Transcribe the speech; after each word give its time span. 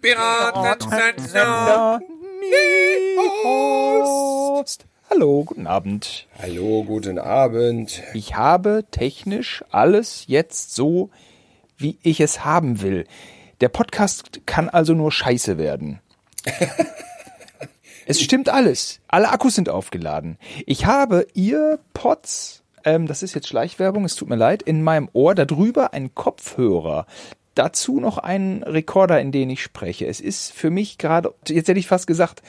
Piratensender 0.00 2.00
Host. 3.44 4.86
Hallo, 5.08 5.44
guten 5.44 5.68
Abend. 5.68 6.26
Hallo, 6.42 6.82
guten 6.82 7.20
Abend. 7.20 8.02
Ich 8.14 8.34
habe 8.34 8.84
technisch 8.90 9.62
alles 9.70 10.24
jetzt 10.26 10.74
so, 10.74 11.10
wie 11.76 12.00
ich 12.02 12.20
es 12.20 12.44
haben 12.44 12.82
will. 12.82 13.06
Der 13.60 13.68
Podcast 13.68 14.40
kann 14.44 14.68
also 14.68 14.94
nur 14.94 15.12
scheiße 15.12 15.56
werden. 15.56 16.00
es 18.06 18.20
stimmt 18.20 18.48
alles. 18.48 18.98
Alle 19.06 19.30
Akkus 19.30 19.54
sind 19.54 19.68
aufgeladen. 19.68 20.36
Ich 20.66 20.86
habe 20.86 21.28
ihr 21.34 21.78
Pods, 21.94 22.64
ähm, 22.84 23.06
das 23.06 23.22
ist 23.22 23.34
jetzt 23.34 23.48
Schleichwerbung, 23.48 24.04
es 24.04 24.16
tut 24.16 24.28
mir 24.28 24.36
leid, 24.36 24.62
in 24.62 24.82
meinem 24.82 25.08
Ohr 25.12 25.34
darüber 25.34 25.92
einen 25.92 26.14
Kopfhörer. 26.14 27.06
Dazu 27.54 27.98
noch 27.98 28.18
einen 28.18 28.62
Rekorder, 28.62 29.20
in 29.20 29.32
den 29.32 29.50
ich 29.50 29.64
spreche. 29.64 30.06
Es 30.06 30.20
ist 30.20 30.52
für 30.52 30.70
mich 30.70 30.96
gerade, 30.96 31.34
jetzt 31.48 31.66
hätte 31.66 31.80
ich 31.80 31.88
fast 31.88 32.06
gesagt, 32.06 32.40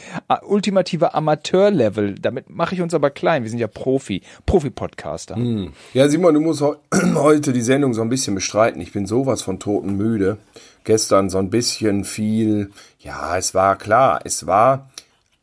ultimative 0.43 1.15
Amateur-Level. 1.15 2.13
Damit 2.13 2.51
mache 2.51 2.75
ich 2.75 2.81
uns 2.81 2.93
aber 2.93 3.09
klein. 3.09 3.41
Wir 3.41 3.49
sind 3.49 3.57
ja 3.57 3.65
Profi, 3.65 4.21
Profi-Podcaster. 4.45 5.35
Hm. 5.35 5.73
Ja, 5.95 6.07
Simon, 6.09 6.35
du 6.35 6.41
musst 6.41 6.61
heute 7.15 7.53
die 7.53 7.61
Sendung 7.61 7.95
so 7.95 8.03
ein 8.03 8.09
bisschen 8.09 8.35
bestreiten. 8.35 8.79
Ich 8.81 8.91
bin 8.91 9.07
sowas 9.07 9.41
von 9.41 9.59
totenmüde. 9.59 10.37
Gestern 10.83 11.31
so 11.31 11.39
ein 11.39 11.49
bisschen 11.49 12.03
viel, 12.03 12.69
ja, 12.99 13.35
es 13.35 13.55
war 13.55 13.77
klar, 13.77 14.19
es 14.25 14.45
war 14.45 14.89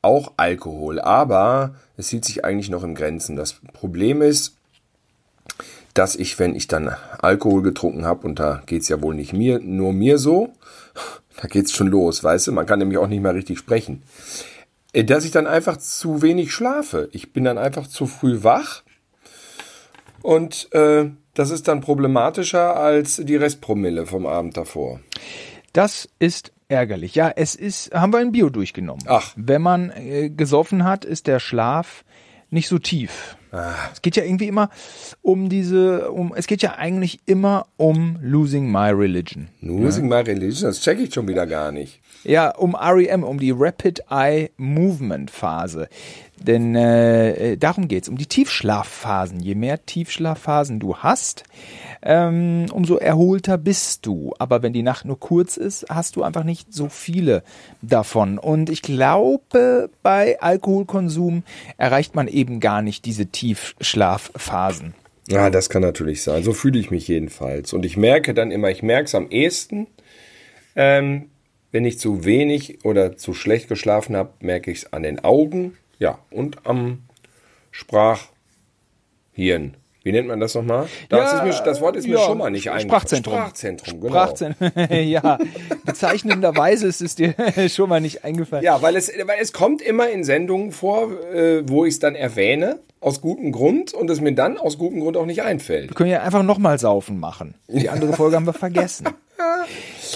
auch 0.00 0.34
Alkohol, 0.36 1.00
aber 1.00 1.74
es 1.96 2.10
hielt 2.10 2.24
sich 2.24 2.44
eigentlich 2.44 2.70
noch 2.70 2.84
in 2.84 2.94
Grenzen. 2.94 3.34
Das 3.34 3.54
Problem 3.72 4.22
ist, 4.22 4.55
dass 5.94 6.14
ich, 6.14 6.38
wenn 6.38 6.54
ich 6.54 6.68
dann 6.68 6.94
Alkohol 7.18 7.62
getrunken 7.62 8.04
habe, 8.04 8.26
und 8.26 8.38
da 8.38 8.62
geht's 8.66 8.88
ja 8.88 9.00
wohl 9.00 9.14
nicht 9.14 9.32
mir, 9.32 9.58
nur 9.60 9.92
mir 9.92 10.18
so, 10.18 10.52
da 11.40 11.48
geht's 11.48 11.72
schon 11.72 11.88
los, 11.88 12.22
weißt 12.22 12.48
du, 12.48 12.52
man 12.52 12.66
kann 12.66 12.78
nämlich 12.78 12.98
auch 12.98 13.08
nicht 13.08 13.22
mehr 13.22 13.34
richtig 13.34 13.58
sprechen, 13.58 14.02
äh, 14.92 15.04
dass 15.04 15.24
ich 15.24 15.30
dann 15.30 15.46
einfach 15.46 15.76
zu 15.76 16.22
wenig 16.22 16.52
schlafe. 16.52 17.08
Ich 17.12 17.32
bin 17.32 17.44
dann 17.44 17.58
einfach 17.58 17.86
zu 17.86 18.06
früh 18.06 18.42
wach 18.42 18.82
und 20.22 20.72
äh, 20.72 21.10
das 21.34 21.50
ist 21.50 21.68
dann 21.68 21.82
problematischer 21.82 22.76
als 22.76 23.16
die 23.16 23.36
Restpromille 23.36 24.06
vom 24.06 24.26
Abend 24.26 24.56
davor. 24.56 25.00
Das 25.72 26.08
ist 26.18 26.52
ärgerlich. 26.68 27.14
Ja, 27.14 27.30
es 27.36 27.54
ist, 27.54 27.94
haben 27.94 28.12
wir 28.12 28.20
ein 28.20 28.32
Bio 28.32 28.48
durchgenommen. 28.48 29.04
Ach. 29.06 29.32
Wenn 29.36 29.62
man 29.62 29.90
äh, 29.90 30.30
gesoffen 30.30 30.84
hat, 30.84 31.04
ist 31.04 31.26
der 31.26 31.38
Schlaf 31.38 32.04
nicht 32.50 32.68
so 32.68 32.78
tief. 32.78 33.36
Ah. 33.52 33.74
Es 33.92 34.02
geht 34.02 34.16
ja 34.16 34.24
irgendwie 34.24 34.48
immer 34.48 34.70
um 35.22 35.48
diese, 35.48 36.10
um, 36.10 36.32
es 36.34 36.46
geht 36.46 36.62
ja 36.62 36.76
eigentlich 36.76 37.20
immer 37.26 37.66
um 37.76 38.18
Losing 38.20 38.70
My 38.70 38.90
Religion. 38.90 39.48
Losing 39.60 40.10
ja? 40.10 40.16
My 40.16 40.28
Religion, 40.28 40.68
das 40.68 40.80
check 40.80 40.98
ich 40.98 41.12
schon 41.12 41.28
wieder 41.28 41.46
gar 41.46 41.72
nicht. 41.72 42.00
Ja, 42.26 42.50
um 42.56 42.74
REM, 42.74 43.22
um 43.22 43.38
die 43.38 43.52
Rapid 43.52 44.02
Eye 44.10 44.50
Movement 44.56 45.30
Phase. 45.30 45.88
Denn 46.36 46.74
äh, 46.74 47.52
äh, 47.52 47.56
darum 47.56 47.86
geht's, 47.86 48.08
um 48.08 48.18
die 48.18 48.26
Tiefschlafphasen. 48.26 49.38
Je 49.38 49.54
mehr 49.54 49.86
Tiefschlafphasen 49.86 50.80
du 50.80 50.96
hast, 50.96 51.44
ähm, 52.02 52.66
umso 52.72 52.96
erholter 52.96 53.58
bist 53.58 54.06
du. 54.06 54.34
Aber 54.40 54.64
wenn 54.64 54.72
die 54.72 54.82
Nacht 54.82 55.04
nur 55.04 55.20
kurz 55.20 55.56
ist, 55.56 55.86
hast 55.88 56.16
du 56.16 56.24
einfach 56.24 56.42
nicht 56.42 56.74
so 56.74 56.88
viele 56.88 57.44
davon. 57.80 58.38
Und 58.38 58.70
ich 58.70 58.82
glaube, 58.82 59.88
bei 60.02 60.40
Alkoholkonsum 60.40 61.44
erreicht 61.76 62.16
man 62.16 62.26
eben 62.26 62.58
gar 62.58 62.82
nicht 62.82 63.04
diese 63.04 63.26
Tiefschlafphasen. 63.26 64.94
Ja, 65.28 65.48
das 65.48 65.70
kann 65.70 65.82
natürlich 65.82 66.22
sein. 66.24 66.42
So 66.42 66.52
fühle 66.52 66.80
ich 66.80 66.90
mich 66.90 67.06
jedenfalls. 67.06 67.72
Und 67.72 67.86
ich 67.86 67.96
merke 67.96 68.34
dann 68.34 68.50
immer, 68.50 68.70
ich 68.70 68.82
merke 68.82 69.04
es 69.04 69.14
am 69.14 69.30
ehesten, 69.30 69.86
ähm, 70.74 71.30
wenn 71.72 71.84
ich 71.84 71.98
zu 71.98 72.24
wenig 72.24 72.84
oder 72.84 73.16
zu 73.16 73.34
schlecht 73.34 73.68
geschlafen 73.68 74.16
habe, 74.16 74.30
merke 74.40 74.70
ich 74.70 74.78
es 74.78 74.92
an 74.92 75.02
den 75.02 75.22
Augen 75.24 75.76
ja, 75.98 76.18
und 76.30 76.66
am 76.66 77.02
Sprachhirn. 77.70 78.26
Wie 80.06 80.12
nennt 80.12 80.28
man 80.28 80.38
das 80.38 80.54
nochmal? 80.54 80.86
Das, 81.08 81.32
ja, 81.32 81.42
mir, 81.42 81.50
das 81.64 81.80
Wort 81.80 81.96
ist 81.96 82.06
mir 82.06 82.18
schon 82.18 82.38
mal 82.38 82.48
nicht 82.48 82.70
eingefallen. 82.70 82.90
Sprachzentrum. 82.90 83.34
Sprachzentrum, 83.34 84.00
genau. 84.00 84.12
Sprachzentrum. 84.12 84.70
ja, 84.90 85.38
bezeichnenderweise 85.84 86.86
ist 86.86 87.02
es 87.02 87.16
dir 87.16 87.34
schon 87.68 87.88
mal 87.88 88.00
nicht 88.00 88.22
eingefallen. 88.22 88.64
Ja, 88.64 88.80
weil 88.82 88.94
es, 88.94 89.08
weil 89.08 89.38
es 89.40 89.52
kommt 89.52 89.82
immer 89.82 90.08
in 90.08 90.22
Sendungen 90.22 90.70
vor, 90.70 91.10
äh, 91.34 91.68
wo 91.68 91.84
ich 91.84 91.94
es 91.94 91.98
dann 91.98 92.14
erwähne, 92.14 92.78
aus 93.00 93.20
gutem 93.20 93.50
Grund, 93.50 93.94
und 93.94 94.08
es 94.08 94.20
mir 94.20 94.32
dann 94.32 94.58
aus 94.58 94.78
gutem 94.78 95.00
Grund 95.00 95.16
auch 95.16 95.26
nicht 95.26 95.42
einfällt. 95.42 95.90
Wir 95.90 95.94
können 95.96 96.10
ja 96.10 96.22
einfach 96.22 96.44
nochmal 96.44 96.78
saufen 96.78 97.18
machen. 97.18 97.54
Die 97.66 97.88
andere 97.88 98.12
Folge 98.12 98.36
haben 98.36 98.46
wir 98.46 98.52
vergessen. 98.52 99.08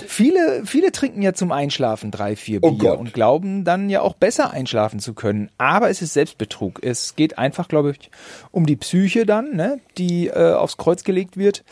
Viele, 0.07 0.65
viele 0.65 0.93
trinken 0.93 1.21
ja 1.23 1.35
zum 1.35 1.53
Einschlafen 1.53 2.11
drei, 2.11 2.37
vier 2.37 2.61
oh 2.63 2.73
Bier 2.73 2.95
oh 2.95 3.01
und 3.01 3.13
glauben 3.13 3.65
dann 3.65 3.91
ja 3.91 4.01
auch 4.01 4.15
besser 4.15 4.53
einschlafen 4.53 5.01
zu 5.01 5.15
können. 5.15 5.51
Aber 5.59 5.91
es 5.91 6.01
ist 6.01 6.15
Selbstbetrug. 6.15 6.83
Es 6.83 7.17
geht 7.17 7.39
einfach, 7.39 7.69
glaube 7.69 7.91
ich, 7.93 8.11
um 8.51 8.67
die 8.67 8.77
Psyche 8.77 9.27
dann, 9.27 9.55
ne, 9.57 9.81
die 9.99 10.29
äh, 10.29 10.55
aufs 10.55 10.77
Kreuz 10.77 11.05
gelegt 11.05 11.37
wird. 11.37 11.65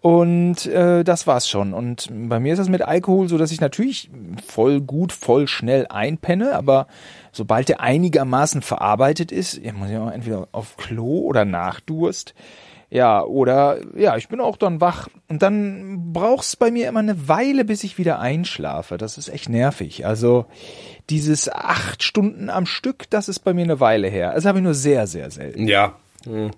Und 0.00 0.66
äh, 0.66 1.02
das 1.02 1.26
war's 1.26 1.48
schon. 1.48 1.72
Und 1.72 2.08
bei 2.10 2.38
mir 2.38 2.52
ist 2.52 2.58
das 2.58 2.68
mit 2.68 2.82
Alkohol 2.82 3.28
so, 3.28 3.38
dass 3.38 3.50
ich 3.50 3.60
natürlich 3.60 4.10
voll 4.46 4.80
gut, 4.80 5.12
voll 5.12 5.48
schnell 5.48 5.86
einpenne, 5.88 6.54
aber 6.54 6.86
sobald 7.32 7.68
der 7.68 7.80
einigermaßen 7.80 8.62
verarbeitet 8.62 9.32
ist, 9.32 9.56
ja, 9.56 9.72
muss 9.72 9.90
ich 9.90 9.96
auch 9.96 10.10
entweder 10.10 10.48
auf 10.52 10.76
Klo 10.76 11.20
oder 11.20 11.44
nach 11.44 11.80
Durst 11.80 12.34
ja, 12.90 13.22
oder 13.24 13.80
ja, 13.96 14.16
ich 14.16 14.28
bin 14.28 14.40
auch 14.40 14.56
dann 14.56 14.80
wach 14.80 15.08
und 15.28 15.42
dann 15.42 16.12
braucht's 16.12 16.56
bei 16.56 16.70
mir 16.70 16.88
immer 16.88 17.00
eine 17.00 17.28
Weile, 17.28 17.64
bis 17.64 17.84
ich 17.84 17.98
wieder 17.98 18.20
einschlafe. 18.20 18.98
Das 18.98 19.18
ist 19.18 19.28
echt 19.28 19.48
nervig. 19.48 20.06
Also 20.06 20.46
dieses 21.10 21.48
acht 21.48 22.02
Stunden 22.02 22.50
am 22.50 22.66
Stück, 22.66 23.10
das 23.10 23.28
ist 23.28 23.40
bei 23.40 23.52
mir 23.52 23.64
eine 23.64 23.80
Weile 23.80 24.08
her. 24.08 24.32
Das 24.34 24.44
habe 24.44 24.58
ich 24.58 24.64
nur 24.64 24.74
sehr, 24.74 25.06
sehr 25.06 25.30
selten. 25.30 25.66
Ja, 25.68 25.96
hm. 26.24 26.50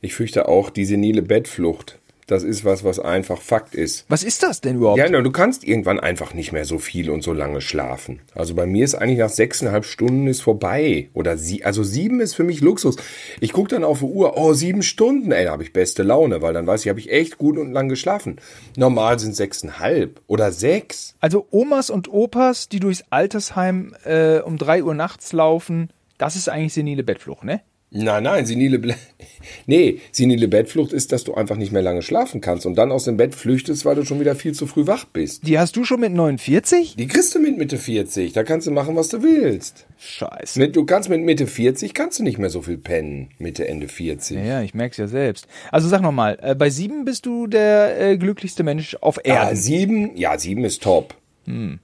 ich 0.00 0.14
fürchte 0.14 0.48
auch 0.48 0.70
die 0.70 0.84
senile 0.84 1.22
Bettflucht. 1.22 1.98
Das 2.26 2.42
ist 2.42 2.64
was, 2.64 2.84
was 2.84 2.98
einfach 2.98 3.40
Fakt 3.40 3.74
ist. 3.74 4.06
Was 4.08 4.22
ist 4.22 4.42
das 4.42 4.60
denn 4.60 4.76
überhaupt? 4.76 4.98
Ja, 4.98 5.08
na, 5.10 5.20
du 5.20 5.30
kannst 5.30 5.64
irgendwann 5.64 6.00
einfach 6.00 6.32
nicht 6.32 6.52
mehr 6.52 6.64
so 6.64 6.78
viel 6.78 7.10
und 7.10 7.22
so 7.22 7.32
lange 7.32 7.60
schlafen. 7.60 8.20
Also 8.34 8.54
bei 8.54 8.66
mir 8.66 8.84
ist 8.84 8.94
eigentlich 8.94 9.18
nach 9.18 9.28
sechseinhalb 9.28 9.84
Stunden 9.84 10.26
ist 10.26 10.40
vorbei. 10.40 11.10
Oder 11.12 11.36
sie, 11.36 11.64
also 11.64 11.82
sieben 11.82 12.20
ist 12.20 12.34
für 12.34 12.44
mich 12.44 12.60
Luxus. 12.60 12.96
Ich 13.40 13.52
gucke 13.52 13.68
dann 13.68 13.84
auf 13.84 13.98
die 13.98 14.06
Uhr, 14.06 14.36
oh, 14.36 14.54
sieben 14.54 14.82
Stunden, 14.82 15.32
ey, 15.32 15.44
da 15.44 15.52
habe 15.52 15.62
ich 15.62 15.72
beste 15.72 16.02
Laune, 16.02 16.40
weil 16.40 16.54
dann 16.54 16.66
weiß 16.66 16.82
ich, 16.82 16.88
habe 16.88 17.00
ich 17.00 17.10
echt 17.10 17.38
gut 17.38 17.58
und 17.58 17.72
lang 17.72 17.88
geschlafen. 17.88 18.36
Normal 18.76 19.18
sind 19.18 19.36
sechseinhalb 19.36 20.20
oder 20.26 20.52
sechs. 20.52 21.14
Also 21.20 21.46
Omas 21.50 21.90
und 21.90 22.08
Opas, 22.08 22.68
die 22.68 22.80
durchs 22.80 23.04
Altersheim 23.10 23.94
äh, 24.04 24.38
um 24.38 24.56
drei 24.56 24.82
Uhr 24.82 24.94
nachts 24.94 25.32
laufen, 25.32 25.90
das 26.18 26.36
ist 26.36 26.48
eigentlich 26.48 26.74
senile 26.74 27.02
Bettflucht, 27.02 27.44
ne? 27.44 27.60
Nein, 27.96 28.24
nein, 28.24 28.44
senile, 28.44 28.80
Ble 28.80 28.96
nee, 29.66 30.00
senile 30.10 30.48
Bettflucht 30.48 30.92
ist, 30.92 31.12
dass 31.12 31.22
du 31.22 31.34
einfach 31.34 31.56
nicht 31.56 31.70
mehr 31.70 31.80
lange 31.80 32.02
schlafen 32.02 32.40
kannst 32.40 32.66
und 32.66 32.74
dann 32.74 32.90
aus 32.90 33.04
dem 33.04 33.16
Bett 33.16 33.36
flüchtest, 33.36 33.84
weil 33.84 33.94
du 33.94 34.04
schon 34.04 34.18
wieder 34.18 34.34
viel 34.34 34.52
zu 34.52 34.66
früh 34.66 34.88
wach 34.88 35.04
bist. 35.04 35.46
Die 35.46 35.60
hast 35.60 35.76
du 35.76 35.84
schon 35.84 36.00
mit 36.00 36.12
49? 36.12 36.96
Die 36.96 37.06
kriegst 37.06 37.32
du 37.36 37.38
mit 37.38 37.56
Mitte 37.56 37.78
40. 37.78 38.32
Da 38.32 38.42
kannst 38.42 38.66
du 38.66 38.72
machen, 38.72 38.96
was 38.96 39.10
du 39.10 39.22
willst. 39.22 39.86
Scheiße. 39.98 40.58
Mit, 40.58 40.74
du 40.74 40.84
kannst 40.84 41.08
mit 41.08 41.22
Mitte 41.22 41.46
40 41.46 41.94
kannst 41.94 42.18
du 42.18 42.24
nicht 42.24 42.38
mehr 42.38 42.50
so 42.50 42.62
viel 42.62 42.78
pennen. 42.78 43.28
Mitte, 43.38 43.68
Ende 43.68 43.86
40. 43.86 44.38
Ja, 44.38 44.44
ja 44.44 44.62
ich 44.62 44.74
merk's 44.74 44.96
ja 44.96 45.06
selbst. 45.06 45.46
Also 45.70 45.88
sag 45.88 46.02
nochmal, 46.02 46.36
äh, 46.42 46.56
bei 46.56 46.70
sieben 46.70 47.04
bist 47.04 47.26
du 47.26 47.46
der 47.46 48.00
äh, 48.00 48.18
glücklichste 48.18 48.64
Mensch 48.64 48.96
auf 49.02 49.20
Erden. 49.22 49.50
Ja, 49.50 49.54
sieben, 49.54 50.16
ja, 50.16 50.36
sieben 50.36 50.64
ist 50.64 50.82
top. 50.82 51.14
Hm. 51.44 51.78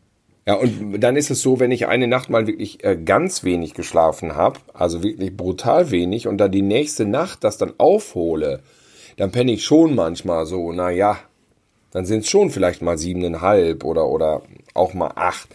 Ja, 0.46 0.54
und 0.54 1.00
dann 1.00 1.16
ist 1.16 1.30
es 1.30 1.42
so, 1.42 1.60
wenn 1.60 1.70
ich 1.70 1.86
eine 1.86 2.06
Nacht 2.06 2.30
mal 2.30 2.46
wirklich 2.46 2.82
äh, 2.82 2.96
ganz 2.96 3.44
wenig 3.44 3.74
geschlafen 3.74 4.36
habe, 4.36 4.58
also 4.72 5.02
wirklich 5.02 5.36
brutal 5.36 5.90
wenig, 5.90 6.26
und 6.26 6.38
dann 6.38 6.50
die 6.50 6.62
nächste 6.62 7.04
Nacht 7.04 7.44
das 7.44 7.58
dann 7.58 7.74
aufhole, 7.78 8.60
dann 9.16 9.32
penne 9.32 9.52
ich 9.52 9.64
schon 9.64 9.94
manchmal 9.94 10.46
so, 10.46 10.72
naja, 10.72 11.18
dann 11.90 12.06
sind 12.06 12.20
es 12.20 12.30
schon 12.30 12.50
vielleicht 12.50 12.80
mal 12.80 12.96
siebeneinhalb 12.96 13.84
oder, 13.84 14.06
oder 14.08 14.42
auch 14.74 14.94
mal 14.94 15.12
acht. 15.14 15.48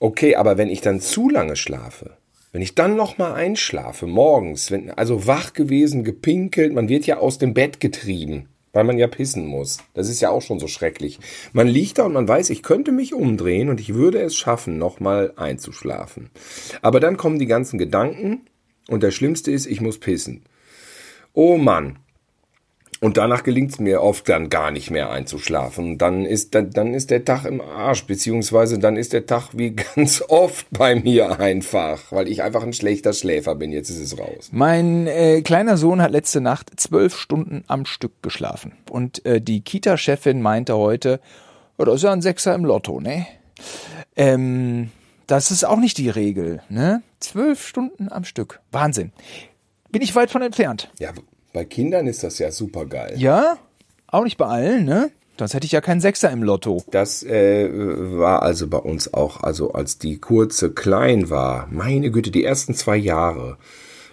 Okay, 0.00 0.34
aber 0.34 0.58
wenn 0.58 0.70
ich 0.70 0.80
dann 0.80 1.00
zu 1.00 1.28
lange 1.28 1.56
schlafe, 1.56 2.16
wenn 2.52 2.62
ich 2.62 2.74
dann 2.74 2.96
noch 2.96 3.16
mal 3.18 3.34
einschlafe 3.34 4.06
morgens, 4.06 4.70
wenn 4.72 4.90
also 4.90 5.26
wach 5.26 5.52
gewesen, 5.52 6.02
gepinkelt, 6.02 6.72
man 6.72 6.88
wird 6.88 7.06
ja 7.06 7.18
aus 7.18 7.38
dem 7.38 7.54
Bett 7.54 7.78
getrieben 7.78 8.48
weil 8.72 8.84
man 8.84 8.98
ja 8.98 9.06
pissen 9.06 9.46
muss. 9.46 9.78
Das 9.94 10.08
ist 10.08 10.20
ja 10.20 10.30
auch 10.30 10.42
schon 10.42 10.60
so 10.60 10.66
schrecklich. 10.66 11.18
Man 11.52 11.68
liegt 11.68 11.98
da 11.98 12.04
und 12.04 12.12
man 12.12 12.28
weiß, 12.28 12.50
ich 12.50 12.62
könnte 12.62 12.92
mich 12.92 13.14
umdrehen 13.14 13.68
und 13.68 13.80
ich 13.80 13.94
würde 13.94 14.20
es 14.20 14.36
schaffen, 14.36 14.78
nochmal 14.78 15.32
einzuschlafen. 15.36 16.30
Aber 16.82 17.00
dann 17.00 17.16
kommen 17.16 17.38
die 17.38 17.46
ganzen 17.46 17.78
Gedanken 17.78 18.42
und 18.88 19.02
der 19.02 19.10
Schlimmste 19.10 19.50
ist, 19.50 19.66
ich 19.66 19.80
muss 19.80 19.98
pissen. 19.98 20.44
Oh 21.32 21.56
Mann. 21.56 21.98
Und 23.02 23.16
danach 23.16 23.44
gelingt 23.44 23.72
es 23.72 23.80
mir 23.80 24.02
oft 24.02 24.28
dann 24.28 24.50
gar 24.50 24.70
nicht 24.70 24.90
mehr 24.90 25.10
einzuschlafen. 25.10 25.96
Dann 25.96 26.26
ist, 26.26 26.54
dann, 26.54 26.70
dann 26.70 26.92
ist 26.92 27.10
der 27.10 27.24
Tag 27.24 27.46
im 27.46 27.62
Arsch, 27.62 28.04
beziehungsweise 28.04 28.78
dann 28.78 28.96
ist 28.96 29.14
der 29.14 29.24
Tag 29.24 29.48
wie 29.54 29.70
ganz 29.94 30.22
oft 30.28 30.66
bei 30.70 30.94
mir 30.94 31.40
einfach, 31.40 32.12
weil 32.12 32.28
ich 32.28 32.42
einfach 32.42 32.62
ein 32.62 32.74
schlechter 32.74 33.14
Schläfer 33.14 33.54
bin. 33.54 33.72
Jetzt 33.72 33.88
ist 33.88 34.00
es 34.00 34.18
raus. 34.18 34.50
Mein 34.52 35.06
äh, 35.06 35.40
kleiner 35.40 35.78
Sohn 35.78 36.02
hat 36.02 36.10
letzte 36.10 36.42
Nacht 36.42 36.78
zwölf 36.78 37.16
Stunden 37.16 37.64
am 37.68 37.86
Stück 37.86 38.22
geschlafen. 38.22 38.74
Und 38.90 39.24
äh, 39.24 39.40
die 39.40 39.62
Kita-Chefin 39.62 40.42
meinte 40.42 40.76
heute, 40.76 41.20
oh, 41.78 41.84
das 41.84 41.96
ist 41.96 42.02
ja 42.02 42.12
ein 42.12 42.22
Sechser 42.22 42.54
im 42.54 42.66
Lotto, 42.66 43.00
ne? 43.00 43.26
Ähm, 44.14 44.90
das 45.26 45.50
ist 45.50 45.64
auch 45.64 45.78
nicht 45.78 45.96
die 45.96 46.10
Regel, 46.10 46.60
ne? 46.68 47.02
Zwölf 47.18 47.66
Stunden 47.66 48.12
am 48.12 48.24
Stück. 48.24 48.60
Wahnsinn. 48.72 49.12
Bin 49.90 50.02
ich 50.02 50.14
weit 50.14 50.30
von 50.30 50.42
entfernt. 50.42 50.90
Ja, 50.98 51.12
bei 51.52 51.64
Kindern 51.64 52.06
ist 52.06 52.22
das 52.22 52.38
ja 52.38 52.50
super 52.50 52.86
geil. 52.86 53.14
Ja, 53.16 53.58
auch 54.06 54.24
nicht 54.24 54.38
bei 54.38 54.46
allen, 54.46 54.84
ne? 54.84 55.10
Sonst 55.38 55.54
hätte 55.54 55.64
ich 55.64 55.72
ja 55.72 55.80
keinen 55.80 56.02
Sechser 56.02 56.30
im 56.30 56.42
Lotto. 56.42 56.84
Das 56.90 57.22
äh, 57.22 57.70
war 58.18 58.42
also 58.42 58.66
bei 58.66 58.76
uns 58.76 59.14
auch, 59.14 59.42
also 59.42 59.72
als 59.72 59.96
die 59.96 60.18
kurze 60.18 60.70
klein 60.70 61.30
war, 61.30 61.66
meine 61.70 62.10
Güte, 62.10 62.30
die 62.30 62.44
ersten 62.44 62.74
zwei 62.74 62.96
Jahre. 62.96 63.56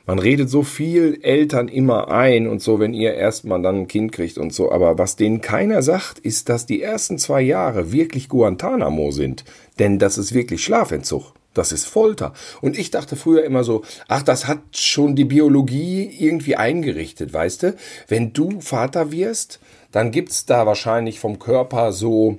Man 0.05 0.19
redet 0.19 0.49
so 0.49 0.63
viel 0.63 1.19
Eltern 1.21 1.67
immer 1.67 2.07
ein 2.09 2.47
und 2.47 2.61
so, 2.61 2.79
wenn 2.79 2.93
ihr 2.93 3.13
erstmal 3.13 3.61
dann 3.61 3.75
ein 3.75 3.87
Kind 3.89 4.13
kriegt 4.13 4.37
und 4.37 4.53
so. 4.53 4.71
Aber 4.71 4.97
was 4.97 5.17
denen 5.17 5.41
keiner 5.41 5.81
sagt, 5.81 6.19
ist, 6.19 6.47
dass 6.47 6.65
die 6.65 6.81
ersten 6.81 7.17
zwei 7.17 7.41
Jahre 7.41 7.91
wirklich 7.91 8.29
Guantanamo 8.29 9.11
sind. 9.11 9.43
Denn 9.79 9.99
das 9.99 10.17
ist 10.17 10.33
wirklich 10.33 10.63
Schlafentzug. 10.63 11.33
Das 11.57 11.71
ist 11.71 11.85
Folter. 11.85 12.33
Und 12.61 12.77
ich 12.77 12.91
dachte 12.91 13.15
früher 13.15 13.43
immer 13.43 13.63
so, 13.63 13.83
ach, 14.07 14.23
das 14.23 14.47
hat 14.47 14.59
schon 14.71 15.15
die 15.15 15.25
Biologie 15.25 16.03
irgendwie 16.19 16.55
eingerichtet, 16.55 17.33
weißt 17.33 17.63
du? 17.63 17.75
Wenn 18.07 18.33
du 18.33 18.61
Vater 18.61 19.11
wirst, 19.11 19.59
dann 19.91 20.11
gibt's 20.11 20.45
da 20.45 20.65
wahrscheinlich 20.65 21.19
vom 21.19 21.39
Körper 21.39 21.91
so 21.91 22.37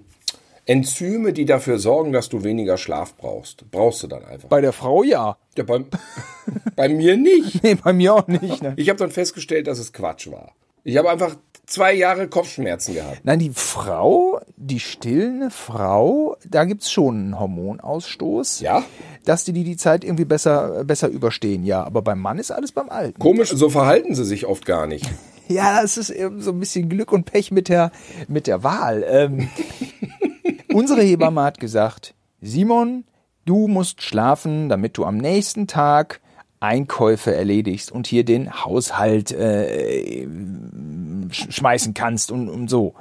Enzyme, 0.66 1.32
die 1.32 1.46
dafür 1.46 1.78
sorgen, 1.78 2.12
dass 2.12 2.28
du 2.28 2.44
weniger 2.44 2.76
Schlaf 2.76 3.16
brauchst. 3.16 3.70
Brauchst 3.70 4.02
du 4.02 4.06
dann 4.06 4.24
einfach. 4.24 4.50
Bei 4.50 4.60
der 4.60 4.72
Frau 4.72 5.02
ja. 5.02 5.38
Ja, 5.56 5.64
bei, 5.64 5.84
bei 6.76 6.88
mir 6.88 7.16
nicht. 7.16 7.62
Nee, 7.64 7.74
bei 7.74 7.92
mir 7.92 8.14
auch 8.14 8.28
nicht. 8.28 8.62
Ne? 8.62 8.74
Ich 8.76 8.88
habe 8.88 8.98
dann 8.98 9.10
festgestellt, 9.10 9.66
dass 9.66 9.78
es 9.78 9.92
Quatsch 9.92 10.30
war. 10.30 10.52
Ich 10.84 10.96
habe 10.96 11.10
einfach 11.10 11.36
zwei 11.68 11.92
Jahre 11.92 12.28
Kopfschmerzen 12.28 12.94
gehabt. 12.94 13.20
Nein, 13.24 13.38
die 13.38 13.52
Frau, 13.54 14.40
die 14.56 14.80
stillende 14.80 15.50
Frau, 15.50 16.36
da 16.48 16.64
gibt's 16.64 16.90
schon 16.90 17.16
einen 17.16 17.40
Hormonausstoß. 17.40 18.60
Ja? 18.60 18.82
Dass 19.24 19.44
die 19.44 19.52
die, 19.52 19.64
die 19.64 19.76
Zeit 19.76 20.04
irgendwie 20.04 20.24
besser, 20.24 20.84
besser 20.84 21.08
überstehen, 21.08 21.64
ja. 21.64 21.84
Aber 21.84 22.02
beim 22.02 22.20
Mann 22.20 22.38
ist 22.38 22.50
alles 22.50 22.72
beim 22.72 22.88
Alten. 22.88 23.18
Komisch, 23.18 23.50
so 23.50 23.68
verhalten 23.68 24.14
sie 24.14 24.24
sich 24.24 24.46
oft 24.46 24.66
gar 24.66 24.86
nicht. 24.86 25.08
Ja, 25.50 25.80
das 25.80 25.96
ist 25.96 26.10
eben 26.10 26.42
so 26.42 26.50
ein 26.50 26.60
bisschen 26.60 26.90
Glück 26.90 27.10
und 27.10 27.24
Pech 27.24 27.50
mit 27.50 27.70
der, 27.70 27.90
mit 28.28 28.46
der 28.46 28.64
Wahl. 28.64 29.02
Ähm, 29.08 29.48
unsere 30.74 31.00
Hebamme 31.00 31.40
hat 31.40 31.58
gesagt, 31.58 32.14
Simon, 32.42 33.04
du 33.46 33.66
musst 33.66 34.02
schlafen, 34.02 34.68
damit 34.68 34.98
du 34.98 35.06
am 35.06 35.16
nächsten 35.16 35.66
Tag 35.66 36.20
Einkäufe 36.60 37.34
erledigst 37.34 37.92
und 37.92 38.06
hier 38.06 38.24
den 38.24 38.64
Haushalt 38.64 39.32
äh, 39.32 40.26
sch 41.30 41.46
schmeißen 41.50 41.94
kannst 41.94 42.32
und, 42.32 42.48
und 42.48 42.68
so. 42.68 42.94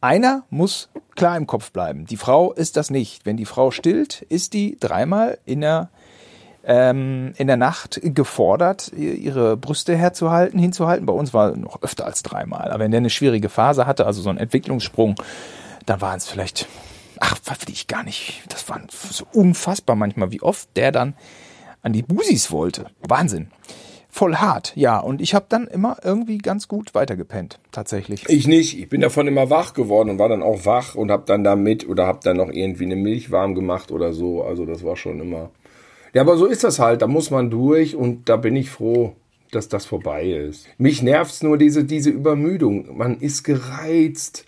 Einer 0.00 0.44
muss 0.48 0.88
klar 1.14 1.36
im 1.36 1.46
Kopf 1.46 1.72
bleiben. 1.72 2.06
Die 2.06 2.16
Frau 2.16 2.52
ist 2.52 2.76
das 2.76 2.90
nicht. 2.90 3.26
Wenn 3.26 3.36
die 3.36 3.44
Frau 3.44 3.70
stillt, 3.70 4.22
ist 4.22 4.54
die 4.54 4.78
dreimal 4.80 5.38
in 5.44 5.60
der 5.60 5.90
ähm, 6.64 7.32
in 7.36 7.46
der 7.46 7.56
Nacht 7.56 8.00
gefordert, 8.02 8.92
ihre 8.92 9.56
Brüste 9.56 9.96
herzuhalten, 9.96 10.58
hinzuhalten. 10.58 11.06
Bei 11.06 11.12
uns 11.12 11.32
war 11.32 11.56
noch 11.56 11.82
öfter 11.82 12.04
als 12.04 12.22
dreimal. 12.22 12.70
Aber 12.70 12.84
wenn 12.84 12.90
der 12.90 12.98
eine 12.98 13.10
schwierige 13.10 13.48
Phase 13.48 13.86
hatte, 13.86 14.06
also 14.06 14.20
so 14.22 14.28
einen 14.28 14.38
Entwicklungssprung, 14.38 15.16
dann 15.86 16.00
waren 16.00 16.18
es 16.18 16.28
vielleicht, 16.28 16.66
ach, 17.18 17.38
will 17.46 17.72
ich 17.72 17.86
gar 17.86 18.02
nicht. 18.02 18.42
Das 18.48 18.68
war 18.68 18.80
so 18.88 19.26
unfassbar 19.32 19.96
manchmal, 19.96 20.32
wie 20.32 20.42
oft 20.42 20.68
der 20.76 20.92
dann 20.92 21.14
an 21.82 21.92
die 21.92 22.02
Busis 22.02 22.50
wollte. 22.50 22.86
Wahnsinn. 23.06 23.48
Voll 24.12 24.36
hart, 24.36 24.72
ja. 24.74 24.98
Und 24.98 25.20
ich 25.20 25.34
habe 25.34 25.46
dann 25.48 25.68
immer 25.68 25.98
irgendwie 26.02 26.38
ganz 26.38 26.66
gut 26.66 26.94
weitergepennt, 26.94 27.60
tatsächlich. 27.70 28.28
Ich 28.28 28.48
nicht. 28.48 28.78
Ich 28.78 28.88
bin 28.88 29.00
davon 29.00 29.28
immer 29.28 29.50
wach 29.50 29.72
geworden 29.72 30.10
und 30.10 30.18
war 30.18 30.28
dann 30.28 30.42
auch 30.42 30.66
wach 30.66 30.96
und 30.96 31.12
habe 31.12 31.22
dann 31.26 31.44
damit 31.44 31.88
oder 31.88 32.06
habe 32.06 32.18
dann 32.24 32.36
noch 32.36 32.50
irgendwie 32.50 32.86
eine 32.86 32.96
Milch 32.96 33.30
warm 33.30 33.54
gemacht 33.54 33.92
oder 33.92 34.12
so. 34.12 34.42
Also 34.42 34.66
das 34.66 34.82
war 34.82 34.96
schon 34.96 35.20
immer. 35.20 35.50
Ja, 36.12 36.22
aber 36.22 36.36
so 36.36 36.46
ist 36.46 36.64
das 36.64 36.80
halt. 36.80 37.02
Da 37.02 37.06
muss 37.06 37.30
man 37.30 37.50
durch 37.50 37.94
und 37.94 38.28
da 38.28 38.36
bin 38.36 38.56
ich 38.56 38.68
froh, 38.68 39.14
dass 39.52 39.68
das 39.68 39.86
vorbei 39.86 40.28
ist. 40.28 40.66
Mich 40.76 41.02
nervt's 41.02 41.42
nur 41.44 41.56
diese, 41.56 41.84
diese 41.84 42.10
Übermüdung. 42.10 42.96
Man 42.96 43.18
ist 43.20 43.44
gereizt. 43.44 44.44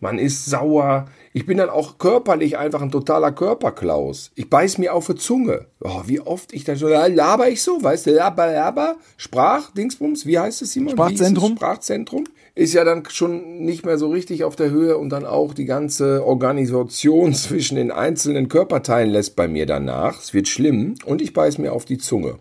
Man 0.00 0.18
ist 0.18 0.44
sauer. 0.44 1.06
Ich 1.38 1.46
bin 1.46 1.58
dann 1.58 1.70
auch 1.70 1.98
körperlich 1.98 2.58
einfach 2.58 2.82
ein 2.82 2.90
totaler 2.90 3.30
Körperklaus. 3.30 4.32
Ich 4.34 4.50
beiß 4.50 4.78
mir 4.78 4.92
auf 4.92 5.06
die 5.06 5.14
Zunge. 5.14 5.66
Oh, 5.80 6.02
wie 6.04 6.18
oft 6.18 6.52
ich 6.52 6.64
da 6.64 6.74
so, 6.74 6.88
laber 6.88 7.48
ich 7.48 7.62
so, 7.62 7.80
weißt 7.80 8.08
du, 8.08 8.10
laber, 8.10 8.52
laber, 8.52 8.96
Sprach, 9.16 9.70
Dingsbums, 9.70 10.26
wie 10.26 10.36
heißt 10.36 10.62
es, 10.62 10.72
Simon? 10.72 10.94
Sprachzentrum. 10.94 11.52
Es? 11.52 11.58
Sprachzentrum. 11.58 12.24
Ist 12.56 12.74
ja 12.74 12.82
dann 12.82 13.04
schon 13.08 13.64
nicht 13.64 13.86
mehr 13.86 13.98
so 13.98 14.10
richtig 14.10 14.42
auf 14.42 14.56
der 14.56 14.70
Höhe 14.70 14.98
und 14.98 15.10
dann 15.10 15.24
auch 15.24 15.54
die 15.54 15.64
ganze 15.64 16.26
Organisation 16.26 17.32
zwischen 17.34 17.76
den 17.76 17.92
einzelnen 17.92 18.48
Körperteilen 18.48 19.10
lässt 19.10 19.36
bei 19.36 19.46
mir 19.46 19.64
danach. 19.64 20.20
Es 20.20 20.34
wird 20.34 20.48
schlimm 20.48 20.96
und 21.04 21.22
ich 21.22 21.34
beiß 21.34 21.58
mir 21.58 21.72
auf 21.72 21.84
die 21.84 21.98
Zunge. 21.98 22.40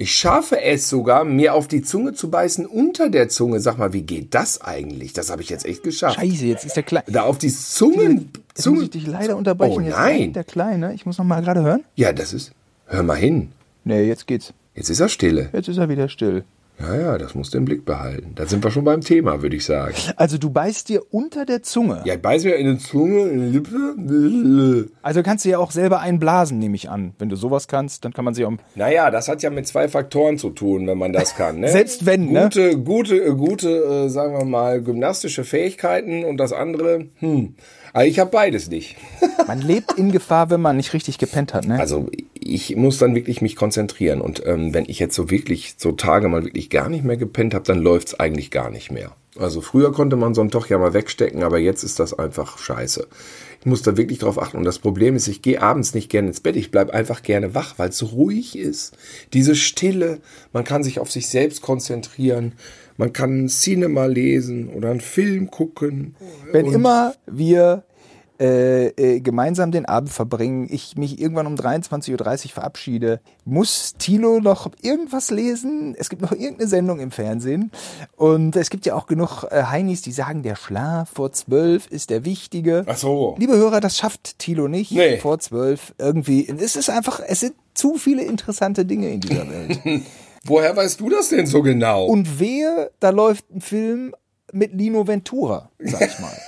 Ich 0.00 0.14
schaffe 0.14 0.62
es 0.62 0.88
sogar, 0.88 1.24
mir 1.24 1.54
auf 1.54 1.66
die 1.66 1.82
Zunge 1.82 2.12
zu 2.12 2.30
beißen 2.30 2.66
unter 2.66 3.10
der 3.10 3.28
Zunge. 3.28 3.58
Sag 3.58 3.78
mal, 3.78 3.92
wie 3.92 4.02
geht 4.02 4.32
das 4.32 4.60
eigentlich? 4.60 5.12
Das 5.12 5.28
habe 5.28 5.42
ich 5.42 5.48
jetzt 5.48 5.66
echt 5.66 5.82
geschafft. 5.82 6.20
Scheiße, 6.20 6.46
jetzt 6.46 6.64
ist 6.64 6.76
der 6.76 6.84
Kleine. 6.84 7.04
Da 7.08 7.22
auf 7.24 7.36
die 7.38 7.52
Zungen. 7.52 8.30
Jetzt 8.54 8.66
muss 8.68 8.84
ich 8.84 8.90
dich 8.90 9.08
leider 9.08 9.36
unterbrechen. 9.36 9.74
Oh 9.76 9.80
Jetzt 9.80 9.96
nein. 9.96 10.32
Der 10.34 10.44
Kleine. 10.44 10.94
Ich 10.94 11.04
muss 11.04 11.18
noch 11.18 11.24
mal 11.24 11.42
gerade 11.42 11.62
hören. 11.64 11.82
Ja, 11.96 12.12
das 12.12 12.32
ist. 12.32 12.52
Hör 12.86 13.02
mal 13.02 13.16
hin. 13.16 13.48
Nee, 13.82 14.04
jetzt 14.04 14.28
geht's. 14.28 14.52
Jetzt 14.76 14.88
ist 14.88 15.00
er 15.00 15.08
stille. 15.08 15.50
Jetzt 15.52 15.68
ist 15.68 15.78
er 15.78 15.88
wieder 15.88 16.08
still. 16.08 16.44
Ja, 16.80 16.94
ja, 16.94 17.18
das 17.18 17.34
musst 17.34 17.54
du 17.54 17.58
im 17.58 17.64
Blick 17.64 17.84
behalten. 17.84 18.32
Da 18.36 18.46
sind 18.46 18.62
wir 18.62 18.70
schon 18.70 18.84
beim 18.84 19.00
Thema, 19.00 19.42
würde 19.42 19.56
ich 19.56 19.64
sagen. 19.64 19.94
Also 20.16 20.38
du 20.38 20.50
beißt 20.50 20.88
dir 20.88 21.02
unter 21.10 21.44
der 21.44 21.62
Zunge. 21.62 22.02
Ja, 22.04 22.14
ich 22.14 22.22
beiß 22.22 22.44
mir 22.44 22.54
in 22.54 22.76
die 22.76 22.78
Zunge, 22.78 23.22
in 23.22 23.52
die 23.52 23.58
Lippe. 23.58 24.90
Also 25.02 25.22
kannst 25.22 25.44
du 25.44 25.48
ja 25.48 25.58
auch 25.58 25.72
selber 25.72 26.00
einblasen, 26.00 26.58
nehme 26.58 26.76
ich 26.76 26.88
an. 26.88 27.14
Wenn 27.18 27.28
du 27.28 27.36
sowas 27.36 27.66
kannst, 27.66 28.04
dann 28.04 28.12
kann 28.12 28.24
man 28.24 28.34
sie 28.34 28.44
auch. 28.44 28.52
Naja, 28.76 29.10
das 29.10 29.28
hat 29.28 29.42
ja 29.42 29.50
mit 29.50 29.66
zwei 29.66 29.88
Faktoren 29.88 30.38
zu 30.38 30.50
tun, 30.50 30.86
wenn 30.86 30.98
man 30.98 31.12
das 31.12 31.34
kann. 31.34 31.60
Ne? 31.60 31.68
Selbst 31.72 32.06
wenn, 32.06 32.30
ne? 32.30 32.44
Gute, 32.44 32.78
gute, 32.78 33.16
äh, 33.16 33.34
gute, 33.34 33.68
äh, 33.68 34.08
sagen 34.08 34.38
wir 34.38 34.44
mal, 34.44 34.80
gymnastische 34.80 35.44
Fähigkeiten 35.44 36.24
und 36.24 36.36
das 36.36 36.52
andere, 36.52 37.06
hm. 37.16 37.54
Aber 37.92 38.06
ich 38.06 38.18
habe 38.18 38.30
beides 38.30 38.68
nicht. 38.68 38.96
Man 39.46 39.60
lebt 39.60 39.94
in 39.94 40.12
Gefahr, 40.12 40.50
wenn 40.50 40.60
man 40.60 40.76
nicht 40.76 40.92
richtig 40.92 41.18
gepennt 41.18 41.54
hat, 41.54 41.66
ne? 41.66 41.80
Also 41.80 42.10
ich 42.54 42.76
muss 42.76 42.98
dann 42.98 43.14
wirklich 43.14 43.42
mich 43.42 43.56
konzentrieren. 43.56 44.20
Und 44.20 44.44
ähm, 44.46 44.74
wenn 44.74 44.84
ich 44.88 44.98
jetzt 44.98 45.14
so 45.14 45.30
wirklich 45.30 45.74
so 45.76 45.92
Tage 45.92 46.28
mal 46.28 46.44
wirklich 46.44 46.70
gar 46.70 46.88
nicht 46.88 47.04
mehr 47.04 47.16
gepennt 47.16 47.54
habe, 47.54 47.64
dann 47.64 47.80
läuft's 47.80 48.18
eigentlich 48.18 48.50
gar 48.50 48.70
nicht 48.70 48.90
mehr. 48.90 49.12
Also 49.38 49.60
früher 49.60 49.92
konnte 49.92 50.16
man 50.16 50.34
so 50.34 50.40
einen 50.40 50.50
Tag 50.50 50.68
ja 50.68 50.78
mal 50.78 50.94
wegstecken, 50.94 51.42
aber 51.42 51.58
jetzt 51.58 51.84
ist 51.84 52.00
das 52.00 52.18
einfach 52.18 52.58
scheiße. 52.58 53.06
Ich 53.60 53.66
muss 53.66 53.82
da 53.82 53.96
wirklich 53.96 54.18
drauf 54.18 54.40
achten. 54.40 54.56
Und 54.56 54.64
das 54.64 54.78
Problem 54.78 55.14
ist, 55.16 55.28
ich 55.28 55.42
gehe 55.42 55.62
abends 55.62 55.94
nicht 55.94 56.10
gerne 56.10 56.28
ins 56.28 56.40
Bett. 56.40 56.56
Ich 56.56 56.70
bleib 56.70 56.90
einfach 56.90 57.22
gerne 57.22 57.54
wach, 57.54 57.74
weil 57.76 57.90
es 57.90 57.98
so 57.98 58.06
ruhig 58.06 58.56
ist. 58.58 58.96
Diese 59.32 59.54
Stille, 59.54 60.20
man 60.52 60.64
kann 60.64 60.82
sich 60.82 60.98
auf 60.98 61.10
sich 61.10 61.28
selbst 61.28 61.62
konzentrieren. 61.62 62.52
Man 62.96 63.12
kann 63.12 63.44
ein 63.44 63.48
Cinema 63.48 64.06
lesen 64.06 64.68
oder 64.70 64.90
einen 64.90 65.00
Film 65.00 65.50
gucken. 65.50 66.16
Wenn 66.50 66.66
immer 66.66 67.14
wir 67.26 67.84
äh, 68.40 68.88
äh, 68.88 69.20
gemeinsam 69.20 69.72
den 69.72 69.86
Abend 69.86 70.10
verbringen, 70.10 70.68
ich 70.70 70.96
mich 70.96 71.20
irgendwann 71.20 71.46
um 71.46 71.54
23.30 71.56 72.12
Uhr 72.46 72.50
verabschiede, 72.52 73.20
muss 73.44 73.94
Tilo 73.98 74.38
noch 74.40 74.70
irgendwas 74.80 75.30
lesen. 75.30 75.94
Es 75.98 76.08
gibt 76.08 76.22
noch 76.22 76.32
irgendeine 76.32 76.68
Sendung 76.68 77.00
im 77.00 77.10
Fernsehen. 77.10 77.72
Und 78.16 78.54
es 78.54 78.70
gibt 78.70 78.86
ja 78.86 78.94
auch 78.94 79.06
genug 79.06 79.44
äh, 79.50 79.64
Heinis, 79.64 80.02
die 80.02 80.12
sagen, 80.12 80.42
der 80.42 80.54
Schlaf 80.56 81.10
vor 81.14 81.32
zwölf 81.32 81.88
ist 81.88 82.10
der 82.10 82.24
wichtige. 82.24 82.84
Ach 82.86 82.96
so. 82.96 83.34
Liebe 83.38 83.56
Hörer, 83.56 83.80
das 83.80 83.96
schafft 83.96 84.38
Tilo 84.38 84.68
nicht 84.68 84.92
Nee. 84.92 85.16
vor 85.18 85.38
zwölf 85.40 85.94
irgendwie. 85.98 86.48
Es 86.48 86.76
ist 86.76 86.90
einfach, 86.90 87.20
es 87.26 87.40
sind 87.40 87.54
zu 87.74 87.94
viele 87.94 88.22
interessante 88.22 88.84
Dinge 88.84 89.10
in 89.10 89.20
dieser 89.20 89.48
Welt. 89.50 89.80
Woher 90.44 90.76
weißt 90.76 91.00
du 91.00 91.10
das 91.10 91.28
denn 91.30 91.46
so 91.46 91.62
genau? 91.62 92.06
Und 92.06 92.38
wehe, 92.38 92.90
da 93.00 93.10
läuft 93.10 93.50
ein 93.50 93.60
Film 93.60 94.14
mit 94.52 94.72
Lino 94.72 95.06
Ventura, 95.06 95.70
sag 95.80 96.00
ich 96.06 96.18
mal. 96.20 96.32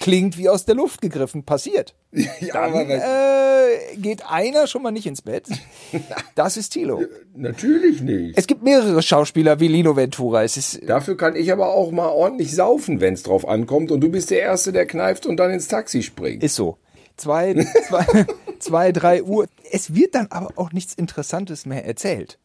Klingt 0.00 0.38
wie 0.38 0.48
aus 0.48 0.64
der 0.64 0.74
Luft 0.76 1.00
gegriffen, 1.00 1.44
passiert. 1.44 1.94
ja, 2.12 2.26
Dann 2.52 2.72
aber 2.72 2.88
äh, 2.88 3.96
geht 3.96 4.24
einer 4.30 4.66
schon 4.66 4.82
mal 4.82 4.92
nicht 4.92 5.06
ins 5.06 5.22
Bett. 5.22 5.46
Das 6.34 6.56
ist 6.56 6.70
Tilo. 6.70 7.02
natürlich 7.34 8.00
nicht. 8.00 8.38
Es 8.38 8.46
gibt 8.46 8.62
mehrere 8.62 9.02
Schauspieler 9.02 9.58
wie 9.58 9.66
Lino 9.68 9.96
Ventura. 9.96 10.44
Es 10.44 10.56
ist 10.56 10.80
Dafür 10.88 11.16
kann 11.16 11.34
ich 11.34 11.50
aber 11.50 11.70
auch 11.70 11.90
mal 11.90 12.08
ordentlich 12.08 12.54
saufen, 12.54 13.00
wenn 13.00 13.14
es 13.14 13.24
drauf 13.24 13.48
ankommt. 13.48 13.90
Und 13.90 14.00
du 14.02 14.08
bist 14.10 14.30
der 14.30 14.40
Erste, 14.40 14.70
der 14.72 14.86
kneift 14.86 15.26
und 15.26 15.36
dann 15.38 15.50
ins 15.50 15.66
Taxi 15.66 16.02
springt. 16.02 16.44
ist 16.44 16.54
so. 16.54 16.78
Zwei, 17.16 17.66
zwei, 17.88 18.06
zwei, 18.60 18.92
drei 18.92 19.22
Uhr. 19.24 19.46
Es 19.72 19.94
wird 19.94 20.14
dann 20.14 20.28
aber 20.30 20.50
auch 20.56 20.72
nichts 20.72 20.94
Interessantes 20.94 21.66
mehr 21.66 21.84
erzählt. 21.84 22.38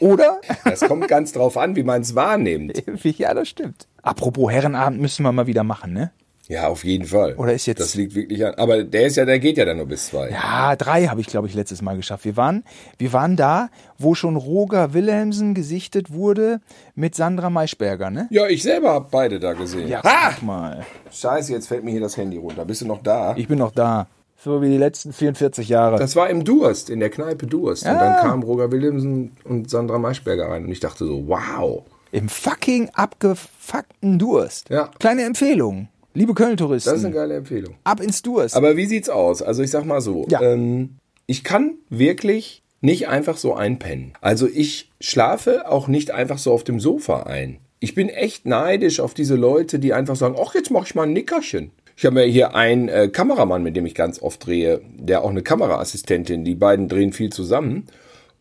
Oder? 0.00 0.40
Das 0.64 0.80
kommt 0.80 1.06
ganz 1.08 1.32
drauf 1.32 1.56
an, 1.58 1.76
wie 1.76 1.82
man 1.82 2.00
es 2.00 2.14
wahrnimmt. 2.14 2.82
ja, 3.04 3.34
das 3.34 3.48
stimmt. 3.48 3.86
Apropos 4.02 4.50
Herrenabend 4.50 5.00
müssen 5.00 5.22
wir 5.22 5.32
mal 5.32 5.46
wieder 5.46 5.62
machen, 5.64 5.92
ne? 5.92 6.10
Ja, 6.48 6.68
auf 6.68 6.84
jeden 6.84 7.06
Fall. 7.06 7.34
Oder 7.36 7.52
ist 7.54 7.66
jetzt- 7.66 7.80
Das 7.80 7.94
liegt 7.94 8.14
wirklich 8.14 8.44
an. 8.44 8.54
Aber 8.54 8.82
der 8.82 9.06
ist 9.06 9.16
ja, 9.16 9.24
der 9.24 9.38
geht 9.38 9.56
ja 9.58 9.64
dann 9.64 9.76
nur 9.76 9.86
bis 9.86 10.06
zwei. 10.08 10.30
Ja, 10.30 10.74
drei 10.76 11.06
habe 11.06 11.20
ich, 11.20 11.28
glaube 11.28 11.46
ich, 11.46 11.54
letztes 11.54 11.82
Mal 11.82 11.96
geschafft. 11.96 12.24
Wir 12.24 12.36
waren, 12.36 12.64
wir 12.98 13.12
waren 13.12 13.36
da, 13.36 13.68
wo 13.98 14.14
schon 14.14 14.36
Roger 14.36 14.92
Wilhelmsen 14.92 15.54
gesichtet 15.54 16.12
wurde 16.12 16.60
mit 16.94 17.14
Sandra 17.14 17.48
Maischberger, 17.48 18.10
ne? 18.10 18.26
Ja, 18.30 18.48
ich 18.48 18.62
selber 18.62 18.90
habe 18.90 19.06
beide 19.10 19.38
da 19.38 19.52
gesehen. 19.52 19.88
Ja, 19.88 20.02
ha! 20.02 20.32
guck 20.34 20.42
mal. 20.42 20.84
Scheiße, 21.12 21.52
jetzt 21.52 21.68
fällt 21.68 21.84
mir 21.84 21.92
hier 21.92 22.00
das 22.00 22.16
Handy 22.16 22.36
runter. 22.38 22.64
Bist 22.64 22.80
du 22.82 22.86
noch 22.86 23.02
da? 23.02 23.34
Ich 23.36 23.46
bin 23.48 23.58
noch 23.58 23.72
da. 23.72 24.08
So 24.44 24.60
wie 24.60 24.68
die 24.68 24.78
letzten 24.78 25.12
44 25.12 25.68
Jahre. 25.68 25.98
Das 25.98 26.16
war 26.16 26.28
im 26.28 26.44
Durst, 26.44 26.90
in 26.90 26.98
der 26.98 27.10
Kneipe 27.10 27.46
Durst. 27.46 27.86
Und 27.86 27.94
dann 27.94 28.20
kamen 28.20 28.42
Roger 28.42 28.72
Williamson 28.72 29.30
und 29.44 29.70
Sandra 29.70 29.98
Maischberger 29.98 30.48
rein. 30.48 30.64
Und 30.64 30.72
ich 30.72 30.80
dachte 30.80 31.06
so, 31.06 31.28
wow. 31.28 31.84
Im 32.10 32.28
fucking 32.28 32.90
abgefuckten 32.94 34.18
Durst. 34.18 34.68
Ja. 34.68 34.90
Kleine 34.98 35.22
Empfehlung. 35.22 35.88
Liebe 36.14 36.34
Köln-Touristen. 36.34 36.90
Das 36.90 36.98
ist 37.00 37.04
eine 37.06 37.14
geile 37.14 37.34
Empfehlung. 37.36 37.74
ab 37.84 38.00
ins 38.00 38.22
Durst. 38.22 38.54
Aber 38.56 38.76
wie 38.76 38.86
sieht's 38.86 39.08
aus? 39.08 39.42
Also 39.42 39.62
ich 39.62 39.70
sag 39.70 39.84
mal 39.84 40.00
so, 40.00 40.26
Ja. 40.28 40.40
ähm, 40.42 40.96
ich 41.26 41.42
kann 41.44 41.74
wirklich 41.88 42.62
nicht 42.80 43.08
einfach 43.08 43.36
so 43.36 43.54
einpennen. 43.54 44.12
Also 44.20 44.46
ich 44.52 44.90
schlafe 45.00 45.68
auch 45.70 45.88
nicht 45.88 46.10
einfach 46.10 46.38
so 46.38 46.52
auf 46.52 46.64
dem 46.64 46.80
Sofa 46.80 47.22
ein. 47.22 47.58
Ich 47.80 47.94
bin 47.94 48.08
echt 48.08 48.44
neidisch 48.46 49.00
auf 49.00 49.14
diese 49.14 49.36
Leute, 49.36 49.78
die 49.78 49.92
einfach 49.92 50.16
sagen, 50.16 50.36
ach, 50.40 50.54
jetzt 50.54 50.70
mache 50.70 50.86
ich 50.86 50.94
mal 50.94 51.04
ein 51.04 51.12
Nickerchen. 51.12 51.70
Ich 51.96 52.04
habe 52.06 52.20
ja 52.20 52.26
hier 52.26 52.54
einen 52.54 52.88
äh, 52.88 53.08
Kameramann, 53.08 53.62
mit 53.62 53.76
dem 53.76 53.86
ich 53.86 53.94
ganz 53.94 54.20
oft 54.20 54.44
drehe, 54.46 54.80
der 54.96 55.22
auch 55.24 55.30
eine 55.30 55.42
Kameraassistentin, 55.42 56.44
die 56.44 56.54
beiden 56.54 56.88
drehen 56.88 57.12
viel 57.12 57.30
zusammen. 57.30 57.86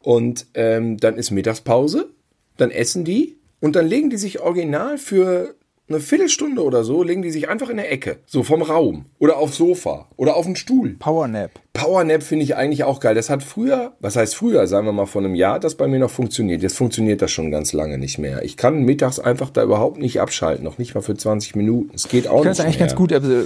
Und 0.01 0.47
ähm, 0.55 0.97
dann 0.97 1.15
ist 1.17 1.31
Mittagspause, 1.31 2.09
dann 2.57 2.71
essen 2.71 3.03
die 3.05 3.37
und 3.59 3.75
dann 3.75 3.87
legen 3.87 4.09
die 4.09 4.17
sich 4.17 4.39
original 4.39 4.97
für 4.97 5.53
eine 5.93 5.99
Viertelstunde 6.01 6.63
oder 6.63 6.83
so, 6.83 7.03
legen 7.03 7.21
die 7.21 7.31
sich 7.31 7.49
einfach 7.49 7.69
in 7.69 7.77
der 7.77 7.91
Ecke, 7.91 8.17
so 8.25 8.43
vom 8.43 8.61
Raum 8.61 9.05
oder 9.19 9.37
aufs 9.37 9.57
Sofa 9.57 10.07
oder 10.17 10.35
auf 10.35 10.45
den 10.45 10.55
Stuhl. 10.55 10.95
Powernap. 10.99 11.51
Powernap 11.73 12.21
finde 12.23 12.43
ich 12.43 12.55
eigentlich 12.55 12.83
auch 12.83 12.99
geil. 12.99 13.15
Das 13.15 13.29
hat 13.29 13.43
früher, 13.43 13.93
was 13.99 14.15
heißt 14.15 14.35
früher, 14.35 14.67
sagen 14.67 14.85
wir 14.85 14.91
mal 14.91 15.05
vor 15.05 15.21
einem 15.23 15.35
Jahr, 15.35 15.59
das 15.59 15.75
bei 15.75 15.87
mir 15.87 15.99
noch 15.99 16.11
funktioniert. 16.11 16.61
Jetzt 16.61 16.75
funktioniert 16.77 17.21
das 17.21 17.31
schon 17.31 17.49
ganz 17.51 17.71
lange 17.73 17.97
nicht 17.97 18.17
mehr. 18.17 18.43
Ich 18.43 18.57
kann 18.57 18.83
mittags 18.83 19.19
einfach 19.19 19.49
da 19.49 19.63
überhaupt 19.63 19.97
nicht 19.99 20.19
abschalten, 20.19 20.63
noch 20.65 20.77
nicht 20.77 20.95
mal 20.95 21.01
für 21.01 21.15
20 21.15 21.55
Minuten. 21.55 21.91
Es 21.95 22.07
geht 22.09 22.27
auch 22.27 22.39
Ich 22.39 22.43
nicht 22.45 22.51
es 22.51 22.59
eigentlich 22.59 22.79
mehr. 22.79 22.87
ganz 22.87 22.95
gut. 22.97 23.13
Also, 23.13 23.43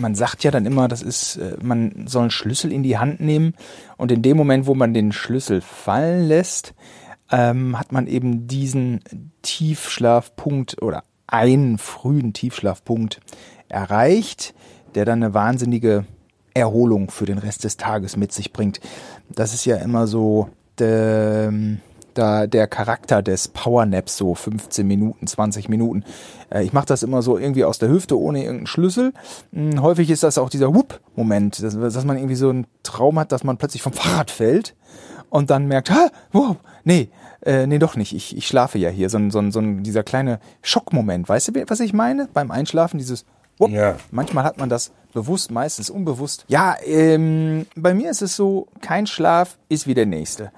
man 0.00 0.14
sagt 0.14 0.42
ja 0.44 0.50
dann 0.50 0.66
immer, 0.66 0.88
das 0.88 1.02
ist, 1.02 1.36
äh, 1.36 1.56
man 1.62 2.06
soll 2.08 2.22
einen 2.22 2.30
Schlüssel 2.30 2.72
in 2.72 2.82
die 2.82 2.98
Hand 2.98 3.20
nehmen 3.20 3.54
und 3.96 4.10
in 4.10 4.22
dem 4.22 4.36
Moment, 4.36 4.66
wo 4.66 4.74
man 4.74 4.92
den 4.94 5.12
Schlüssel 5.12 5.60
fallen 5.60 6.26
lässt, 6.26 6.74
ähm, 7.30 7.78
hat 7.78 7.92
man 7.92 8.06
eben 8.06 8.46
diesen 8.46 9.00
Tiefschlafpunkt 9.42 10.82
oder 10.82 11.04
einen 11.28 11.78
frühen 11.78 12.32
Tiefschlafpunkt 12.32 13.20
erreicht, 13.68 14.54
der 14.94 15.04
dann 15.04 15.22
eine 15.22 15.34
wahnsinnige 15.34 16.04
Erholung 16.54 17.10
für 17.10 17.26
den 17.26 17.38
Rest 17.38 17.64
des 17.64 17.76
Tages 17.76 18.16
mit 18.16 18.32
sich 18.32 18.52
bringt. 18.52 18.80
Das 19.28 19.54
ist 19.54 19.64
ja 19.64 19.76
immer 19.76 20.06
so 20.06 20.48
der, 20.78 21.52
da 22.14 22.46
der 22.46 22.66
Charakter 22.66 23.22
des 23.22 23.48
Powernaps, 23.48 24.16
so 24.16 24.34
15 24.34 24.86
Minuten, 24.86 25.26
20 25.26 25.68
Minuten. 25.68 26.04
Äh, 26.50 26.64
ich 26.64 26.72
mache 26.72 26.86
das 26.86 27.02
immer 27.02 27.22
so 27.22 27.38
irgendwie 27.38 27.64
aus 27.64 27.78
der 27.78 27.90
Hüfte 27.90 28.18
ohne 28.18 28.40
irgendeinen 28.40 28.66
Schlüssel. 28.66 29.12
Hm, 29.52 29.82
Häufig 29.82 30.10
ist 30.10 30.22
das 30.22 30.38
auch 30.38 30.50
dieser 30.50 30.74
Whoop-Moment, 30.74 31.62
dass 31.62 32.04
man 32.04 32.16
irgendwie 32.16 32.34
so 32.34 32.48
einen 32.48 32.66
Traum 32.82 33.18
hat, 33.18 33.32
dass 33.32 33.44
man 33.44 33.58
plötzlich 33.58 33.82
vom 33.82 33.92
Fahrrad 33.92 34.30
fällt 34.30 34.74
und 35.30 35.50
dann 35.50 35.66
merkt, 35.66 35.90
ha, 35.90 36.08
wow, 36.32 36.56
nee, 36.84 37.10
äh, 37.42 37.66
nee, 37.66 37.78
doch 37.78 37.96
nicht, 37.96 38.14
ich, 38.14 38.36
ich 38.36 38.46
schlafe 38.46 38.78
ja 38.78 38.90
hier. 38.90 39.10
So 39.10 39.18
ein, 39.18 39.30
so 39.30 39.38
ein, 39.38 39.52
so 39.52 39.60
ein, 39.60 39.82
dieser 39.82 40.02
kleine 40.02 40.40
Schockmoment, 40.62 41.28
weißt 41.28 41.48
du, 41.48 41.64
was 41.68 41.80
ich 41.80 41.92
meine? 41.92 42.28
Beim 42.32 42.50
Einschlafen, 42.50 42.98
dieses 42.98 43.24
Wupp. 43.58 43.70
Ja. 43.70 43.96
Manchmal 44.10 44.44
hat 44.44 44.58
man 44.58 44.68
das 44.68 44.92
bewusst, 45.12 45.50
meistens 45.50 45.90
unbewusst. 45.90 46.44
Ja, 46.48 46.76
ähm, 46.84 47.66
bei 47.74 47.94
mir 47.94 48.10
ist 48.10 48.22
es 48.22 48.36
so, 48.36 48.68
kein 48.80 49.06
Schlaf 49.06 49.58
ist 49.68 49.86
wie 49.86 49.94
der 49.94 50.06
nächste. 50.06 50.52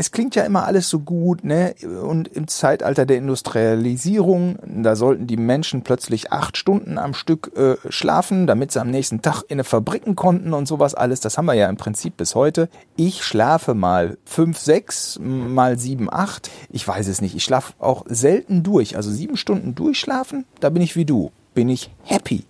Es 0.00 0.12
klingt 0.12 0.36
ja 0.36 0.44
immer 0.44 0.64
alles 0.64 0.88
so 0.88 1.00
gut, 1.00 1.42
ne? 1.42 1.74
Und 2.02 2.28
im 2.28 2.46
Zeitalter 2.46 3.04
der 3.04 3.16
Industrialisierung, 3.16 4.56
da 4.64 4.94
sollten 4.94 5.26
die 5.26 5.36
Menschen 5.36 5.82
plötzlich 5.82 6.30
acht 6.30 6.56
Stunden 6.56 6.98
am 6.98 7.14
Stück 7.14 7.50
äh, 7.56 7.74
schlafen, 7.90 8.46
damit 8.46 8.70
sie 8.70 8.80
am 8.80 8.92
nächsten 8.92 9.22
Tag 9.22 9.42
in 9.48 9.56
eine 9.56 9.64
Fabriken 9.64 10.14
konnten 10.14 10.52
und 10.52 10.68
sowas 10.68 10.94
alles. 10.94 11.18
Das 11.18 11.36
haben 11.36 11.46
wir 11.46 11.54
ja 11.54 11.68
im 11.68 11.76
Prinzip 11.76 12.16
bis 12.16 12.36
heute. 12.36 12.68
Ich 12.94 13.24
schlafe 13.24 13.74
mal 13.74 14.18
fünf, 14.24 14.58
sechs, 14.58 15.18
mal 15.20 15.80
sieben, 15.80 16.08
acht. 16.12 16.48
Ich 16.70 16.86
weiß 16.86 17.08
es 17.08 17.20
nicht. 17.20 17.34
Ich 17.34 17.42
schlafe 17.42 17.72
auch 17.80 18.04
selten 18.08 18.62
durch. 18.62 18.94
Also 18.94 19.10
sieben 19.10 19.36
Stunden 19.36 19.74
durchschlafen, 19.74 20.44
da 20.60 20.70
bin 20.70 20.80
ich 20.80 20.94
wie 20.94 21.06
du 21.06 21.32
bin 21.58 21.70
ich 21.70 21.90
happy. 22.04 22.44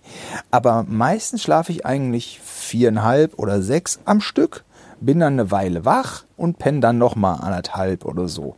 Aber 0.51 0.85
meistens 0.87 1.41
schlafe 1.41 1.71
ich 1.71 1.83
eigentlich 1.83 2.39
viereinhalb 2.43 3.39
oder 3.39 3.63
sechs 3.63 3.99
am 4.05 4.21
Stück, 4.21 4.63
bin 5.01 5.19
dann 5.19 5.33
eine 5.33 5.51
Weile 5.51 5.85
wach 5.85 6.23
und 6.37 6.59
penne 6.59 6.79
dann 6.79 6.97
nochmal 6.97 7.41
anderthalb 7.41 8.05
oder 8.05 8.27
so. 8.27 8.55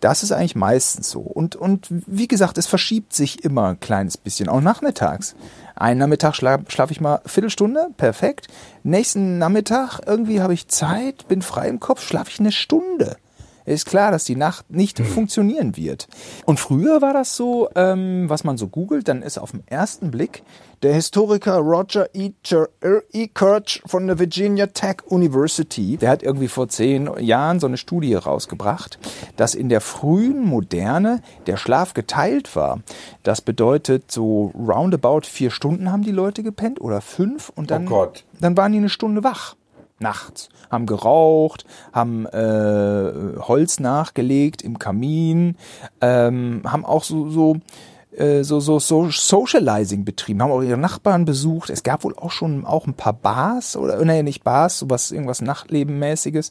Das 0.00 0.22
ist 0.22 0.32
eigentlich 0.32 0.56
meistens 0.56 1.10
so. 1.10 1.20
Und, 1.20 1.56
und 1.56 1.86
wie 1.90 2.28
gesagt, 2.28 2.58
es 2.58 2.66
verschiebt 2.66 3.14
sich 3.14 3.44
immer 3.44 3.68
ein 3.68 3.80
kleines 3.80 4.16
bisschen, 4.16 4.48
auch 4.48 4.60
nachmittags. 4.60 5.34
Einen 5.74 6.00
Nachmittag 6.00 6.34
schlafe 6.34 6.64
schlaf 6.68 6.90
ich 6.90 7.00
mal 7.00 7.20
Viertelstunde, 7.26 7.88
perfekt. 7.96 8.48
Nächsten 8.82 9.38
Nachmittag 9.38 10.00
irgendwie 10.06 10.40
habe 10.40 10.54
ich 10.54 10.68
Zeit, 10.68 11.28
bin 11.28 11.42
frei 11.42 11.68
im 11.68 11.80
Kopf, 11.80 12.02
schlafe 12.02 12.30
ich 12.30 12.40
eine 12.40 12.52
Stunde 12.52 13.16
ist 13.74 13.86
klar, 13.86 14.10
dass 14.12 14.24
die 14.24 14.36
Nacht 14.36 14.70
nicht 14.70 15.00
funktionieren 15.00 15.76
wird. 15.76 16.08
Und 16.44 16.60
früher 16.60 17.02
war 17.02 17.12
das 17.12 17.36
so, 17.36 17.68
ähm, 17.74 18.28
was 18.28 18.44
man 18.44 18.56
so 18.56 18.68
googelt, 18.68 19.08
dann 19.08 19.22
ist 19.22 19.38
auf 19.38 19.50
den 19.50 19.66
ersten 19.66 20.10
Blick 20.10 20.42
der 20.82 20.92
Historiker 20.94 21.56
Roger 21.56 22.08
E. 22.14 22.32
E. 23.12 23.28
Kirch 23.28 23.82
von 23.86 24.06
der 24.06 24.18
Virginia 24.18 24.66
Tech 24.66 24.96
University, 25.06 25.96
der 25.96 26.10
hat 26.10 26.22
irgendwie 26.22 26.48
vor 26.48 26.68
zehn 26.68 27.10
Jahren 27.18 27.60
so 27.60 27.66
eine 27.66 27.78
Studie 27.78 28.14
rausgebracht, 28.14 28.98
dass 29.36 29.54
in 29.54 29.68
der 29.68 29.80
frühen 29.80 30.44
Moderne 30.44 31.22
der 31.46 31.56
Schlaf 31.56 31.94
geteilt 31.94 32.54
war. 32.56 32.80
Das 33.22 33.40
bedeutet, 33.40 34.12
so 34.12 34.52
roundabout 34.54 35.22
vier 35.24 35.50
Stunden 35.50 35.90
haben 35.90 36.02
die 36.02 36.12
Leute 36.12 36.42
gepennt 36.42 36.80
oder 36.80 37.00
fünf 37.00 37.50
und 37.54 37.70
dann, 37.70 37.86
Oh 37.86 37.90
Gott. 37.90 38.24
dann 38.40 38.56
waren 38.56 38.72
die 38.72 38.78
eine 38.78 38.90
Stunde 38.90 39.24
wach 39.24 39.56
nachts, 39.98 40.50
haben 40.70 40.86
geraucht, 40.86 41.64
haben 41.92 42.26
äh, 42.26 43.38
Holz 43.40 43.80
nachgelegt 43.80 44.62
im 44.62 44.78
Kamin, 44.78 45.56
ähm, 46.00 46.62
haben 46.64 46.84
auch 46.84 47.04
so 47.04 47.30
so 47.30 47.56
äh, 48.16 48.42
so, 48.42 48.60
so, 48.60 48.78
so 48.78 49.10
Socializing 49.10 50.04
betrieben, 50.04 50.42
haben 50.42 50.50
auch 50.50 50.62
ihre 50.62 50.78
Nachbarn 50.78 51.24
besucht. 51.24 51.70
Es 51.70 51.82
gab 51.82 52.04
wohl 52.04 52.14
auch 52.16 52.30
schon 52.30 52.64
auch 52.64 52.86
ein 52.86 52.94
paar 52.94 53.12
Bars 53.12 53.76
oder 53.76 54.02
nee, 54.04 54.22
nicht 54.22 54.44
Bars, 54.44 54.78
sowas, 54.78 55.10
irgendwas 55.10 55.42
Nachtlebenmäßiges. 55.42 56.50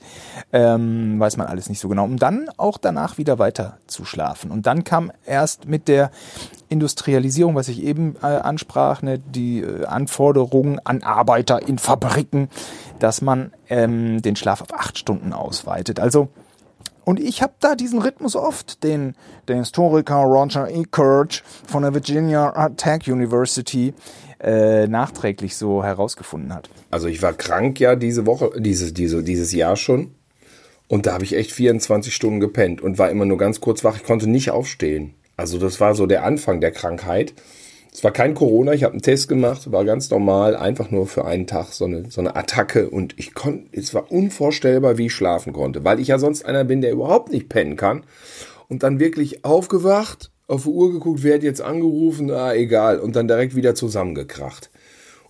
Ähm, 0.54 1.20
weiß 1.20 1.38
man 1.38 1.48
alles 1.48 1.70
nicht 1.70 1.80
so 1.80 1.90
genau. 1.90 2.04
Um 2.06 2.18
dann 2.18 2.50
auch 2.58 2.78
danach 2.78 3.18
wieder 3.18 3.40
weiter 3.40 3.78
zu 3.88 4.06
schlafen. 4.06 4.52
Und 4.52 4.68
dann 4.68 4.84
kam 4.84 5.12
erst 5.26 5.68
mit 5.68 5.88
der 5.88 6.12
Industrialisierung, 6.70 7.56
was 7.56 7.68
ich 7.68 7.84
eben 7.84 8.16
äh, 8.22 8.28
ansprach, 8.28 9.02
ne, 9.02 9.20
die 9.20 9.62
äh, 9.62 9.86
Anforderungen 9.86 10.80
an 10.84 11.04
Arbeiter 11.04 11.68
in 11.68 11.78
Fabriken, 11.78 12.50
dass 13.00 13.22
man 13.22 13.52
ähm, 13.70 14.22
den 14.22 14.36
Schlaf 14.36 14.62
auf 14.62 14.74
acht 14.74 14.98
Stunden 14.98 15.34
ausweitet. 15.34 16.00
Also 16.00 16.30
und 17.06 17.20
ich 17.20 17.42
habe 17.42 17.54
da 17.60 17.76
diesen 17.76 18.02
Rhythmus 18.02 18.36
oft, 18.36 18.84
den 18.84 19.16
der 19.48 19.58
Historiker 19.58 20.16
Roger 20.16 20.70
E. 20.70 20.84
Kirch 20.92 21.44
von 21.68 21.84
der 21.84 21.94
Virginia 21.94 22.70
Tech 22.76 23.10
University 23.10 23.94
äh, 24.42 24.88
nachträglich 24.88 25.56
so 25.56 25.84
herausgefunden 25.84 26.54
hat. 26.54 26.70
Also 26.92 27.08
ich 27.08 27.22
war 27.22 27.34
krank 27.34 27.80
ja 27.80 27.96
diese 27.96 28.26
Woche, 28.26 28.52
diese, 28.58 28.92
diese, 28.92 29.24
dieses 29.24 29.54
Jahr 29.54 29.76
schon. 29.76 30.16
Und 30.88 31.06
da 31.06 31.14
habe 31.14 31.24
ich 31.24 31.36
echt 31.36 31.52
24 31.52 32.14
Stunden 32.14 32.40
gepennt 32.40 32.82
und 32.82 33.00
war 33.00 33.10
immer 33.10 33.26
nur 33.26 33.38
ganz 33.38 33.62
kurz 33.62 33.84
wach. 33.84 33.96
Ich 33.98 34.04
konnte 34.04 34.30
nicht 34.30 34.52
aufstehen. 34.52 35.14
Also 35.38 35.58
das 35.58 35.80
war 35.80 35.96
so 35.96 36.06
der 36.06 36.24
Anfang 36.24 36.62
der 36.62 36.72
Krankheit. 36.72 37.34
Es 37.96 38.04
war 38.04 38.12
kein 38.12 38.34
Corona, 38.34 38.74
ich 38.74 38.84
habe 38.84 38.92
einen 38.92 39.02
Test 39.02 39.30
gemacht, 39.30 39.72
war 39.72 39.86
ganz 39.86 40.10
normal, 40.10 40.58
einfach 40.58 40.92
nur 40.92 41.08
für 41.08 41.24
einen 41.24 41.48
Tag 41.48 41.72
so 41.72 41.86
eine, 41.86 42.12
so 42.12 42.20
eine 42.20 42.36
Attacke 42.36 42.90
und 42.90 43.18
ich 43.18 43.34
konnte, 43.34 43.70
es 43.72 43.94
war 43.94 44.12
unvorstellbar, 44.12 44.98
wie 44.98 45.06
ich 45.06 45.14
schlafen 45.14 45.54
konnte, 45.54 45.86
weil 45.86 46.02
ich 46.02 46.10
ja 46.10 46.20
sonst 46.20 46.46
einer 46.46 46.66
bin, 46.66 46.82
der 46.82 46.92
überhaupt 46.92 47.32
nicht 47.32 47.48
pennen 47.48 47.78
kann. 47.78 48.04
Und 48.68 48.84
dann 48.84 49.00
wirklich 49.00 49.46
aufgewacht, 49.46 50.30
auf 50.46 50.64
die 50.64 50.72
Uhr 50.72 50.92
geguckt, 50.92 51.24
wer 51.24 51.36
hat 51.36 51.44
jetzt 51.44 51.62
angerufen, 51.62 52.30
ah, 52.32 52.54
egal, 52.54 53.00
und 53.00 53.16
dann 53.16 53.30
direkt 53.30 53.56
wieder 53.56 53.76
zusammengekracht. 53.76 54.72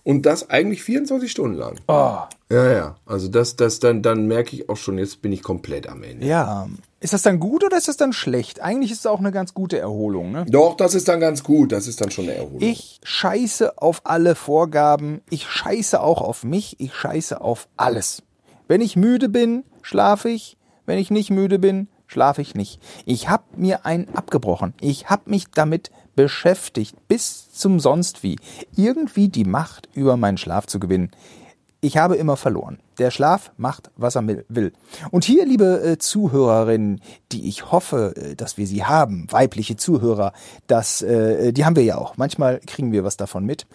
Und 0.06 0.24
das 0.24 0.50
eigentlich 0.50 0.84
24 0.84 1.28
Stunden 1.28 1.56
lang. 1.56 1.80
Oh, 1.88 2.18
Ja, 2.48 2.70
ja. 2.70 2.96
Also 3.06 3.26
das, 3.26 3.56
das 3.56 3.80
dann, 3.80 4.02
dann 4.02 4.28
merke 4.28 4.54
ich 4.54 4.68
auch 4.68 4.76
schon, 4.76 4.98
jetzt 4.98 5.20
bin 5.20 5.32
ich 5.32 5.42
komplett 5.42 5.88
am 5.88 6.04
Ende. 6.04 6.24
ja. 6.24 6.68
Ist 7.00 7.12
das 7.12 7.22
dann 7.22 7.40
gut 7.40 7.64
oder 7.64 7.76
ist 7.76 7.88
das 7.88 7.96
dann 7.96 8.12
schlecht? 8.12 8.60
Eigentlich 8.62 8.90
ist 8.92 9.00
es 9.00 9.06
auch 9.06 9.18
eine 9.18 9.30
ganz 9.32 9.52
gute 9.52 9.78
Erholung, 9.78 10.32
ne? 10.32 10.46
Doch, 10.48 10.76
das 10.76 10.94
ist 10.94 11.08
dann 11.08 11.20
ganz 11.20 11.42
gut. 11.42 11.70
Das 11.72 11.86
ist 11.88 12.00
dann 12.00 12.10
schon 12.10 12.24
eine 12.24 12.34
Erholung. 12.34 12.62
Ich 12.62 13.00
scheiße 13.02 13.78
auf 13.82 14.00
alle 14.04 14.34
Vorgaben. 14.34 15.20
Ich 15.28 15.46
scheiße 15.48 16.00
auch 16.00 16.22
auf 16.22 16.42
mich. 16.44 16.80
Ich 16.80 16.94
scheiße 16.94 17.40
auf 17.40 17.68
alles. 17.76 18.22
Wenn 18.66 18.80
ich 18.80 18.96
müde 18.96 19.28
bin, 19.28 19.64
schlafe 19.82 20.30
ich. 20.30 20.56
Wenn 20.86 20.98
ich 20.98 21.10
nicht 21.10 21.30
müde 21.30 21.58
bin, 21.58 21.88
schlafe 22.06 22.42
ich 22.42 22.54
nicht. 22.54 22.80
Ich 23.04 23.28
habe 23.28 23.44
mir 23.56 23.84
einen 23.84 24.08
abgebrochen. 24.14 24.72
Ich 24.80 25.10
habe 25.10 25.28
mich 25.30 25.50
damit 25.52 25.90
beschäftigt, 26.16 26.96
bis 27.08 27.52
zum 27.52 27.78
sonst 27.78 28.22
wie, 28.22 28.36
irgendwie 28.74 29.28
die 29.28 29.44
Macht 29.44 29.88
über 29.94 30.16
meinen 30.16 30.38
Schlaf 30.38 30.66
zu 30.66 30.80
gewinnen. 30.80 31.10
Ich 31.80 31.98
habe 31.98 32.16
immer 32.16 32.36
verloren. 32.36 32.80
Der 32.98 33.10
Schlaf 33.10 33.52
macht, 33.58 33.90
was 33.96 34.16
er 34.16 34.26
will. 34.26 34.72
Und 35.10 35.24
hier, 35.24 35.44
liebe 35.44 35.82
äh, 35.82 35.98
Zuhörerinnen, 35.98 37.00
die 37.30 37.46
ich 37.48 37.70
hoffe, 37.70 38.14
äh, 38.16 38.34
dass 38.34 38.56
wir 38.56 38.66
sie 38.66 38.84
haben, 38.84 39.26
weibliche 39.30 39.76
Zuhörer, 39.76 40.32
das, 40.66 41.02
äh, 41.02 41.52
die 41.52 41.64
haben 41.64 41.76
wir 41.76 41.84
ja 41.84 41.98
auch. 41.98 42.16
Manchmal 42.16 42.60
kriegen 42.66 42.92
wir 42.92 43.04
was 43.04 43.16
davon 43.16 43.44
mit. 43.44 43.66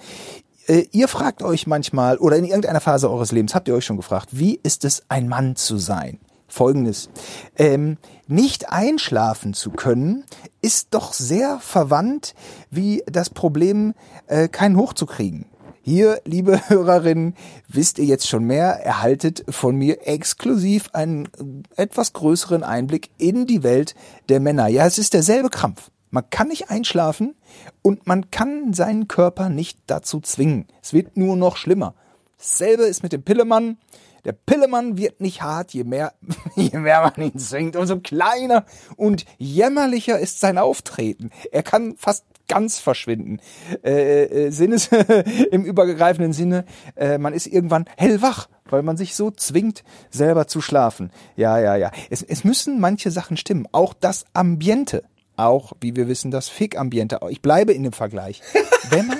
Äh, 0.67 0.87
ihr 0.91 1.07
fragt 1.07 1.43
euch 1.43 1.67
manchmal, 1.67 2.17
oder 2.17 2.37
in 2.37 2.45
irgendeiner 2.45 2.81
Phase 2.81 3.09
eures 3.09 3.31
Lebens 3.31 3.55
habt 3.55 3.67
ihr 3.67 3.75
euch 3.75 3.85
schon 3.85 3.97
gefragt, 3.97 4.29
wie 4.31 4.59
ist 4.63 4.83
es, 4.83 5.03
ein 5.07 5.27
Mann 5.27 5.55
zu 5.55 5.77
sein? 5.77 6.19
Folgendes. 6.47 7.09
Ähm, 7.55 7.97
nicht 8.31 8.69
einschlafen 8.69 9.53
zu 9.53 9.71
können, 9.71 10.23
ist 10.61 10.87
doch 10.91 11.13
sehr 11.13 11.59
verwandt 11.59 12.33
wie 12.69 13.03
das 13.05 13.29
Problem, 13.29 13.93
äh, 14.27 14.47
keinen 14.47 14.77
hochzukriegen. 14.77 15.45
Hier, 15.83 16.21
liebe 16.25 16.61
Hörerinnen, 16.69 17.35
wisst 17.67 17.99
ihr 17.99 18.05
jetzt 18.05 18.27
schon 18.27 18.45
mehr, 18.45 18.85
erhaltet 18.85 19.43
von 19.49 19.75
mir 19.75 20.07
exklusiv 20.07 20.89
einen 20.93 21.27
etwas 21.75 22.13
größeren 22.13 22.63
Einblick 22.63 23.09
in 23.17 23.47
die 23.47 23.63
Welt 23.63 23.95
der 24.29 24.39
Männer. 24.39 24.67
Ja, 24.67 24.85
es 24.85 24.97
ist 24.97 25.13
derselbe 25.13 25.49
Krampf. 25.49 25.91
Man 26.09 26.29
kann 26.29 26.49
nicht 26.49 26.69
einschlafen 26.69 27.35
und 27.81 28.05
man 28.05 28.31
kann 28.31 28.73
seinen 28.73 29.07
Körper 29.07 29.49
nicht 29.49 29.79
dazu 29.87 30.19
zwingen. 30.19 30.67
Es 30.81 30.93
wird 30.93 31.17
nur 31.17 31.35
noch 31.35 31.57
schlimmer. 31.57 31.95
Dasselbe 32.37 32.83
ist 32.83 33.01
mit 33.01 33.13
dem 33.13 33.23
Pillemann. 33.23 33.77
Der 34.25 34.33
Pillemann 34.33 34.97
wird 34.97 35.21
nicht 35.21 35.41
hart, 35.41 35.73
je 35.73 35.83
mehr, 35.83 36.13
je 36.55 36.77
mehr 36.77 37.01
man 37.01 37.27
ihn 37.27 37.39
zwingt, 37.39 37.75
umso 37.75 37.99
kleiner 37.99 38.65
und 38.95 39.25
jämmerlicher 39.37 40.19
ist 40.19 40.39
sein 40.39 40.57
Auftreten. 40.57 41.31
Er 41.51 41.63
kann 41.63 41.95
fast 41.97 42.25
ganz 42.47 42.79
verschwinden. 42.79 43.39
Äh, 43.83 44.23
äh, 44.23 44.51
Sinnes 44.51 44.89
im 45.51 45.63
übergreifenden 45.63 46.33
Sinne, 46.33 46.65
äh, 46.97 47.17
man 47.17 47.33
ist 47.33 47.47
irgendwann 47.47 47.85
hellwach, 47.97 48.49
weil 48.65 48.83
man 48.83 48.97
sich 48.97 49.15
so 49.15 49.31
zwingt, 49.31 49.83
selber 50.09 50.47
zu 50.47 50.59
schlafen. 50.59 51.11
Ja, 51.37 51.59
ja, 51.59 51.77
ja. 51.77 51.91
Es, 52.09 52.21
es 52.21 52.43
müssen 52.43 52.81
manche 52.81 53.09
Sachen 53.09 53.37
stimmen. 53.37 53.67
Auch 53.71 53.93
das 53.93 54.25
Ambiente. 54.33 55.03
Auch, 55.37 55.71
wie 55.79 55.95
wir 55.95 56.09
wissen, 56.09 56.29
das 56.29 56.49
Fick-Ambiente. 56.49 57.19
Ich 57.29 57.41
bleibe 57.41 57.71
in 57.71 57.83
dem 57.83 57.93
Vergleich. 57.93 58.41
Wenn 58.89 59.07
man, 59.07 59.17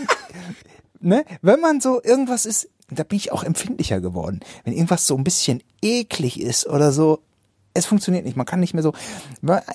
ne, 0.99 1.23
wenn 1.41 1.61
man 1.61 1.79
so 1.79 2.03
irgendwas 2.03 2.45
ist, 2.45 2.69
da 2.91 3.03
bin 3.03 3.17
ich 3.17 3.31
auch 3.31 3.43
empfindlicher 3.43 4.01
geworden. 4.01 4.41
Wenn 4.63 4.73
irgendwas 4.73 5.07
so 5.07 5.15
ein 5.15 5.23
bisschen 5.23 5.63
eklig 5.81 6.39
ist 6.39 6.67
oder 6.67 6.91
so, 6.91 7.19
es 7.73 7.85
funktioniert 7.85 8.25
nicht. 8.25 8.35
Man 8.35 8.45
kann 8.45 8.59
nicht 8.59 8.73
mehr 8.73 8.83
so. 8.83 8.93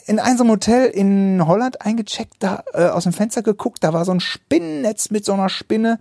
In 0.07 0.19
einem 0.19 0.51
Hotel 0.51 0.87
in 0.87 1.47
Holland 1.47 1.81
eingecheckt, 1.81 2.35
da 2.41 2.63
äh, 2.75 2.87
aus 2.87 3.05
dem 3.05 3.13
Fenster 3.13 3.43
geguckt, 3.43 3.83
da 3.83 3.93
war 3.93 4.05
so 4.05 4.13
ein 4.13 4.21
Spinnennetz 4.21 5.11
mit 5.11 5.25
so 5.25 5.33
einer 5.33 5.49
Spinne. 5.49 5.99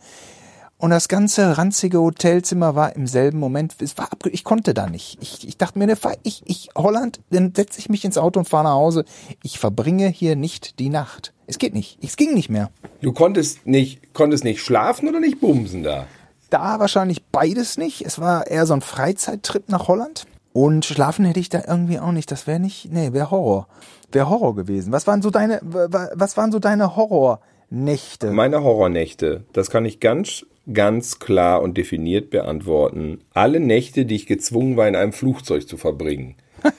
Und 0.78 0.90
das 0.90 1.08
ganze 1.08 1.58
ranzige 1.58 2.02
Hotelzimmer 2.02 2.76
war 2.76 2.98
im 2.98 3.08
selben 3.08 3.40
Moment, 3.40 3.76
es 3.80 3.98
war 3.98 4.12
abge 4.12 4.30
ich 4.30 4.44
konnte 4.44 4.74
da 4.74 4.88
nicht. 4.88 5.18
Ich, 5.22 5.48
ich 5.48 5.58
dachte 5.58 5.80
mir, 5.80 5.88
ne, 5.88 5.98
ich, 6.24 6.44
ich, 6.46 6.70
Holland, 6.76 7.22
dann 7.30 7.56
setze 7.56 7.80
ich 7.80 7.88
mich 7.88 8.04
ins 8.04 8.18
Auto 8.18 8.40
und 8.40 8.50
fahre 8.50 8.66
nach 8.66 8.74
Hause. 8.74 9.06
Ich 9.42 9.58
verbringe 9.58 10.10
hier 10.10 10.36
nicht 10.36 10.80
die 10.80 10.90
Nacht. 10.90 11.34
Es 11.48 11.60
geht 11.60 11.74
nicht. 11.74 11.98
Es 12.04 12.18
ging 12.18 12.34
nicht 12.34 12.50
mehr. 12.50 12.72
Du 13.02 13.14
konntest 13.14 13.66
nicht, 13.66 14.14
konntest 14.14 14.44
nicht 14.44 14.62
schlafen 14.62 15.08
oder 15.08 15.22
nicht 15.22 15.40
bumsen 15.40 15.84
da? 15.84 16.08
Da 16.50 16.80
wahrscheinlich 16.80 17.24
beides 17.26 17.78
nicht. 17.78 18.06
Es 18.06 18.20
war 18.20 18.48
eher 18.48 18.66
so 18.66 18.74
ein 18.74 18.82
Freizeittrip 18.82 19.70
nach 19.70 19.88
Holland. 19.88 20.26
Und 20.54 20.86
schlafen 20.86 21.26
hätte 21.26 21.40
ich 21.40 21.50
da 21.50 21.64
irgendwie 21.68 22.00
auch 22.00 22.12
nicht. 22.12 22.32
Das 22.32 22.48
wäre 22.48 22.60
nicht, 22.60 22.92
nee, 22.92 23.12
wäre 23.12 23.32
Horror. 23.32 23.68
Wäre 24.12 24.30
Horror 24.30 24.56
gewesen. 24.56 24.94
Was 24.94 25.06
waren 25.06 25.22
so 25.22 25.30
deine, 25.30 25.60
was 25.62 26.38
waren 26.38 26.52
so 26.52 26.60
deine 26.60 26.96
Horrornächte? 26.96 28.32
Meine 28.32 28.64
Horrornächte, 28.64 29.44
das 29.52 29.70
kann 29.70 29.84
ich 29.84 30.00
ganz, 30.00 30.46
ganz 30.72 31.20
klar 31.20 31.62
und 31.62 31.78
definiert 31.78 32.30
beantworten. 32.30 33.20
Alle 33.34 33.60
Nächte, 33.60 34.06
die 34.06 34.16
ich 34.16 34.28
gezwungen 34.28 34.78
war, 34.78 34.88
in 34.88 34.96
einem 34.96 35.12
Flugzeug 35.12 35.68
zu 35.68 35.76
verbringen. 35.76 36.36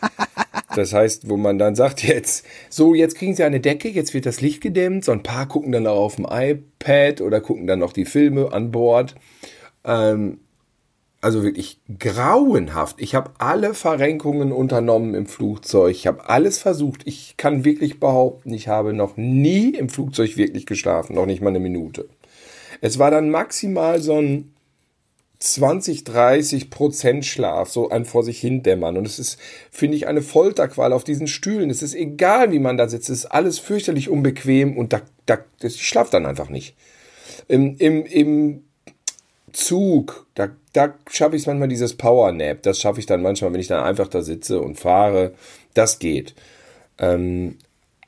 Das 0.75 0.93
heißt, 0.93 1.31
wo 1.31 1.39
man 1.39 1.59
dann 1.59 1.75
sagt 1.75 2.03
jetzt, 2.03 2.45
so, 2.69 2.95
jetzt 2.95 3.17
kriegen 3.17 3.35
sie 3.35 3.45
eine 3.45 3.61
Decke, 3.61 3.89
jetzt 3.89 4.13
wird 4.13 4.27
das 4.27 4.43
Licht 4.43 4.61
gedämmt, 4.61 5.07
so 5.07 5.13
ein 5.13 5.23
paar 5.23 5.49
gucken 5.49 5.73
dann 5.73 5.87
auch 5.87 5.97
auf 5.97 6.17
dem 6.17 6.27
iPad 6.31 7.23
oder 7.23 7.41
gucken 7.41 7.67
dann 7.67 7.79
noch 7.79 7.95
die 7.95 8.05
Filme 8.05 8.53
an 8.53 8.73
Bord. 8.73 9.15
Ähm, 9.87 10.41
also 11.23 11.43
wirklich 11.43 11.81
grauenhaft. 11.99 13.01
Ich 13.01 13.15
habe 13.15 13.33
alle 13.39 13.75
Verrenkungen 13.75 14.53
unternommen 14.53 15.15
im 15.15 15.27
Flugzeug. 15.27 15.91
Ich 15.91 16.07
habe 16.07 16.29
alles 16.29 16.59
versucht. 16.59 17.03
Ich 17.05 17.37
kann 17.37 17.65
wirklich 17.65 17.99
behaupten, 17.99 18.53
ich 18.53 18.69
habe 18.69 18.93
noch 18.93 19.17
nie 19.17 19.71
im 19.71 19.89
Flugzeug 19.89 20.37
wirklich 20.37 20.67
geschlafen, 20.67 21.15
noch 21.15 21.27
nicht 21.27 21.41
mal 21.41 21.49
eine 21.49 21.59
Minute. 21.59 22.09
Es 22.81 22.99
war 22.99 23.11
dann 23.11 23.31
maximal 23.31 24.01
so 24.01 24.21
ein 24.21 24.53
20, 25.39 26.05
30 26.05 26.71
Prozent 26.71 27.27
Schlaf, 27.27 27.71
so 27.71 27.91
ein 27.91 28.05
vor 28.05 28.23
sich 28.23 28.39
hin 28.39 28.63
dämmern. 28.63 28.97
Und 28.97 29.07
es 29.07 29.19
ist, 29.19 29.39
finde 29.71 29.97
ich, 29.97 30.07
eine 30.07 30.23
Folterqual 30.23 30.93
auf 30.93 31.05
diesen 31.05 31.27
Stühlen. 31.27 31.71
Es 31.71 31.83
ist 31.83 31.95
egal, 31.95 32.53
wie 32.53 32.59
man 32.59 32.77
da 32.77 32.89
sitzt. 32.89 33.11
Es 33.11 33.21
ist 33.21 33.27
alles 33.27 33.59
fürchterlich 33.59 34.09
unbequem 34.09 34.77
und 34.77 34.93
da, 34.93 35.03
da, 35.27 35.39
ich 35.63 35.87
schlafe 35.87 36.11
dann 36.13 36.27
einfach 36.27 36.49
nicht. 36.49 36.75
Im, 37.49 37.77
im, 37.79 38.07
im 38.07 38.66
Zug, 39.57 40.27
da, 40.35 40.51
da 40.75 40.95
schaffe 41.11 41.35
ich 41.35 41.47
manchmal 41.47 41.69
dieses 41.69 41.95
Power 41.95 42.31
Nap. 42.31 42.63
Das 42.63 42.79
schaffe 42.79 43.01
ich 43.01 43.07
dann 43.07 43.23
manchmal, 43.23 43.55
wenn 43.55 43.61
ich 43.61 43.69
dann 43.69 43.83
einfach 43.83 44.07
da 44.07 44.21
sitze 44.21 44.61
und 44.61 44.79
fahre. 44.79 45.33
Das 45.73 45.99
geht. 45.99 46.35
Ähm, 46.99 47.57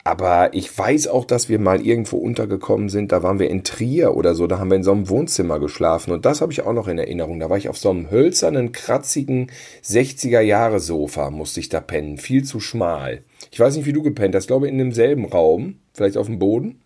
aber 0.03 0.53
ich 0.53 0.77
weiß 0.77 1.07
auch, 1.07 1.25
dass 1.25 1.49
wir 1.49 1.57
mal 1.57 1.83
irgendwo 1.83 2.17
untergekommen 2.17 2.87
sind. 2.89 3.11
Da 3.11 3.23
waren 3.23 3.39
wir 3.39 3.49
in 3.49 3.63
Trier 3.63 4.15
oder 4.15 4.35
so. 4.35 4.45
Da 4.45 4.59
haben 4.59 4.69
wir 4.69 4.77
in 4.77 4.83
so 4.83 4.91
einem 4.91 5.09
Wohnzimmer 5.09 5.59
geschlafen. 5.59 6.11
Und 6.11 6.23
das 6.23 6.41
habe 6.41 6.51
ich 6.51 6.61
auch 6.61 6.73
noch 6.73 6.87
in 6.87 6.99
Erinnerung. 6.99 7.39
Da 7.39 7.49
war 7.49 7.57
ich 7.57 7.67
auf 7.67 7.79
so 7.79 7.89
einem 7.89 8.11
hölzernen, 8.11 8.71
kratzigen 8.71 9.51
60er-Jahre-Sofa, 9.83 11.31
musste 11.31 11.61
ich 11.61 11.69
da 11.69 11.81
pennen. 11.81 12.19
Viel 12.19 12.43
zu 12.43 12.59
schmal. 12.59 13.23
Ich 13.49 13.59
weiß 13.59 13.75
nicht, 13.75 13.87
wie 13.87 13.93
du 13.93 14.03
gepennt 14.03 14.35
hast. 14.35 14.43
Ich 14.43 14.49
glaube, 14.49 14.67
in 14.67 14.77
demselben 14.77 15.25
Raum. 15.25 15.79
Vielleicht 15.95 16.15
auf 16.15 16.27
dem 16.27 16.37
Boden. 16.37 16.79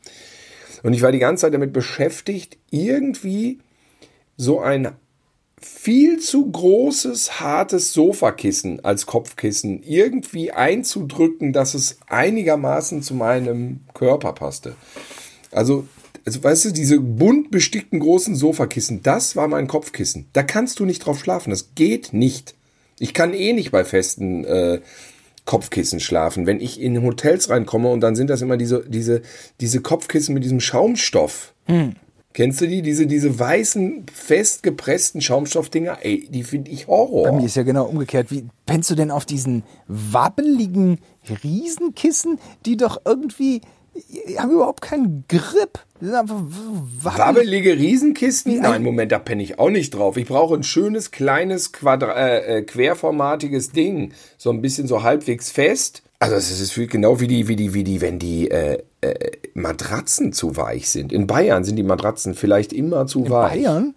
Und 0.84 0.94
ich 0.94 1.02
war 1.02 1.12
die 1.12 1.20
ganze 1.20 1.42
Zeit 1.42 1.54
damit 1.54 1.74
beschäftigt, 1.74 2.58
irgendwie 2.72 3.60
so 4.38 4.60
ein 4.60 4.96
viel 5.64 6.20
zu 6.20 6.52
großes, 6.52 7.40
hartes 7.40 7.94
Sofakissen 7.94 8.84
als 8.84 9.06
Kopfkissen 9.06 9.82
irgendwie 9.84 10.52
einzudrücken, 10.52 11.54
dass 11.54 11.74
es 11.74 12.00
einigermaßen 12.08 13.02
zu 13.02 13.14
meinem 13.14 13.82
Körper 13.94 14.34
passte. 14.34 14.76
Also, 15.52 15.88
also 16.26 16.44
weißt 16.44 16.66
du, 16.66 16.72
diese 16.72 17.00
bunt 17.00 17.52
bestickten 17.52 18.00
großen 18.00 18.36
Sofakissen, 18.36 19.04
das 19.04 19.36
war 19.36 19.48
mein 19.48 19.68
Kopfkissen. 19.68 20.28
Da 20.34 20.44
kannst 20.44 20.80
du 20.80 20.86
nicht 20.86 21.06
drauf 21.06 21.20
schlafen, 21.20 21.52
das 21.52 21.76
geht 21.76 22.14
nicht. 22.14 22.56
Ich 23.00 23.14
kann 23.14 23.34
eh 23.34 23.54
nicht 23.54 23.72
bei 23.72 23.86
festen 23.86 24.46
äh, 24.46 24.82
Kopfkissen 25.46 26.00
schlafen. 26.00 26.46
Wenn 26.46 26.62
ich 26.62 26.80
in 26.80 27.02
Hotels 27.02 27.50
reinkomme 27.50 27.90
und 27.90 28.02
dann 28.02 28.16
sind 28.16 28.30
das 28.30 28.42
immer 28.42 28.58
diese, 28.58 28.86
diese, 28.88 29.22
diese 29.60 29.82
Kopfkissen 29.82 30.34
mit 30.34 30.44
diesem 30.44 30.60
Schaumstoff. 30.60 31.54
Hm. 31.66 31.96
Kennst 32.34 32.62
du 32.62 32.68
die? 32.68 32.82
Diese, 32.82 33.06
diese 33.06 33.38
weißen, 33.40 34.08
festgepressten 34.12 35.22
Schaumstoffdinger? 35.22 36.00
Ey, 36.02 36.28
die 36.30 36.44
finde 36.44 36.72
ich 36.72 36.88
Horror. 36.88 37.24
Bei 37.24 37.32
mir 37.32 37.46
ist 37.46 37.56
ja 37.56 37.64
genau 37.64 37.86
umgekehrt. 37.86 38.32
Wie 38.32 38.46
pennst 38.66 38.90
du 38.90 38.96
denn 38.96 39.12
auf 39.12 39.26
diesen 39.26 39.64
wabbeligen 39.88 41.00
Riesenkissen, 41.44 42.40
die 42.66 42.76
doch 42.76 43.02
irgendwie 43.06 43.62
die 44.28 44.40
haben 44.40 44.52
überhaupt 44.52 44.82
keinen 44.82 45.26
Grip. 45.28 45.80
Wabbelige 46.02 47.78
Riesenkisten? 47.78 48.60
Nein, 48.60 48.84
Moment, 48.84 49.12
da 49.12 49.20
penne 49.20 49.44
ich 49.44 49.60
auch 49.60 49.70
nicht 49.70 49.92
drauf. 49.92 50.18
Ich 50.18 50.28
brauche 50.28 50.56
ein 50.56 50.64
schönes, 50.64 51.12
kleines, 51.12 51.72
Quadra 51.72 52.14
äh, 52.14 52.58
äh, 52.58 52.62
querformatiges 52.64 53.72
Ding. 53.72 54.14
So 54.38 54.50
ein 54.50 54.62
bisschen 54.62 54.88
so 54.88 55.04
halbwegs 55.04 55.52
fest. 55.52 56.02
Also 56.20 56.36
es 56.36 56.60
ist 56.60 56.76
genau 56.90 57.20
wie 57.20 57.28
die, 57.28 57.48
wie 57.48 57.56
die, 57.56 57.74
wie 57.74 57.84
die, 57.84 58.02
wenn 58.02 58.18
die 58.18 58.50
äh, 58.50 58.82
äh, 59.04 59.32
Matratzen 59.54 60.34
zu 60.34 60.58
weich 60.58 60.90
sind. 60.90 61.12
In 61.12 61.28
Bayern 61.28 61.64
sind 61.64 61.76
die 61.76 61.84
Matratzen 61.84 62.34
vielleicht 62.34 62.74
immer 62.74 63.06
zu 63.06 63.26
in 63.26 63.30
weich. 63.30 63.56
In 63.56 63.64
Bayern? 63.64 63.96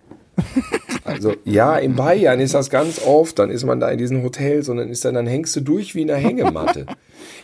Also 1.05 1.35
ja, 1.45 1.77
in 1.77 1.95
Bayern 1.95 2.41
ist 2.41 2.55
das 2.55 2.69
ganz 2.69 3.01
oft, 3.01 3.39
dann 3.39 3.49
ist 3.49 3.65
man 3.65 3.81
da 3.81 3.89
in 3.91 3.99
diesen 3.99 4.23
Hotels 4.23 4.69
und 4.69 4.79
dann 4.79 4.89
ist 4.89 5.05
dann, 5.05 5.15
dann 5.15 5.27
hängst 5.27 5.55
du 5.57 5.61
durch 5.61 5.95
wie 5.95 6.03
in 6.03 6.11
einer 6.11 6.21
Hängematte. 6.21 6.87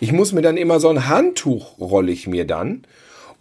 Ich 0.00 0.12
muss 0.12 0.32
mir 0.32 0.42
dann 0.42 0.56
immer 0.56 0.80
so 0.80 0.88
ein 0.88 1.08
Handtuch 1.08 1.78
rolle 1.78 2.10
ich 2.12 2.26
mir 2.26 2.44
dann 2.44 2.82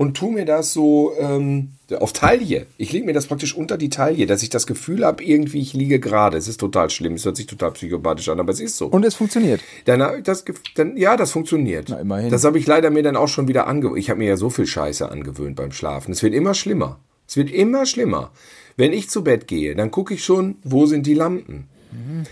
und 0.02 0.18
tu 0.18 0.32
mir 0.32 0.46
das 0.46 0.74
so 0.74 1.14
ähm, 1.20 1.74
auf 2.00 2.12
Taille. 2.12 2.66
Ich 2.80 2.92
lege 2.92 3.06
mir 3.06 3.14
das 3.14 3.28
praktisch 3.28 3.56
unter 3.56 3.78
die 3.78 3.90
Taille, 3.90 4.26
dass 4.26 4.42
ich 4.42 4.50
das 4.50 4.66
Gefühl 4.66 5.06
habe, 5.06 5.24
irgendwie 5.24 5.60
ich 5.60 5.74
liege 5.74 6.00
gerade. 6.00 6.38
Es 6.38 6.48
ist 6.48 6.60
total 6.60 6.90
schlimm, 6.90 7.14
es 7.14 7.26
hört 7.26 7.38
sich 7.38 7.46
total 7.46 7.70
psychopathisch 7.74 8.28
an, 8.30 8.40
aber 8.40 8.52
es 8.52 8.60
ist 8.60 8.78
so. 8.78 8.88
Und 8.88 9.06
es 9.06 9.14
funktioniert. 9.14 9.62
Dann, 9.86 10.24
das, 10.24 10.44
dann, 10.74 10.98
ja, 10.98 11.18
das 11.18 11.32
funktioniert. 11.32 11.90
Na, 11.90 12.00
immerhin. 12.00 12.32
Das 12.32 12.44
habe 12.46 12.58
ich 12.58 12.66
leider 12.66 12.90
mir 12.90 13.04
dann 13.04 13.16
auch 13.16 13.28
schon 13.28 13.48
wieder 13.48 13.68
angewöhnt. 13.68 14.00
Ich 14.00 14.10
habe 14.10 14.18
mir 14.18 14.30
ja 14.30 14.38
so 14.38 14.50
viel 14.50 14.66
Scheiße 14.66 15.08
angewöhnt 15.08 15.56
beim 15.56 15.72
Schlafen. 15.72 16.14
Es 16.14 16.24
wird 16.24 16.34
immer 16.34 16.56
schlimmer. 16.56 17.00
Es 17.28 17.38
wird 17.38 17.52
immer 17.52 17.86
schlimmer. 17.86 18.32
Wenn 18.78 18.94
ich 18.94 19.08
zu 19.08 19.24
Bett 19.24 19.48
gehe, 19.48 19.76
dann 19.76 19.92
gucke 19.92 20.16
ich 20.16 20.24
schon, 20.24 20.56
wo 20.64 20.88
sind 20.88 21.06
die 21.06 21.14
Lampen. 21.14 21.68
Mhm. 21.92 22.24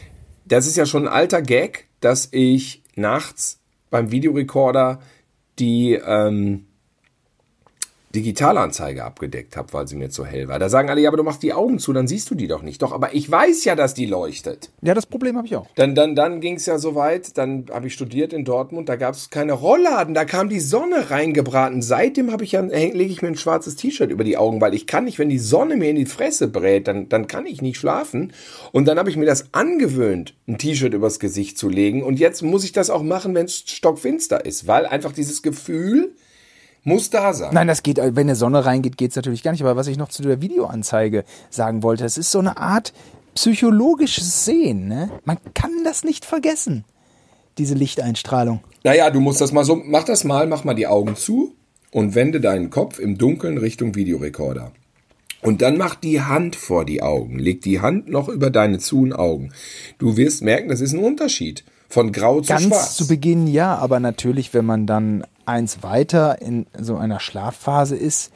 Das 0.44 0.66
ist 0.66 0.76
ja 0.76 0.88
schon 0.88 1.08
ein 1.08 1.14
alter 1.14 1.44
Gag, 1.44 1.86
dass 2.00 2.30
ich 2.32 2.82
nachts 2.96 3.60
beim 3.92 4.10
Videorekorder 4.10 5.02
die 5.60 5.94
ähm, 5.94 6.66
Digitalanzeige 8.16 9.04
abgedeckt 9.04 9.56
habe, 9.56 9.72
weil 9.74 9.88
sie 9.88 9.96
mir 9.96 10.10
zu 10.10 10.26
hell 10.26 10.48
war. 10.48 10.58
Da 10.58 10.68
sagen 10.68 10.90
alle, 10.90 11.02
ja, 11.02 11.10
aber 11.10 11.18
du 11.18 11.24
machst 11.24 11.44
die 11.44 11.54
Augen 11.54 11.78
zu, 11.78 11.94
dann 11.94 12.08
siehst 12.08 12.30
du 12.32 12.36
die 12.36 12.48
doch 12.48 12.64
nicht. 12.64 12.82
Doch, 12.82 12.92
aber 12.92 13.14
ich 13.14 13.30
weiß 13.30 13.66
ja, 13.66 13.76
dass 13.76 13.94
die 13.94 14.08
leuchtet. 14.08 14.72
Ja, 14.82 14.96
das 14.96 15.06
Problem 15.06 15.38
habe 15.38 15.46
ich 15.46 15.56
auch. 15.56 15.68
Dann, 15.76 15.94
dann, 15.94 16.16
dann 16.16 16.42
ging 16.42 16.56
es 16.56 16.66
ja 16.66 16.80
so 16.80 16.96
weit, 16.96 17.38
dann 17.38 17.68
habe 17.72 17.88
ich 17.88 17.94
studiert 17.94 18.34
in 18.34 18.46
Dortmund, 18.46 18.90
da 18.90 18.96
gab 18.96 19.14
es 19.14 19.30
keine 19.30 19.54
Rollladen, 19.54 20.16
da 20.16 20.26
kam 20.26 20.50
die 20.50 20.60
Sonne 20.60 21.12
reingebraten. 21.12 21.84
Seitdem 21.84 22.32
habe 22.32 22.44
ich 22.44 22.54
ja, 22.54 22.62
lege 22.62 23.12
ich 23.12 23.22
mir 23.22 23.28
ein 23.28 23.38
schwarzes 23.38 23.76
T-Shirt 23.76 24.10
über 24.10 24.24
die 24.24 24.38
Augen, 24.38 24.60
weil 24.60 24.74
ich 24.74 24.88
kann 24.88 25.04
nicht, 25.04 25.20
wenn 25.20 25.30
die 25.30 25.38
Sonne 25.38 25.78
mir 25.78 25.92
in 25.92 25.96
die 25.96 26.08
Fresse 26.08 26.48
brät, 26.48 26.88
dann, 26.88 27.10
dann 27.10 27.28
kann 27.28 27.46
ich 27.46 27.62
nicht 27.62 27.78
schlafen. 27.78 28.34
Und 28.72 28.88
dann 28.88 28.98
habe 28.98 29.12
ich 29.12 29.18
mir 29.18 29.28
das 29.28 29.54
angewöhnt, 29.54 30.34
ein 30.48 30.58
T-Shirt 30.58 30.96
übers 30.96 31.20
Gesicht 31.20 31.60
zu 31.60 31.70
legen. 31.70 32.04
Und 32.04 32.20
jetzt 32.20 32.42
muss 32.42 32.64
ich 32.64 32.72
das 32.72 32.90
auch 32.90 33.04
machen, 33.04 33.36
wenn 33.36 33.46
es 33.46 33.64
stockfinster 33.68 34.46
ist, 34.46 34.66
weil 34.66 34.88
einfach 34.88 35.12
dieses 35.12 35.44
Gefühl, 35.44 36.16
muss 36.84 37.10
da 37.10 37.34
sein. 37.34 37.54
Nein, 37.54 37.68
das 37.68 37.84
geht, 37.84 37.98
wenn 37.98 38.18
eine 38.18 38.36
Sonne 38.36 38.66
reingeht, 38.66 38.98
geht's 38.98 39.16
natürlich 39.16 39.44
gar 39.44 39.52
nicht. 39.52 39.62
Aber 39.62 39.76
was 39.76 39.88
ich 39.88 39.98
noch 39.98 40.10
zu 40.10 40.24
der 40.24 40.42
Videoanzeige 40.42 41.24
sagen 41.50 41.84
wollte, 41.84 42.06
es 42.06 42.18
ist 42.18 42.32
so 42.32 42.40
eine 42.40 42.58
Art 42.58 42.94
psychologisches 43.36 44.46
Sehen. 44.46 44.88
Ne? 44.88 45.10
Man 45.26 45.38
kann 45.54 45.72
das 45.84 46.04
nicht 46.04 46.26
vergessen, 46.26 46.86
diese 47.58 47.74
Lichteinstrahlung. 47.74 48.62
Naja, 48.84 49.10
du 49.10 49.20
musst 49.20 49.42
das 49.42 49.52
mal 49.52 49.66
so, 49.66 49.76
mach 49.76 50.04
das 50.04 50.24
mal, 50.24 50.48
mach 50.48 50.64
mal 50.64 50.74
die 50.74 50.88
Augen 50.88 51.16
zu 51.16 51.54
und 51.92 52.16
wende 52.16 52.40
deinen 52.42 52.70
Kopf 52.70 53.00
im 53.00 53.18
Dunkeln 53.18 53.58
Richtung 53.58 53.96
Videorekorder. 53.96 54.72
Und 55.42 55.62
dann 55.62 55.78
mach 55.78 55.96
die 55.96 56.22
Hand 56.22 56.56
vor 56.56 56.86
die 56.86 57.02
Augen. 57.02 57.40
Leg 57.40 57.62
die 57.62 57.80
Hand 57.80 58.10
noch 58.10 58.28
über 58.28 58.50
deine 58.50 58.80
zuen 58.80 59.14
Augen. 59.14 59.52
Du 59.98 60.18
wirst 60.18 60.44
merken, 60.44 60.70
das 60.70 60.82
ist 60.82 60.94
ein 60.94 61.00
Unterschied. 61.00 61.64
Von 61.88 62.12
grau 62.12 62.42
zu 62.42 62.50
Ganz 62.50 62.66
schwarz. 62.66 62.96
zu 62.98 63.08
Beginn 63.08 63.48
ja, 63.48 63.76
aber 63.76 64.00
natürlich, 64.00 64.54
wenn 64.54 64.66
man 64.66 64.86
dann 64.86 65.24
eins 65.50 65.84
weiter 65.84 66.42
in 66.42 66.66
so 66.78 66.98
einer 66.98 67.20
Schlafphase 67.20 67.96
ist, 67.96 68.32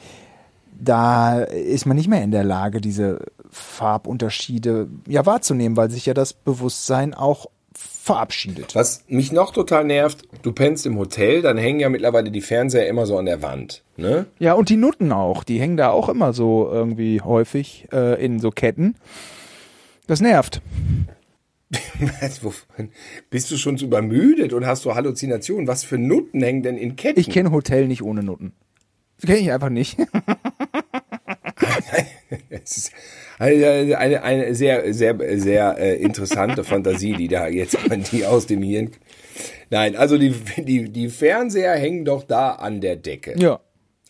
da 0.78 1.40
ist 1.40 1.86
man 1.86 1.96
nicht 1.96 2.08
mehr 2.08 2.22
in 2.22 2.30
der 2.30 2.44
Lage, 2.44 2.80
diese 2.80 3.20
Farbunterschiede 3.50 4.88
ja 5.06 5.24
wahrzunehmen, 5.24 5.76
weil 5.76 5.90
sich 5.90 6.06
ja 6.06 6.14
das 6.14 6.32
Bewusstsein 6.32 7.14
auch 7.14 7.46
verabschiedet. 7.72 8.74
Was 8.74 9.04
mich 9.08 9.32
noch 9.32 9.52
total 9.52 9.84
nervt, 9.84 10.28
du 10.42 10.52
pennst 10.52 10.84
im 10.84 10.98
Hotel, 10.98 11.40
dann 11.40 11.56
hängen 11.56 11.80
ja 11.80 11.88
mittlerweile 11.88 12.30
die 12.30 12.42
Fernseher 12.42 12.86
immer 12.86 13.06
so 13.06 13.16
an 13.16 13.24
der 13.24 13.40
Wand. 13.40 13.82
Ne? 13.96 14.26
Ja, 14.38 14.52
und 14.52 14.68
die 14.68 14.76
Nutten 14.76 15.10
auch, 15.10 15.42
die 15.42 15.58
hängen 15.58 15.78
da 15.78 15.90
auch 15.90 16.10
immer 16.10 16.34
so 16.34 16.68
irgendwie 16.70 17.22
häufig 17.22 17.88
äh, 17.92 18.22
in 18.22 18.40
so 18.40 18.50
Ketten. 18.50 18.96
Das 20.06 20.20
nervt. 20.20 20.60
Bist 23.30 23.50
du 23.50 23.56
schon 23.56 23.76
so 23.76 23.86
übermüdet 23.86 24.52
und 24.52 24.66
hast 24.66 24.84
du 24.84 24.94
Halluzinationen? 24.94 25.66
Was 25.66 25.84
für 25.84 25.98
Nutten 25.98 26.42
hängen 26.42 26.62
denn 26.62 26.76
in 26.76 26.96
Ketten? 26.96 27.20
Ich 27.20 27.30
kenne 27.30 27.50
Hotel 27.50 27.86
nicht 27.86 28.02
ohne 28.02 28.22
Nutten. 28.22 28.52
Kenne 29.24 29.38
ich 29.38 29.52
einfach 29.52 29.70
nicht. 29.70 29.96
Es 32.50 32.76
ist 32.76 32.92
eine, 33.38 33.98
eine, 33.98 34.22
eine 34.22 34.54
sehr, 34.54 34.92
sehr, 34.94 35.16
sehr 35.38 35.76
äh, 35.78 35.96
interessante 35.96 36.64
Fantasie, 36.64 37.14
die 37.14 37.28
da 37.28 37.48
jetzt 37.48 37.76
die 38.12 38.24
aus 38.24 38.46
dem 38.46 38.62
Hirn. 38.62 38.90
Nein, 39.70 39.96
also 39.96 40.18
die, 40.18 40.34
die, 40.58 40.90
die 40.90 41.08
Fernseher 41.08 41.74
hängen 41.74 42.04
doch 42.04 42.22
da 42.24 42.52
an 42.52 42.80
der 42.80 42.96
Decke. 42.96 43.34
ja. 43.38 43.60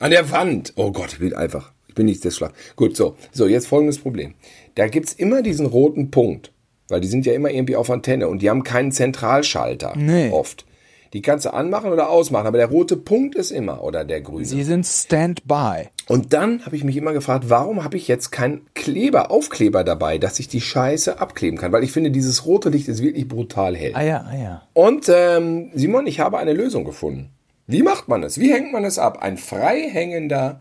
An 0.01 0.11
der 0.11 0.31
Wand. 0.33 0.73
Oh 0.75 0.91
Gott, 0.91 1.13
ich 1.13 1.19
bin 1.21 1.35
einfach. 1.35 1.73
Ich 1.87 1.95
bin 1.95 2.07
nicht 2.07 2.25
das 2.25 2.35
Schlag. 2.35 2.53
Gut, 2.75 2.97
so. 2.97 3.17
So, 3.31 3.47
jetzt 3.47 3.69
folgendes 3.69 4.01
Problem. 4.01 4.35
Da 4.75 4.89
gibt's 4.89 5.13
immer 5.13 5.41
diesen 5.41 5.67
roten 5.67 6.11
Punkt. 6.11 6.51
Weil 6.89 7.01
die 7.01 7.09
sind 7.09 7.27
ja 7.27 7.33
immer 7.33 7.51
irgendwie 7.51 7.77
auf 7.77 7.91
Antenne 7.91 8.29
und 8.29 8.43
die 8.43 8.51
haben 8.51 8.63
keinen 8.63 8.93
Zentralschalter. 8.93 9.95
Nee. 9.97 10.31
Oft. 10.31 10.67
Die 11.15 11.23
kannst 11.23 11.47
du 11.47 11.55
anmachen 11.55 11.93
oder 11.93 12.11
ausmachen, 12.11 12.49
aber 12.49 12.59
der 12.59 12.67
rote 12.67 12.97
Punkt 12.97 13.37
ist 13.37 13.53
immer 13.53 13.85
oder 13.85 14.05
der 14.05 14.21
grüne. 14.21 14.45
Sie 14.45 14.65
sind 14.65 14.85
Standby. 14.85 15.91
Und 16.09 16.33
dann 16.33 16.67
habe 16.67 16.75
ich 16.75 16.83
mich 16.83 16.97
immer 16.97 17.13
gefragt, 17.13 17.45
warum 17.49 17.85
habe 17.85 17.97
ich 17.97 18.09
jetzt 18.09 18.33
keinen 18.33 18.67
Kleber, 18.75 19.31
Aufkleber 19.31 19.85
dabei, 19.85 20.19
dass 20.19 20.41
ich 20.41 20.49
die 20.49 20.61
Scheiße 20.61 21.21
abkleben 21.21 21.57
kann? 21.57 21.71
Weil 21.71 21.85
ich 21.85 21.93
finde, 21.93 22.11
dieses 22.11 22.47
rote 22.47 22.69
Licht 22.69 22.89
ist 22.89 23.01
wirklich 23.01 23.29
brutal 23.29 23.77
hell. 23.77 23.93
Ah 23.95 24.03
ja, 24.03 24.27
ah 24.29 24.37
ja. 24.37 24.63
Und 24.73 25.09
ähm, 25.09 25.71
Simon, 25.73 26.09
ich 26.09 26.19
habe 26.19 26.39
eine 26.39 26.53
Lösung 26.53 26.85
gefunden. 26.85 27.31
Wie 27.69 27.85
macht 27.85 28.09
man 28.09 28.25
es? 28.25 28.41
Wie 28.41 28.53
hängt 28.53 28.73
man 28.73 28.85
es 28.85 28.99
ab? 28.99 29.23
Ein 29.23 29.37
frei 29.37 29.89
hängender 29.89 30.61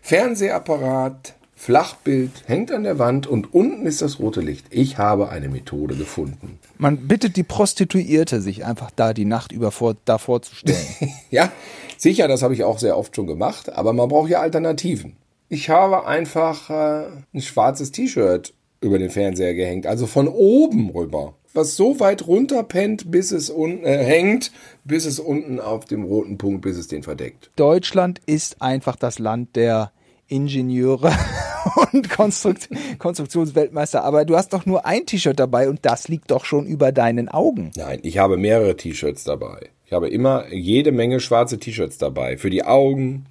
Fernsehapparat, 0.00 1.34
Flachbild, 1.60 2.30
hängt 2.46 2.72
an 2.72 2.84
der 2.84 2.98
Wand 2.98 3.26
und 3.26 3.52
unten 3.52 3.84
ist 3.84 4.00
das 4.00 4.18
rote 4.18 4.40
Licht. 4.40 4.64
Ich 4.70 4.96
habe 4.96 5.28
eine 5.28 5.50
Methode 5.50 5.94
gefunden. 5.94 6.58
Man 6.78 7.06
bittet 7.06 7.36
die 7.36 7.42
Prostituierte, 7.42 8.40
sich 8.40 8.64
einfach 8.64 8.90
da 8.90 9.12
die 9.12 9.26
Nacht 9.26 9.52
über 9.52 9.70
vor, 9.70 9.94
da 10.06 10.16
vorzustellen. 10.16 10.78
Ja, 11.30 11.52
sicher, 11.98 12.28
das 12.28 12.42
habe 12.42 12.54
ich 12.54 12.64
auch 12.64 12.78
sehr 12.78 12.96
oft 12.96 13.14
schon 13.14 13.26
gemacht, 13.26 13.70
aber 13.74 13.92
man 13.92 14.08
braucht 14.08 14.30
ja 14.30 14.40
Alternativen. 14.40 15.16
Ich 15.50 15.68
habe 15.68 16.06
einfach 16.06 16.70
äh, 16.70 17.08
ein 17.34 17.42
schwarzes 17.42 17.92
T-Shirt 17.92 18.54
über 18.80 18.98
den 18.98 19.10
Fernseher 19.10 19.52
gehängt, 19.52 19.86
also 19.86 20.06
von 20.06 20.28
oben 20.28 20.88
rüber. 20.88 21.34
Was 21.52 21.76
so 21.76 22.00
weit 22.00 22.26
runterpennt, 22.26 23.10
bis 23.10 23.32
es 23.32 23.50
unten 23.50 23.84
äh, 23.84 24.02
hängt, 24.02 24.50
bis 24.84 25.04
es 25.04 25.20
unten 25.20 25.60
auf 25.60 25.84
dem 25.84 26.04
roten 26.04 26.38
Punkt, 26.38 26.62
bis 26.62 26.78
es 26.78 26.88
den 26.88 27.02
verdeckt. 27.02 27.50
Deutschland 27.56 28.18
ist 28.24 28.62
einfach 28.62 28.96
das 28.96 29.18
Land 29.18 29.56
der 29.56 29.92
Ingenieure 30.26 31.12
und 31.92 32.10
Konstrukt 32.10 32.68
Konstruktionsweltmeister. 32.98 34.04
Aber 34.04 34.24
du 34.24 34.36
hast 34.36 34.52
doch 34.52 34.66
nur 34.66 34.86
ein 34.86 35.06
T-Shirt 35.06 35.38
dabei 35.38 35.68
und 35.68 35.80
das 35.82 36.08
liegt 36.08 36.30
doch 36.30 36.44
schon 36.44 36.66
über 36.66 36.92
deinen 36.92 37.28
Augen. 37.28 37.70
Nein, 37.76 38.00
ich 38.02 38.18
habe 38.18 38.36
mehrere 38.36 38.76
T-Shirts 38.76 39.24
dabei. 39.24 39.70
Ich 39.86 39.92
habe 39.92 40.08
immer 40.08 40.52
jede 40.52 40.92
Menge 40.92 41.20
schwarze 41.20 41.58
T-Shirts 41.58 41.98
dabei. 41.98 42.36
Für 42.36 42.50
die 42.50 42.64
Augen, 42.64 43.26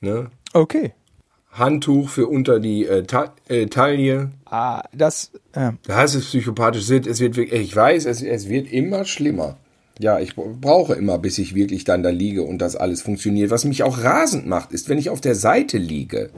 ne? 0.00 0.30
Okay. 0.52 0.92
Handtuch 1.52 2.08
für 2.08 2.26
unter 2.26 2.58
die 2.58 2.84
äh, 2.84 3.04
Ta 3.04 3.32
äh, 3.48 3.66
Taille. 3.66 4.32
Ah, 4.46 4.82
das. 4.92 5.30
Äh, 5.52 5.70
Da 5.86 5.96
heißt 5.96 6.16
es 6.16 6.26
psychopathisch. 6.26 6.90
Es 6.90 7.20
wird 7.20 7.38
ich 7.38 7.76
weiß, 7.76 8.06
es, 8.06 8.22
es 8.22 8.48
wird 8.48 8.70
immer 8.72 9.04
schlimmer. 9.04 9.56
Ja, 9.98 10.18
ich 10.18 10.34
brauche 10.34 10.94
immer, 10.94 11.18
bis 11.18 11.38
ich 11.38 11.54
wirklich 11.54 11.84
dann 11.84 12.02
da 12.02 12.10
liege 12.10 12.42
und 12.42 12.58
das 12.58 12.74
alles 12.76 13.02
funktioniert. 13.02 13.50
Was 13.50 13.64
mich 13.64 13.82
auch 13.82 14.02
rasend 14.02 14.46
macht, 14.46 14.72
ist, 14.72 14.88
wenn 14.88 14.98
ich 14.98 15.10
auf 15.10 15.20
der 15.20 15.34
Seite 15.34 15.78
liege. 15.78 16.30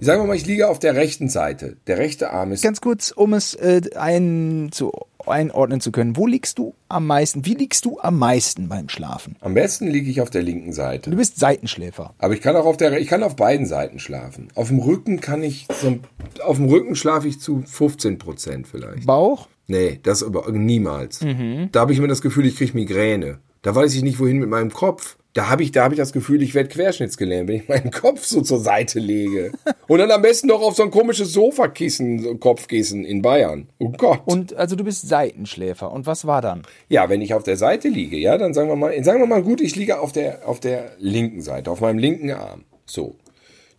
Sagen 0.00 0.22
wir 0.22 0.26
mal, 0.26 0.36
ich 0.36 0.46
liege 0.46 0.68
auf 0.68 0.78
der 0.78 0.94
rechten 0.94 1.28
Seite. 1.28 1.76
Der 1.86 1.98
rechte 1.98 2.30
Arm 2.30 2.52
ist 2.52 2.62
ganz 2.62 2.82
kurz, 2.82 3.10
um 3.12 3.32
es 3.32 3.54
äh, 3.54 3.80
ein, 3.94 4.68
zu, 4.72 4.92
einordnen 5.28 5.80
zu 5.80 5.92
können. 5.92 6.16
Wo 6.16 6.26
liegst 6.26 6.58
du 6.58 6.74
am 6.88 7.06
meisten? 7.06 7.46
Wie 7.46 7.54
liegst 7.54 7.84
du 7.84 7.98
am 8.00 8.18
meisten 8.18 8.68
beim 8.68 8.88
Schlafen? 8.88 9.36
am 9.40 9.54
besten 9.54 9.86
liege 9.88 10.10
ich 10.10 10.20
auf 10.20 10.30
der 10.30 10.42
linken 10.42 10.72
Seite. 10.72 11.10
Du 11.10 11.16
bist 11.16 11.38
Seitenschläfer. 11.38 12.14
Aber 12.18 12.34
ich 12.34 12.40
kann 12.40 12.56
auch 12.56 12.66
auf 12.66 12.76
der, 12.76 12.98
ich 13.00 13.08
kann 13.08 13.22
auf 13.22 13.36
beiden 13.36 13.66
Seiten 13.66 13.98
schlafen. 13.98 14.48
Auf 14.54 14.68
dem 14.68 14.78
Rücken 14.78 15.20
kann 15.20 15.42
ich, 15.42 15.66
so, 15.80 15.98
auf 16.44 16.56
dem 16.56 16.66
Rücken 16.66 16.96
schlafe 16.96 17.28
ich 17.28 17.40
zu 17.40 17.62
15 17.66 18.18
Prozent 18.18 18.68
vielleicht. 18.68 19.06
Bauch? 19.06 19.48
Nee, 19.66 19.98
das 20.02 20.22
aber 20.22 20.50
niemals. 20.52 21.24
Da 21.72 21.80
habe 21.80 21.92
ich 21.92 21.98
immer 21.98 22.08
das 22.08 22.22
Gefühl, 22.22 22.46
ich 22.46 22.56
kriege 22.56 22.74
Migräne. 22.74 23.38
Da 23.62 23.74
weiß 23.74 23.94
ich 23.94 24.02
nicht, 24.02 24.20
wohin 24.20 24.38
mit 24.38 24.48
meinem 24.48 24.72
Kopf. 24.72 25.16
Da 25.34 25.50
habe 25.50 25.62
ich, 25.62 25.70
da 25.70 25.84
habe 25.84 25.92
ich 25.92 25.98
das 25.98 26.12
Gefühl, 26.12 26.40
ich 26.40 26.54
werde 26.54 26.70
querschnittsgelähmt, 26.70 27.48
wenn 27.48 27.56
ich 27.56 27.68
meinen 27.68 27.90
Kopf 27.90 28.24
so 28.24 28.40
zur 28.40 28.58
Seite 28.58 29.00
lege. 29.00 29.52
Und 29.86 29.98
dann 29.98 30.10
am 30.10 30.22
besten 30.22 30.46
noch 30.46 30.62
auf 30.62 30.76
so 30.76 30.82
ein 30.82 30.90
komisches 30.90 31.32
Sofakissen, 31.32 32.20
so 32.20 32.36
Kopfkissen 32.36 33.04
in 33.04 33.20
Bayern. 33.20 33.68
Oh 33.78 33.90
Gott. 33.90 34.22
Und 34.24 34.54
also 34.54 34.76
du 34.76 34.84
bist 34.84 35.08
Seitenschläfer. 35.08 35.92
Und 35.92 36.06
was 36.06 36.26
war 36.26 36.40
dann? 36.40 36.62
Ja, 36.88 37.10
wenn 37.10 37.20
ich 37.20 37.34
auf 37.34 37.42
der 37.42 37.56
Seite 37.56 37.88
liege, 37.88 38.16
ja, 38.16 38.38
dann 38.38 38.54
sagen 38.54 38.68
wir 38.68 38.76
mal, 38.76 39.04
sagen 39.04 39.20
wir 39.20 39.26
mal 39.26 39.42
gut, 39.42 39.60
ich 39.60 39.76
liege 39.76 40.00
auf 40.00 40.12
der, 40.12 40.48
auf 40.48 40.60
der 40.60 40.92
linken 40.98 41.42
Seite, 41.42 41.70
auf 41.70 41.80
meinem 41.80 41.98
linken 41.98 42.30
Arm. 42.30 42.64
So. 42.86 43.16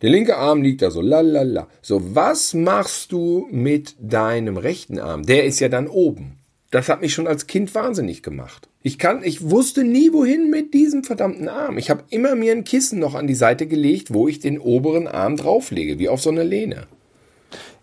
Der 0.00 0.10
linke 0.10 0.36
Arm 0.36 0.62
liegt 0.62 0.82
da 0.82 0.90
so, 0.90 1.00
lalala. 1.00 1.66
So, 1.82 2.14
was 2.14 2.54
machst 2.54 3.10
du 3.12 3.48
mit 3.50 3.96
deinem 4.00 4.56
rechten 4.56 4.98
Arm? 4.98 5.24
Der 5.24 5.44
ist 5.44 5.60
ja 5.60 5.68
dann 5.68 5.88
oben. 5.88 6.38
Das 6.70 6.88
hat 6.88 7.00
mich 7.00 7.14
schon 7.14 7.26
als 7.26 7.46
Kind 7.46 7.74
wahnsinnig 7.74 8.22
gemacht. 8.22 8.68
Ich 8.82 8.98
kann, 8.98 9.24
ich 9.24 9.50
wusste 9.50 9.84
nie, 9.84 10.12
wohin 10.12 10.50
mit 10.50 10.74
diesem 10.74 11.02
verdammten 11.02 11.48
Arm. 11.48 11.78
Ich 11.78 11.90
habe 11.90 12.04
immer 12.10 12.34
mir 12.34 12.52
ein 12.52 12.64
Kissen 12.64 12.98
noch 12.98 13.14
an 13.14 13.26
die 13.26 13.34
Seite 13.34 13.66
gelegt, 13.66 14.12
wo 14.12 14.28
ich 14.28 14.38
den 14.38 14.58
oberen 14.58 15.08
Arm 15.08 15.36
drauflege, 15.36 15.98
wie 15.98 16.08
auf 16.08 16.20
so 16.20 16.30
eine 16.30 16.44
Lehne. 16.44 16.86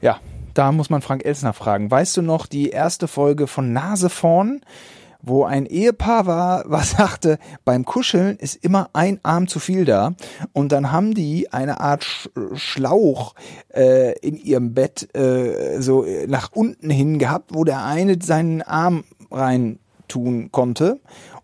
Ja, 0.01 0.19
da 0.53 0.71
muss 0.71 0.89
man 0.89 1.01
Frank 1.01 1.25
Elsner 1.25 1.53
fragen. 1.53 1.91
Weißt 1.91 2.15
du 2.15 2.21
noch 2.21 2.45
die 2.45 2.69
erste 2.69 3.07
Folge 3.07 3.47
von 3.47 3.73
Nase 3.73 4.09
vorn, 4.09 4.61
wo 5.25 5.43
ein 5.43 5.65
Ehepaar 5.65 6.25
war, 6.25 6.63
was 6.67 6.91
sagte, 6.91 7.39
beim 7.63 7.85
Kuscheln 7.85 8.37
ist 8.37 8.63
immer 8.63 8.89
ein 8.93 9.19
Arm 9.23 9.47
zu 9.47 9.59
viel 9.59 9.85
da. 9.85 10.13
Und 10.53 10.71
dann 10.71 10.91
haben 10.91 11.13
die 11.13 11.51
eine 11.51 11.79
Art 11.79 12.03
Sch 12.03 12.29
Schlauch 12.53 13.33
äh, 13.73 14.17
in 14.19 14.37
ihrem 14.37 14.73
Bett 14.73 15.15
äh, 15.15 15.81
so 15.81 16.05
nach 16.27 16.51
unten 16.53 16.89
hin 16.89 17.19
gehabt, 17.19 17.51
wo 17.53 17.63
der 17.63 17.83
eine 17.83 18.17
seinen 18.21 18.61
Arm 18.61 19.03
rein 19.31 19.79
tun 20.07 20.49
konnte. 20.51 20.99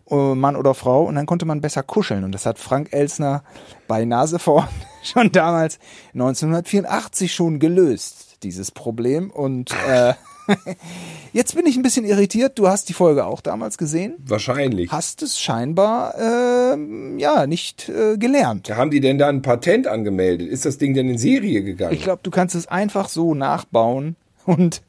äh, 0.10 0.36
Mann 0.36 0.56
oder 0.56 0.74
Frau 0.74 1.06
und 1.06 1.16
dann 1.16 1.26
konnte 1.26 1.46
man 1.46 1.62
besser 1.62 1.84
kuscheln 1.84 2.24
und 2.24 2.34
das 2.34 2.46
hat 2.46 2.60
Frank 2.60 2.90
Elsner 2.92 3.44
bei 3.88 4.06
Nase 4.06 4.40
vorn 4.40 4.68
schon 5.04 5.32
damals 5.32 5.80
1984 6.14 7.34
schon 7.34 7.60
gelöst 7.60 8.38
dieses 8.44 8.72
Problem 8.72 9.32
und 9.32 9.72
äh, 9.88 10.14
Jetzt 11.34 11.56
bin 11.56 11.66
ich 11.66 11.78
ein 11.78 11.82
bisschen 11.82 12.06
irritiert. 12.06 12.60
Du 12.60 12.68
hast 12.68 12.90
die 12.90 12.94
Folge 12.94 13.26
auch 13.26 13.42
damals 13.42 13.78
gesehen. 13.78 14.16
Wahrscheinlich. 14.26 14.92
Hast 14.92 15.22
es 15.22 15.40
scheinbar 15.40 16.16
ähm, 16.20 17.20
ja 17.20 17.48
nicht 17.48 17.90
äh, 17.90 18.18
gelernt. 18.18 18.70
Haben 18.70 18.92
die 18.92 19.00
denn 19.00 19.18
da 19.18 19.30
ein 19.30 19.42
Patent 19.42 19.88
angemeldet? 19.88 20.50
Ist 20.50 20.66
das 20.66 20.78
Ding 20.78 20.94
denn 20.94 21.08
in 21.10 21.18
Serie 21.18 21.64
gegangen? 21.64 21.94
Ich 21.94 22.04
glaube, 22.04 22.22
du 22.24 22.32
kannst 22.32 22.56
es 22.56 22.68
einfach 22.68 23.08
so 23.08 23.34
nachbauen 23.34 24.18
und 24.46 24.82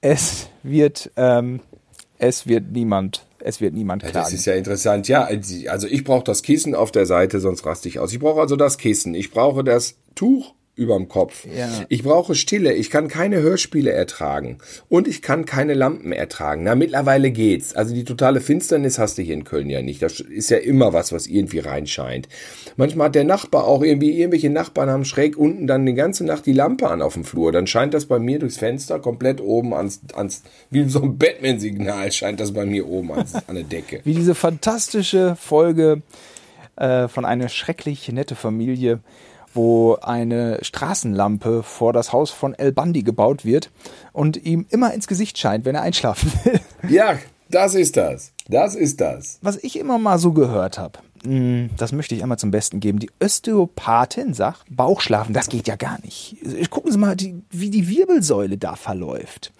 es 0.00 0.48
wird 0.62 1.10
ähm, 1.16 1.60
es 2.18 2.46
wird 2.46 2.72
niemand 2.72 3.24
es 3.42 3.62
wird 3.62 3.72
niemand 3.72 4.02
klagen. 4.02 4.18
Das 4.18 4.32
ist 4.32 4.44
ja 4.44 4.54
interessant. 4.54 5.08
Ja, 5.08 5.28
also 5.68 5.86
ich 5.86 6.04
brauche 6.04 6.24
das 6.24 6.42
Kissen 6.42 6.74
auf 6.74 6.92
der 6.92 7.06
Seite, 7.06 7.40
sonst 7.40 7.64
raste 7.64 7.88
ich 7.88 7.98
aus. 7.98 8.12
Ich 8.12 8.18
brauche 8.18 8.40
also 8.40 8.56
das 8.56 8.76
Kissen. 8.76 9.14
Ich 9.14 9.30
brauche 9.30 9.64
das 9.64 9.96
Tuch 10.14 10.54
überm 10.80 11.08
Kopf. 11.08 11.46
Ja. 11.54 11.68
Ich 11.88 12.02
brauche 12.02 12.34
Stille. 12.34 12.72
Ich 12.72 12.90
kann 12.90 13.06
keine 13.08 13.40
Hörspiele 13.40 13.92
ertragen. 13.92 14.58
Und 14.88 15.06
ich 15.06 15.20
kann 15.20 15.44
keine 15.44 15.74
Lampen 15.74 16.10
ertragen. 16.10 16.62
Na, 16.64 16.74
mittlerweile 16.74 17.30
geht's. 17.30 17.76
Also 17.76 17.94
die 17.94 18.04
totale 18.04 18.40
Finsternis 18.40 18.98
hast 18.98 19.18
du 19.18 19.22
hier 19.22 19.34
in 19.34 19.44
Köln 19.44 19.68
ja 19.68 19.82
nicht. 19.82 20.02
Das 20.02 20.20
ist 20.20 20.48
ja 20.50 20.56
immer 20.56 20.94
was, 20.94 21.12
was 21.12 21.26
irgendwie 21.26 21.58
reinscheint. 21.58 22.28
Manchmal 22.76 23.08
hat 23.08 23.14
der 23.14 23.24
Nachbar 23.24 23.64
auch 23.64 23.82
irgendwie, 23.82 24.18
irgendwelche 24.18 24.48
Nachbarn 24.48 24.88
haben 24.88 25.04
schräg 25.04 25.36
unten 25.36 25.66
dann 25.66 25.84
die 25.84 25.94
ganze 25.94 26.24
Nacht 26.24 26.46
die 26.46 26.54
Lampe 26.54 26.88
an 26.88 27.02
auf 27.02 27.12
dem 27.12 27.24
Flur. 27.24 27.52
Dann 27.52 27.66
scheint 27.66 27.92
das 27.92 28.06
bei 28.06 28.18
mir 28.18 28.38
durchs 28.38 28.56
Fenster 28.56 28.98
komplett 28.98 29.42
oben 29.42 29.74
ans, 29.74 30.00
ans 30.14 30.42
wie 30.70 30.88
so 30.88 31.02
ein 31.02 31.18
Batman-Signal 31.18 32.10
scheint 32.10 32.40
das 32.40 32.52
bei 32.52 32.64
mir 32.64 32.88
oben 32.88 33.12
ans, 33.12 33.34
an 33.34 33.54
der 33.54 33.64
Decke. 33.64 34.00
Wie 34.04 34.14
diese 34.14 34.34
fantastische 34.34 35.36
Folge 35.36 36.00
äh, 36.76 37.08
von 37.08 37.24
einer 37.26 37.48
schrecklich 37.48 38.10
nette 38.10 38.34
Familie, 38.34 39.00
wo 39.54 39.96
eine 40.00 40.58
Straßenlampe 40.62 41.62
vor 41.62 41.92
das 41.92 42.12
Haus 42.12 42.30
von 42.30 42.54
El 42.54 42.72
Bandi 42.72 43.02
gebaut 43.02 43.44
wird 43.44 43.70
und 44.12 44.36
ihm 44.36 44.66
immer 44.70 44.92
ins 44.94 45.06
Gesicht 45.06 45.38
scheint, 45.38 45.64
wenn 45.64 45.74
er 45.74 45.82
einschlafen 45.82 46.32
will. 46.44 46.60
Ja, 46.88 47.18
das 47.48 47.74
ist 47.74 47.96
das. 47.96 48.32
Das 48.48 48.74
ist 48.74 49.00
das. 49.00 49.38
Was 49.42 49.56
ich 49.56 49.78
immer 49.78 49.98
mal 49.98 50.18
so 50.18 50.32
gehört 50.32 50.78
habe, 50.78 50.98
das 51.22 51.92
möchte 51.92 52.14
ich 52.14 52.22
einmal 52.22 52.38
zum 52.38 52.50
Besten 52.50 52.80
geben. 52.80 52.98
Die 52.98 53.10
Osteopathin 53.22 54.32
sagt, 54.32 54.64
Bauchschlafen, 54.70 55.34
das 55.34 55.48
geht 55.48 55.68
ja 55.68 55.76
gar 55.76 55.98
nicht. 56.02 56.36
Gucken 56.70 56.90
Sie 56.92 56.98
mal, 56.98 57.14
die, 57.16 57.42
wie 57.50 57.70
die 57.70 57.88
Wirbelsäule 57.88 58.56
da 58.56 58.74
verläuft. 58.76 59.52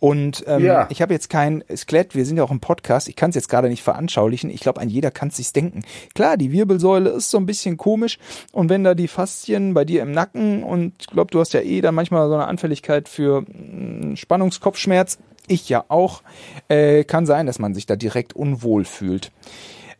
Und 0.00 0.44
ähm, 0.46 0.64
Ja. 0.64 0.86
ich 0.90 1.02
habe 1.02 1.12
jetzt 1.12 1.28
kein 1.28 1.64
Skelett, 1.74 2.14
wir 2.14 2.24
sind 2.24 2.36
ja 2.36 2.44
auch 2.44 2.52
im 2.52 2.60
Podcast, 2.60 3.08
ich 3.08 3.16
kann 3.16 3.30
es 3.30 3.36
jetzt 3.36 3.48
gerade 3.48 3.68
nicht 3.68 3.82
veranschaulichen. 3.82 4.48
Ich 4.48 4.60
glaube, 4.60 4.80
ein 4.80 4.88
jeder 4.88 5.10
kann 5.10 5.28
es 5.28 5.36
sich 5.38 5.52
denken. 5.52 5.82
Klar, 6.14 6.36
die 6.36 6.52
Wirbelsäule 6.52 7.10
ist 7.10 7.30
so 7.30 7.38
ein 7.38 7.46
bisschen 7.46 7.76
komisch 7.76 8.18
und 8.52 8.68
wenn 8.68 8.84
da 8.84 8.94
die 8.94 9.08
Faszien 9.08 9.74
bei 9.74 9.84
dir 9.84 10.02
im 10.02 10.12
Nacken 10.12 10.62
und 10.62 10.92
ich 11.00 11.08
glaube, 11.08 11.32
du 11.32 11.40
hast 11.40 11.52
ja 11.52 11.60
eh 11.62 11.80
da 11.80 11.90
manchmal 11.90 12.28
so 12.28 12.34
eine 12.34 12.46
Anfälligkeit 12.46 13.08
für 13.08 13.40
mm, 13.42 14.14
Spannungskopfschmerz, 14.14 15.18
ich 15.48 15.68
ja 15.68 15.84
auch, 15.88 16.22
äh, 16.68 17.02
kann 17.02 17.26
sein, 17.26 17.46
dass 17.46 17.58
man 17.58 17.74
sich 17.74 17.86
da 17.86 17.96
direkt 17.96 18.34
unwohl 18.34 18.84
fühlt. 18.84 19.32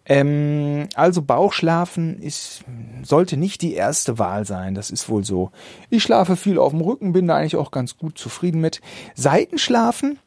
Ähm, 0.08 0.88
also 0.94 1.22
Bauchschlafen 1.22 2.18
ist, 2.20 2.64
sollte 3.02 3.36
nicht 3.36 3.60
die 3.60 3.74
erste 3.74 4.18
Wahl 4.18 4.46
sein, 4.46 4.74
das 4.74 4.90
ist 4.90 5.08
wohl 5.08 5.24
so. 5.24 5.50
Ich 5.90 6.02
schlafe 6.02 6.36
viel 6.36 6.58
auf 6.58 6.72
dem 6.72 6.80
Rücken, 6.80 7.12
bin 7.12 7.26
da 7.26 7.36
eigentlich 7.36 7.56
auch 7.56 7.70
ganz 7.70 7.98
gut 7.98 8.18
zufrieden 8.18 8.60
mit. 8.60 8.80
Seitenschlafen 9.14 10.18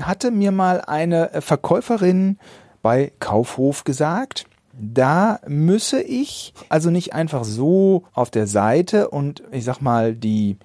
hatte 0.00 0.30
mir 0.30 0.50
mal 0.50 0.82
eine 0.82 1.32
äh, 1.32 1.40
Verkäuferin 1.40 2.38
bei 2.82 3.12
Kaufhof 3.20 3.84
gesagt. 3.84 4.46
Da 4.80 5.40
müsse 5.46 6.00
ich 6.02 6.52
also 6.68 6.90
nicht 6.90 7.12
einfach 7.14 7.44
so 7.44 8.04
auf 8.12 8.30
der 8.30 8.46
Seite 8.46 9.08
und 9.08 9.42
ich 9.50 9.64
sag 9.64 9.80
mal 9.80 10.14
die 10.14 10.56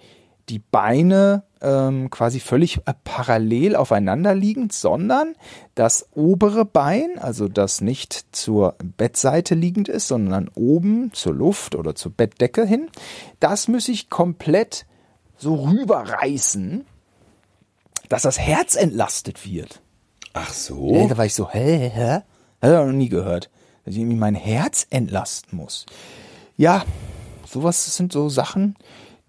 die 0.49 0.59
Beine 0.59 1.43
ähm, 1.63 2.09
quasi 2.09 2.39
völlig 2.39 2.77
äh, 2.85 2.93
parallel 3.03 3.75
aufeinander 3.75 4.35
liegend, 4.35 4.73
sondern 4.73 5.35
das 5.75 6.07
obere 6.11 6.65
Bein, 6.65 7.17
also 7.17 7.47
das 7.47 7.81
nicht 7.81 8.25
zur 8.35 8.75
Bettseite 8.97 9.55
liegend 9.55 9.87
ist, 9.87 10.07
sondern 10.07 10.49
oben 10.53 11.11
zur 11.13 11.33
Luft 11.33 11.75
oder 11.75 11.95
zur 11.95 12.11
Bettdecke 12.11 12.65
hin, 12.65 12.89
das 13.39 13.67
muss 13.67 13.87
ich 13.87 14.09
komplett 14.09 14.85
so 15.37 15.55
rüberreißen, 15.55 16.85
dass 18.09 18.21
das 18.21 18.37
Herz 18.37 18.75
entlastet 18.75 19.45
wird. 19.45 19.81
Ach 20.33 20.49
Ja, 20.49 20.53
so. 20.53 21.07
Da 21.07 21.17
war 21.17 21.25
ich 21.25 21.35
so, 21.35 21.49
hä, 21.49 21.77
hä, 21.77 21.89
hä? 21.89 22.11
Hat 22.11 22.25
er 22.61 22.85
noch 22.85 22.93
nie 22.93 23.09
gehört. 23.09 23.49
Dass 23.85 23.95
ich 23.95 23.99
irgendwie 23.99 24.17
mein 24.17 24.35
Herz 24.35 24.87
entlasten 24.89 25.57
muss. 25.57 25.85
Ja, 26.55 26.83
sowas 27.45 27.95
sind 27.95 28.13
so 28.13 28.29
Sachen, 28.29 28.75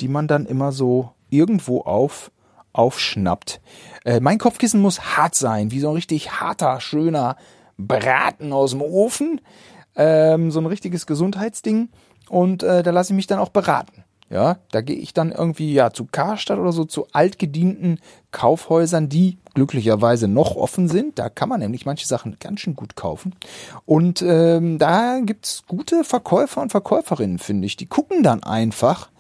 die 0.01 0.09
man 0.09 0.29
dann 0.29 0.47
immer 0.47 0.71
so 0.73 1.14
irgendwo 1.37 1.83
auf, 1.83 2.31
aufschnappt. 2.73 3.61
Äh, 4.05 4.21
mein 4.21 4.39
Kopfkissen 4.39 4.81
muss 4.81 5.17
hart 5.17 5.35
sein, 5.35 5.71
wie 5.71 5.81
so 5.81 5.89
ein 5.89 5.95
richtig 5.95 6.41
harter, 6.41 6.81
schöner 6.81 7.37
Braten 7.77 8.53
aus 8.53 8.71
dem 8.71 8.83
Ofen. 8.83 9.41
Ähm, 9.97 10.51
so 10.51 10.61
ein 10.61 10.67
richtiges 10.67 11.07
Gesundheitsding. 11.07 11.89
Und 12.29 12.63
äh, 12.63 12.83
da 12.83 12.91
lasse 12.91 13.13
ich 13.13 13.17
mich 13.17 13.27
dann 13.27 13.39
auch 13.39 13.51
beraten. 13.51 14.05
Ja, 14.31 14.57
da 14.73 14.81
gehe 14.81 14.97
ich 14.97 15.13
dann 15.13 15.31
irgendwie 15.31 15.73
ja 15.75 15.93
zu 15.93 16.07
Karstadt 16.11 16.59
oder 16.59 16.73
so 16.73 16.85
zu 16.85 17.07
altgedienten 17.13 18.01
Kaufhäusern, 18.33 19.09
die 19.09 19.39
glücklicherweise 19.55 20.29
noch 20.29 20.57
offen 20.57 20.89
sind. 20.89 21.19
Da 21.19 21.29
kann 21.29 21.49
man 21.49 21.61
nämlich 21.61 21.87
manche 21.87 22.07
Sachen 22.07 22.39
ganz 22.41 22.61
schön 22.61 22.75
gut 22.75 22.97
kaufen. 22.97 23.37
Und 23.85 24.23
ähm, 24.23 24.79
da 24.79 25.21
gibt's 25.21 25.65
gute 25.69 26.05
Verkäufer 26.05 26.63
und 26.63 26.71
Verkäuferinnen, 26.71 27.39
finde 27.39 27.67
ich. 27.67 27.77
Die 27.77 27.87
gucken 27.87 28.23
dann 28.23 28.43
einfach, 28.43 29.11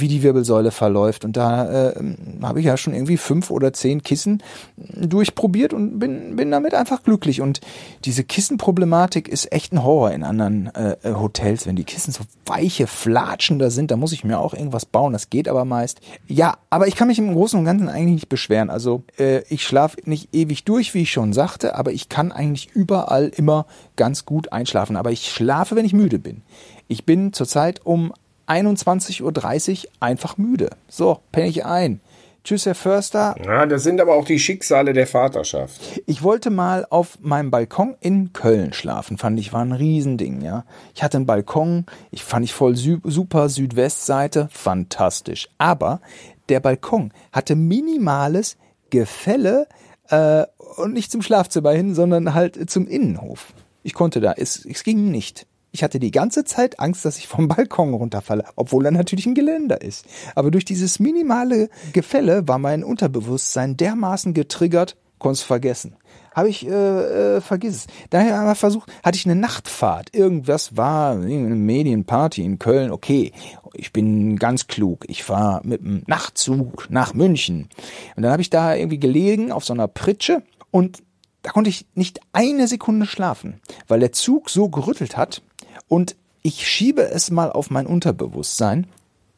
wie 0.00 0.08
die 0.08 0.22
Wirbelsäule 0.22 0.70
verläuft. 0.70 1.24
Und 1.24 1.36
da 1.36 1.90
äh, 1.90 1.94
habe 2.42 2.60
ich 2.60 2.66
ja 2.66 2.76
schon 2.76 2.94
irgendwie 2.94 3.16
fünf 3.16 3.50
oder 3.50 3.72
zehn 3.72 4.02
Kissen 4.02 4.42
durchprobiert 4.76 5.72
und 5.72 5.98
bin, 5.98 6.36
bin 6.36 6.50
damit 6.50 6.74
einfach 6.74 7.02
glücklich. 7.02 7.40
Und 7.40 7.60
diese 8.04 8.24
Kissenproblematik 8.24 9.28
ist 9.28 9.52
echt 9.52 9.72
ein 9.72 9.82
Horror 9.82 10.12
in 10.12 10.24
anderen 10.24 10.66
äh, 10.74 10.96
Hotels, 11.04 11.66
wenn 11.66 11.76
die 11.76 11.84
Kissen 11.84 12.12
so 12.12 12.22
weiche, 12.46 12.86
flatschender 12.86 13.70
sind. 13.70 13.90
Da 13.90 13.96
muss 13.96 14.12
ich 14.12 14.24
mir 14.24 14.38
auch 14.38 14.54
irgendwas 14.54 14.86
bauen. 14.86 15.12
Das 15.12 15.30
geht 15.30 15.48
aber 15.48 15.64
meist. 15.64 16.00
Ja, 16.26 16.56
aber 16.70 16.88
ich 16.88 16.96
kann 16.96 17.08
mich 17.08 17.18
im 17.18 17.32
Großen 17.32 17.58
und 17.58 17.64
Ganzen 17.64 17.88
eigentlich 17.88 18.14
nicht 18.14 18.28
beschweren. 18.28 18.70
Also 18.70 19.02
äh, 19.18 19.42
ich 19.48 19.64
schlafe 19.64 19.98
nicht 20.04 20.34
ewig 20.34 20.64
durch, 20.64 20.94
wie 20.94 21.02
ich 21.02 21.12
schon 21.12 21.32
sagte, 21.32 21.74
aber 21.74 21.92
ich 21.92 22.08
kann 22.08 22.32
eigentlich 22.32 22.70
überall 22.74 23.28
immer 23.28 23.66
ganz 23.96 24.24
gut 24.24 24.52
einschlafen. 24.52 24.96
Aber 24.96 25.10
ich 25.10 25.28
schlafe, 25.28 25.76
wenn 25.76 25.84
ich 25.84 25.92
müde 25.92 26.18
bin. 26.18 26.42
Ich 26.88 27.04
bin 27.04 27.32
zurzeit 27.32 27.84
um 27.84 28.12
21.30 28.48 29.84
Uhr 29.84 29.90
einfach 30.00 30.36
müde. 30.36 30.70
So, 30.88 31.20
penne 31.32 31.48
ich 31.48 31.64
ein. 31.64 32.00
Tschüss, 32.44 32.64
Herr 32.64 32.74
Förster. 32.74 33.36
Ja, 33.44 33.66
das 33.66 33.82
sind 33.82 34.00
aber 34.00 34.14
auch 34.14 34.24
die 34.24 34.38
Schicksale 34.38 34.94
der 34.94 35.06
Vaterschaft. 35.06 36.00
Ich 36.06 36.22
wollte 36.22 36.48
mal 36.48 36.86
auf 36.88 37.18
meinem 37.20 37.50
Balkon 37.50 37.94
in 38.00 38.32
Köln 38.32 38.72
schlafen, 38.72 39.18
fand 39.18 39.38
ich, 39.38 39.52
war 39.52 39.62
ein 39.62 39.72
Riesending, 39.72 40.40
ja. 40.40 40.64
Ich 40.94 41.02
hatte 41.02 41.18
einen 41.18 41.26
Balkon, 41.26 41.84
ich 42.10 42.24
fand 42.24 42.46
ich 42.46 42.54
voll 42.54 42.74
sü 42.74 43.00
super 43.04 43.50
Südwestseite, 43.50 44.48
fantastisch. 44.50 45.48
Aber 45.58 46.00
der 46.48 46.60
Balkon 46.60 47.12
hatte 47.32 47.54
minimales 47.54 48.56
Gefälle 48.88 49.66
äh, 50.08 50.44
und 50.76 50.94
nicht 50.94 51.12
zum 51.12 51.20
Schlafzimmer 51.20 51.72
hin, 51.72 51.94
sondern 51.94 52.32
halt 52.32 52.70
zum 52.70 52.86
Innenhof. 52.86 53.52
Ich 53.82 53.92
konnte 53.92 54.20
da, 54.20 54.32
es, 54.32 54.64
es 54.64 54.84
ging 54.84 55.10
nicht. 55.10 55.46
Ich 55.70 55.82
hatte 55.82 55.98
die 55.98 56.10
ganze 56.10 56.44
Zeit 56.44 56.80
Angst, 56.80 57.04
dass 57.04 57.18
ich 57.18 57.28
vom 57.28 57.48
Balkon 57.48 57.94
runterfalle, 57.94 58.44
obwohl 58.56 58.86
er 58.86 58.90
natürlich 58.90 59.26
ein 59.26 59.34
Geländer 59.34 59.80
ist. 59.82 60.06
Aber 60.34 60.50
durch 60.50 60.64
dieses 60.64 60.98
minimale 60.98 61.68
Gefälle 61.92 62.48
war 62.48 62.58
mein 62.58 62.84
Unterbewusstsein 62.84 63.76
dermaßen 63.76 64.34
getriggert, 64.34 64.96
konnt's 65.18 65.42
vergessen. 65.42 65.96
Habe 66.34 66.48
ich, 66.48 66.66
äh, 66.68 67.36
äh, 67.36 67.40
vergiss 67.40 67.74
es. 67.74 67.86
Daher 68.10 68.38
aber 68.38 68.54
versucht, 68.54 68.92
hatte 69.02 69.16
ich 69.16 69.26
eine 69.26 69.34
Nachtfahrt. 69.34 70.14
Irgendwas 70.14 70.76
war, 70.76 71.12
eine 71.12 71.26
Medienparty 71.26 72.44
in 72.44 72.60
Köln. 72.60 72.92
Okay, 72.92 73.32
ich 73.74 73.92
bin 73.92 74.36
ganz 74.36 74.68
klug. 74.68 75.04
Ich 75.08 75.24
fahre 75.24 75.66
mit 75.66 75.82
dem 75.82 76.04
Nachtzug 76.06 76.88
nach 76.90 77.12
München. 77.12 77.68
Und 78.14 78.22
dann 78.22 78.30
habe 78.30 78.42
ich 78.42 78.50
da 78.50 78.74
irgendwie 78.74 79.00
gelegen 79.00 79.50
auf 79.50 79.64
so 79.64 79.72
einer 79.72 79.88
Pritsche 79.88 80.42
und 80.70 81.02
da 81.42 81.50
konnte 81.50 81.70
ich 81.70 81.86
nicht 81.94 82.20
eine 82.32 82.68
Sekunde 82.68 83.06
schlafen, 83.06 83.60
weil 83.86 84.00
der 84.00 84.12
Zug 84.12 84.50
so 84.50 84.68
gerüttelt 84.68 85.16
hat 85.16 85.42
und 85.88 86.16
ich 86.42 86.68
schiebe 86.68 87.02
es 87.02 87.30
mal 87.30 87.50
auf 87.50 87.70
mein 87.70 87.86
Unterbewusstsein. 87.86 88.86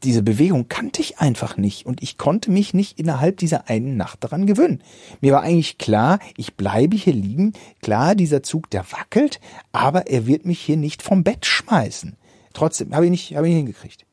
Diese 0.02 0.22
Bewegung 0.22 0.68
kannte 0.68 1.02
ich 1.02 1.18
einfach 1.18 1.56
nicht 1.56 1.84
und 1.84 2.02
ich 2.02 2.16
konnte 2.16 2.50
mich 2.50 2.72
nicht 2.72 2.98
innerhalb 2.98 3.36
dieser 3.36 3.68
einen 3.68 3.96
Nacht 3.96 4.24
daran 4.24 4.46
gewöhnen. 4.46 4.82
Mir 5.20 5.32
war 5.32 5.42
eigentlich 5.42 5.76
klar, 5.76 6.18
ich 6.36 6.54
bleibe 6.54 6.96
hier 6.96 7.12
liegen. 7.12 7.52
Klar, 7.82 8.14
dieser 8.14 8.42
Zug, 8.42 8.70
der 8.70 8.90
wackelt, 8.92 9.40
aber 9.72 10.06
er 10.06 10.26
wird 10.26 10.46
mich 10.46 10.60
hier 10.60 10.76
nicht 10.76 11.02
vom 11.02 11.22
Bett 11.22 11.44
schmeißen. 11.44 12.16
Trotzdem 12.54 12.94
habe 12.94 13.04
ich 13.06 13.10
nicht, 13.10 13.36
habe 13.36 13.46
ich 13.46 13.54
nicht 13.54 13.64
hingekriegt. 13.64 14.06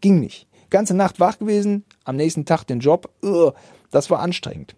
Ging 0.00 0.20
nicht. 0.20 0.48
Ganze 0.70 0.94
Nacht 0.94 1.20
wach 1.20 1.38
gewesen, 1.38 1.84
am 2.04 2.16
nächsten 2.16 2.46
Tag 2.46 2.64
den 2.64 2.80
Job. 2.80 3.10
Das 3.90 4.10
war 4.10 4.20
anstrengend. 4.20 4.74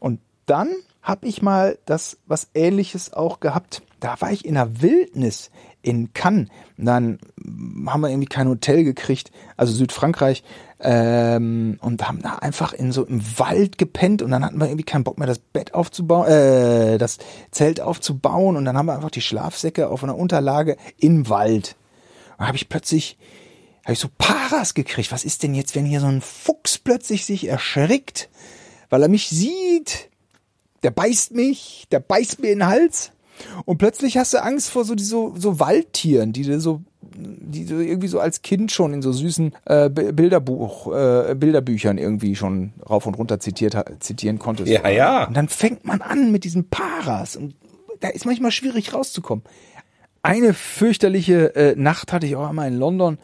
Und 0.00 0.20
dann 0.46 0.68
habe 1.02 1.28
ich 1.28 1.42
mal 1.42 1.78
das 1.84 2.16
was 2.26 2.48
ähnliches 2.54 3.12
auch 3.12 3.40
gehabt. 3.40 3.82
Da 4.00 4.20
war 4.20 4.32
ich 4.32 4.46
in 4.46 4.54
der 4.54 4.80
Wildnis 4.80 5.50
in 5.86 6.12
Cannes. 6.12 6.48
Dann 6.76 7.18
haben 7.86 8.00
wir 8.00 8.10
irgendwie 8.10 8.26
kein 8.26 8.48
Hotel 8.48 8.82
gekriegt, 8.82 9.30
also 9.56 9.72
Südfrankreich. 9.72 10.42
Ähm, 10.80 11.78
und 11.80 12.06
haben 12.06 12.20
da 12.20 12.34
einfach 12.34 12.74
in 12.74 12.92
so 12.92 13.04
im 13.04 13.22
Wald 13.38 13.78
gepennt 13.78 14.20
und 14.20 14.30
dann 14.30 14.44
hatten 14.44 14.58
wir 14.58 14.66
irgendwie 14.66 14.84
keinen 14.84 15.04
Bock 15.04 15.16
mehr, 15.16 15.26
das 15.26 15.38
Bett 15.38 15.72
aufzubauen, 15.72 16.28
äh, 16.28 16.98
das 16.98 17.16
Zelt 17.50 17.80
aufzubauen 17.80 18.56
und 18.56 18.66
dann 18.66 18.76
haben 18.76 18.84
wir 18.84 18.94
einfach 18.94 19.10
die 19.10 19.22
Schlafsäcke 19.22 19.88
auf 19.88 20.04
einer 20.04 20.18
Unterlage 20.18 20.76
im 20.98 21.30
Wald. 21.30 21.76
Und 22.36 22.46
habe 22.46 22.58
ich 22.58 22.68
plötzlich, 22.68 23.16
habe 23.84 23.94
ich 23.94 24.00
so 24.00 24.08
Paras 24.18 24.74
gekriegt. 24.74 25.12
Was 25.12 25.24
ist 25.24 25.42
denn 25.42 25.54
jetzt, 25.54 25.74
wenn 25.74 25.86
hier 25.86 26.00
so 26.00 26.08
ein 26.08 26.20
Fuchs 26.20 26.76
plötzlich 26.76 27.24
sich 27.24 27.48
erschrickt, 27.48 28.28
weil 28.90 29.02
er 29.02 29.08
mich 29.08 29.28
sieht? 29.28 30.10
Der 30.82 30.90
beißt 30.90 31.32
mich, 31.32 31.86
der 31.90 32.00
beißt 32.00 32.40
mir 32.40 32.50
in 32.50 32.58
den 32.58 32.68
Hals. 32.68 33.12
Und 33.64 33.78
plötzlich 33.78 34.18
hast 34.18 34.34
du 34.34 34.42
Angst 34.42 34.70
vor 34.70 34.84
so, 34.84 34.94
so, 34.96 35.34
so 35.36 35.60
Waldtieren, 35.60 36.32
die 36.32 36.42
du 36.42 36.60
so 36.60 36.82
die 37.18 37.64
du 37.64 37.80
irgendwie 37.80 38.08
so 38.08 38.20
als 38.20 38.42
Kind 38.42 38.72
schon 38.72 38.92
in 38.92 39.02
so 39.02 39.12
süßen 39.12 39.54
äh, 39.64 39.88
Bilderbuch, 39.88 40.92
äh, 40.92 41.34
Bilderbüchern 41.34 41.98
irgendwie 41.98 42.36
schon 42.36 42.72
rauf 42.88 43.06
und 43.06 43.14
runter 43.14 43.40
zitiert, 43.40 43.76
zitieren 44.00 44.38
konntest. 44.38 44.70
Ja, 44.70 44.88
ja. 44.88 45.24
Und 45.24 45.36
dann 45.36 45.48
fängt 45.48 45.84
man 45.84 46.02
an 46.02 46.32
mit 46.32 46.44
diesen 46.44 46.68
Paras 46.68 47.36
und 47.36 47.54
da 48.00 48.08
ist 48.08 48.26
manchmal 48.26 48.50
schwierig 48.50 48.92
rauszukommen. 48.92 49.44
Eine 50.22 50.54
fürchterliche 50.54 51.54
äh, 51.54 51.74
Nacht 51.76 52.12
hatte 52.12 52.26
ich 52.26 52.36
auch 52.36 52.48
einmal 52.48 52.68
in 52.68 52.78
London. 52.78 53.18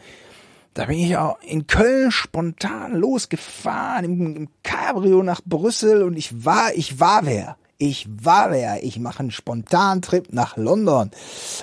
Da 0.74 0.86
bin 0.86 0.98
ich 0.98 1.16
auch 1.16 1.38
in 1.42 1.66
Köln 1.66 2.10
spontan 2.10 2.94
losgefahren 2.94 4.04
im, 4.04 4.36
im 4.36 4.48
Cabrio 4.62 5.22
nach 5.22 5.42
Brüssel 5.44 6.02
und 6.02 6.16
ich 6.16 6.44
war, 6.44 6.72
ich 6.74 6.98
war 6.98 7.26
wer 7.26 7.56
ich 7.82 8.06
war 8.08 8.52
wer. 8.52 8.84
Ich 8.84 9.00
mache 9.00 9.20
einen 9.20 9.32
Spontantrip 9.32 10.32
nach 10.32 10.56
London 10.56 11.10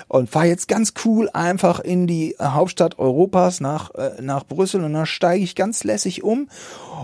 und 0.09 0.29
fahre 0.29 0.47
jetzt 0.47 0.67
ganz 0.67 0.93
cool 1.05 1.29
einfach 1.33 1.79
in 1.79 2.07
die 2.07 2.35
Hauptstadt 2.41 2.99
Europas 2.99 3.61
nach, 3.61 3.95
äh, 3.95 4.21
nach 4.21 4.45
Brüssel 4.45 4.83
und 4.83 4.93
dann 4.93 5.05
steige 5.05 5.41
ich 5.41 5.55
ganz 5.55 5.85
lässig 5.85 6.21
um. 6.21 6.49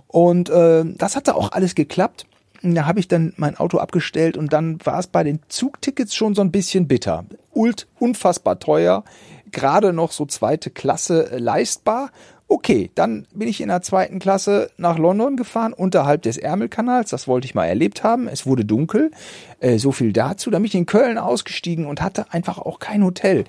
Und 0.08 0.49
äh, 0.49 0.84
das 0.86 1.15
hatte 1.15 1.36
auch 1.36 1.54
alles 1.54 1.75
geklappt. 1.75 2.25
Da 2.62 2.86
habe 2.88 2.99
ich 2.99 3.08
dann 3.08 3.32
mein 3.38 3.56
Auto 3.56 3.78
abgestellt 3.78 4.36
und 4.36 4.51
dann 4.51 4.80
war 4.84 4.99
es 4.99 5.08
bei 5.08 5.23
den 5.23 5.39
Zugtickets 5.47 6.13
schon 6.13 6.36
so 6.36 6.41
ein 6.41 6.51
bisschen 6.51 6.89
bitter. 6.89 7.23
Ult, 7.54 7.88
unfassbar 7.99 8.60
teuer, 8.60 9.06
gerade 9.51 9.93
noch 9.93 10.12
so 10.12 10.25
zweite 10.25 10.71
Klasse 10.71 11.32
äh, 11.32 11.38
leistbar 11.38 12.12
Okay, 12.48 12.92
dann 12.94 13.26
bin 13.34 13.48
ich 13.48 13.60
in 13.60 13.70
der 13.70 13.82
zweiten 13.82 14.20
Klasse 14.20 14.70
nach 14.78 15.00
London 15.00 15.36
gefahren, 15.36 15.74
unterhalb 15.74 16.22
des 16.22 16.38
Ärmelkanals. 16.38 17.10
Das 17.10 17.28
wollte 17.28 17.46
ich 17.46 17.56
mal 17.56 17.66
erlebt 17.66 18.04
haben. 18.04 18.28
Es 18.28 18.46
wurde 18.46 18.64
dunkel. 18.64 19.10
Äh, 19.60 19.80
so 19.80 19.92
viel 19.92 20.14
dazu. 20.14 20.52
Dann 20.52 20.62
bin 20.62 20.68
ich 20.68 20.76
in 20.76 20.86
Köln 20.86 21.18
ausgestiegen 21.18 21.88
und 21.88 22.04
hatte 22.04 22.32
einfach 22.32 22.60
auch 22.60 22.78
kein 22.78 23.04
Hotel. 23.04 23.46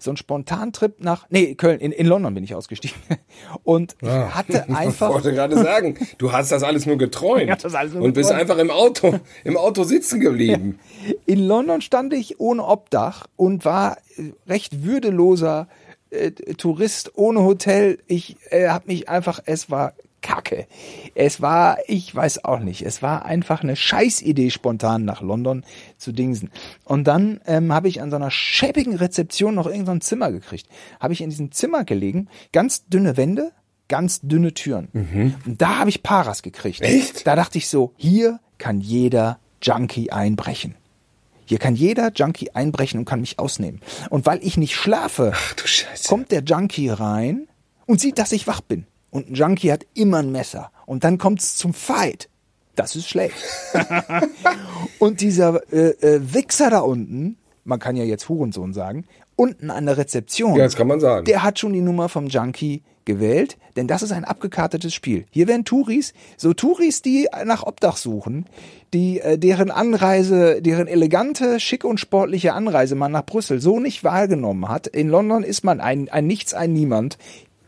So 0.00 0.10
ein 0.10 0.16
Spontantrip 0.16 0.94
nach, 0.98 1.26
nee, 1.30 1.54
Köln, 1.54 1.78
in, 1.78 1.92
in 1.92 2.06
London 2.06 2.34
bin 2.34 2.42
ich 2.42 2.54
ausgestiegen. 2.54 2.96
Und 3.64 3.96
ja. 4.02 4.34
hatte 4.34 4.68
einfach. 4.70 5.10
Ich 5.10 5.14
wollte 5.14 5.32
gerade 5.32 5.62
sagen, 5.62 5.98
du 6.18 6.32
hast 6.32 6.50
das 6.50 6.62
alles 6.62 6.86
nur 6.86 6.96
geträumt. 6.96 7.50
das 7.62 7.74
alles 7.74 7.92
nur 7.92 8.02
und 8.02 8.14
bist 8.14 8.30
geträumt. 8.30 8.50
einfach 8.50 8.62
im 8.62 8.70
Auto, 8.70 9.20
im 9.44 9.56
Auto 9.56 9.84
sitzen 9.84 10.20
geblieben. 10.20 10.78
In 11.26 11.46
London 11.46 11.82
stand 11.82 12.14
ich 12.14 12.40
ohne 12.40 12.64
Obdach 12.64 13.26
und 13.36 13.64
war 13.64 13.98
äh, 14.16 14.32
recht 14.48 14.84
würdeloser 14.84 15.68
äh, 16.10 16.30
Tourist 16.30 17.12
ohne 17.16 17.42
Hotel. 17.42 17.98
Ich 18.06 18.36
äh, 18.50 18.68
habe 18.68 18.88
mich 18.88 19.08
einfach, 19.08 19.40
es 19.46 19.70
war 19.70 19.94
Kacke. 20.20 20.66
Es 21.14 21.40
war, 21.40 21.78
ich 21.86 22.14
weiß 22.14 22.44
auch 22.44 22.60
nicht, 22.60 22.82
es 22.82 23.02
war 23.02 23.24
einfach 23.24 23.62
eine 23.62 23.76
Scheißidee, 23.76 24.50
spontan 24.50 25.04
nach 25.04 25.22
London 25.22 25.64
zu 25.96 26.12
dingsen. 26.12 26.50
Und 26.84 27.04
dann 27.04 27.40
ähm, 27.46 27.72
habe 27.72 27.88
ich 27.88 28.02
an 28.02 28.10
so 28.10 28.16
einer 28.16 28.30
schäbigen 28.30 28.96
Rezeption 28.96 29.54
noch 29.54 29.66
irgendein 29.66 30.00
so 30.00 30.08
Zimmer 30.08 30.30
gekriegt. 30.30 30.68
Habe 30.98 31.12
ich 31.12 31.20
in 31.20 31.30
diesem 31.30 31.52
Zimmer 31.52 31.84
gelegen, 31.84 32.28
ganz 32.52 32.86
dünne 32.86 33.16
Wände, 33.16 33.52
ganz 33.88 34.20
dünne 34.20 34.54
Türen. 34.54 34.88
Mhm. 34.92 35.34
Und 35.46 35.62
da 35.62 35.78
habe 35.78 35.90
ich 35.90 36.02
Paras 36.02 36.42
gekriegt. 36.42 36.80
Echt? 36.82 37.26
Da 37.26 37.34
dachte 37.34 37.58
ich 37.58 37.68
so, 37.68 37.92
hier 37.96 38.40
kann 38.58 38.80
jeder 38.80 39.38
Junkie 39.62 40.12
einbrechen. 40.12 40.74
Hier 41.50 41.58
kann 41.58 41.74
jeder 41.74 42.12
Junkie 42.14 42.52
einbrechen 42.52 43.00
und 43.00 43.06
kann 43.06 43.22
mich 43.22 43.40
ausnehmen. 43.40 43.80
Und 44.08 44.24
weil 44.24 44.38
ich 44.40 44.56
nicht 44.56 44.76
schlafe, 44.76 45.32
Ach 45.34 45.56
kommt 46.06 46.30
der 46.30 46.44
Junkie 46.44 46.90
rein 46.90 47.48
und 47.86 48.00
sieht, 48.00 48.18
dass 48.18 48.30
ich 48.30 48.46
wach 48.46 48.60
bin. 48.60 48.86
Und 49.10 49.30
ein 49.30 49.34
Junkie 49.34 49.72
hat 49.72 49.84
immer 49.94 50.18
ein 50.18 50.30
Messer. 50.30 50.70
Und 50.86 51.02
dann 51.02 51.18
kommt's 51.18 51.56
zum 51.56 51.74
Fight. 51.74 52.28
Das 52.76 52.94
ist 52.94 53.08
schlecht. 53.08 53.34
und 55.00 55.20
dieser 55.20 55.60
äh, 55.72 55.88
äh, 56.00 56.20
Wichser 56.32 56.70
da 56.70 56.78
unten, 56.82 57.36
man 57.64 57.80
kann 57.80 57.96
ja 57.96 58.04
jetzt 58.04 58.28
Hurensohn 58.28 58.72
sagen, 58.72 59.04
unten 59.34 59.72
an 59.72 59.86
der 59.86 59.96
Rezeption, 59.96 60.54
Ja, 60.54 60.62
das 60.62 60.76
kann 60.76 60.86
man 60.86 61.00
sagen. 61.00 61.24
der 61.24 61.42
hat 61.42 61.58
schon 61.58 61.72
die 61.72 61.80
Nummer 61.80 62.08
vom 62.08 62.28
Junkie 62.28 62.84
gewählt, 63.10 63.56
denn 63.74 63.88
das 63.88 64.02
ist 64.02 64.12
ein 64.12 64.24
abgekartetes 64.24 64.94
Spiel. 64.94 65.24
Hier 65.30 65.48
werden 65.48 65.64
Touris, 65.64 66.14
so 66.36 66.52
Touris, 66.54 67.02
die 67.02 67.28
nach 67.44 67.64
Obdach 67.64 67.96
suchen, 67.96 68.46
die 68.94 69.20
äh, 69.20 69.36
deren 69.36 69.72
Anreise, 69.72 70.62
deren 70.62 70.86
elegante, 70.86 71.58
schicke 71.58 71.88
und 71.88 71.98
sportliche 71.98 72.52
Anreise 72.54 72.94
man 72.94 73.10
nach 73.10 73.26
Brüssel 73.26 73.60
so 73.60 73.80
nicht 73.80 74.04
wahrgenommen 74.04 74.68
hat. 74.68 74.86
In 74.86 75.08
London 75.08 75.42
ist 75.42 75.64
man 75.64 75.80
ein, 75.80 76.08
ein 76.08 76.26
Nichts, 76.26 76.54
ein 76.54 76.72
Niemand. 76.72 77.18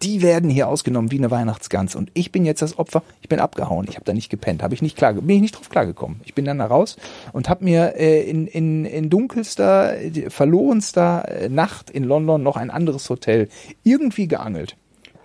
Die 0.03 0.21
werden 0.23 0.51
hier 0.51 0.69
ausgenommen 0.69 1.13
wie 1.13 1.19
eine 1.19 1.31
Weihnachtsgans. 1.31 1.95
Und 1.95 2.11
ich 2.15 2.33
bin 2.33 2.45
jetzt 2.45 2.63
das 2.63 2.79
Opfer. 2.79 3.03
Ich 3.21 3.29
bin 3.29 3.39
abgehauen. 3.39 3.87
Ich 3.89 3.95
habe 3.95 4.05
da 4.05 4.13
nicht 4.13 4.31
gepennt. 4.31 4.63
Habe 4.63 4.75
ich 4.75 4.83
nicht 4.83 4.97
klar, 4.97 5.13
bin 5.13 5.37
ich 5.37 5.43
nicht 5.43 5.57
drauf 5.57 5.71
klargekommen. 5.71 6.21
Ich 6.25 6.35
bin 6.35 6.45
dann 6.45 6.59
da 6.59 6.67
raus 6.67 6.97
und 7.33 7.49
habe 7.49 7.65
mir 7.65 7.95
äh, 7.97 8.23
in, 8.29 8.47
in, 8.49 8.85
in 8.85 9.11
dunkelster, 9.11 10.01
äh, 10.01 10.31
verlorenster 10.31 11.29
äh, 11.29 11.49
Nacht 11.49 11.91
in 11.91 12.05
London 12.05 12.43
noch 12.43 12.57
ein 12.57 12.71
anderes 12.71 13.09
Hotel 13.11 13.49
irgendwie 13.85 14.27
geangelt. 14.29 14.77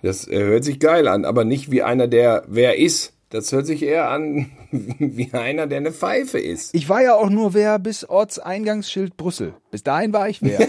Das 0.02 0.26
äh, 0.28 0.38
hört 0.38 0.64
sich 0.64 0.80
geil 0.80 1.08
an, 1.08 1.24
aber 1.24 1.44
nicht 1.44 1.70
wie 1.70 1.82
einer, 1.82 2.06
der 2.06 2.44
wer 2.46 2.78
ist. 2.78 3.12
Das 3.30 3.52
hört 3.52 3.66
sich 3.66 3.82
eher 3.82 4.10
an 4.10 4.50
wie 4.70 5.32
einer, 5.32 5.66
der 5.66 5.78
eine 5.78 5.92
Pfeife 5.92 6.38
ist. 6.38 6.74
Ich 6.74 6.88
war 6.88 7.02
ja 7.02 7.14
auch 7.14 7.30
nur 7.30 7.54
wer 7.54 7.78
bis 7.78 8.04
Ortseingangsschild 8.08 9.16
Brüssel. 9.16 9.54
Bis 9.70 9.82
dahin 9.82 10.12
war 10.12 10.28
ich 10.28 10.42
wer. 10.42 10.66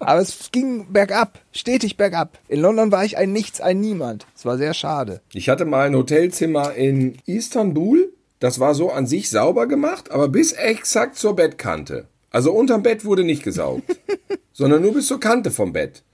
Aber 0.00 0.20
es 0.20 0.50
ging 0.52 0.86
bergab, 0.90 1.38
stetig 1.52 1.98
bergab. 1.98 2.38
In 2.48 2.60
London 2.60 2.90
war 2.90 3.04
ich 3.04 3.18
ein 3.18 3.32
Nichts, 3.32 3.60
ein 3.60 3.78
Niemand. 3.80 4.26
Es 4.34 4.46
war 4.46 4.56
sehr 4.56 4.72
schade. 4.72 5.20
Ich 5.34 5.50
hatte 5.50 5.66
mal 5.66 5.86
ein 5.86 5.94
Hotelzimmer 5.94 6.74
in 6.74 7.18
Istanbul. 7.26 8.12
Das 8.38 8.58
war 8.58 8.74
so 8.74 8.90
an 8.90 9.06
sich 9.06 9.28
sauber 9.28 9.66
gemacht, 9.66 10.10
aber 10.10 10.28
bis 10.28 10.52
exakt 10.52 11.16
zur 11.16 11.36
Bettkante. 11.36 12.06
Also 12.30 12.52
unterm 12.52 12.82
Bett 12.82 13.04
wurde 13.04 13.24
nicht 13.24 13.42
gesaugt, 13.42 13.84
sondern 14.52 14.80
nur 14.80 14.94
bis 14.94 15.08
zur 15.08 15.20
Kante 15.20 15.50
vom 15.50 15.72
Bett. 15.72 16.04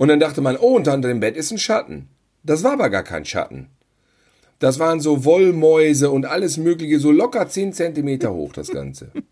Und 0.00 0.08
dann 0.08 0.18
dachte 0.18 0.40
man, 0.40 0.56
oh, 0.56 0.76
unter 0.76 0.96
dem 0.96 1.20
Bett 1.20 1.36
ist 1.36 1.50
ein 1.50 1.58
Schatten. 1.58 2.08
Das 2.42 2.64
war 2.64 2.72
aber 2.72 2.88
gar 2.88 3.02
kein 3.02 3.26
Schatten. 3.26 3.68
Das 4.58 4.78
waren 4.78 4.98
so 4.98 5.26
Wollmäuse 5.26 6.10
und 6.10 6.24
alles 6.24 6.56
Mögliche, 6.56 6.98
so 6.98 7.12
locker 7.12 7.46
10 7.46 7.74
Zentimeter 7.74 8.32
hoch, 8.32 8.54
das 8.54 8.70
Ganze. 8.70 9.12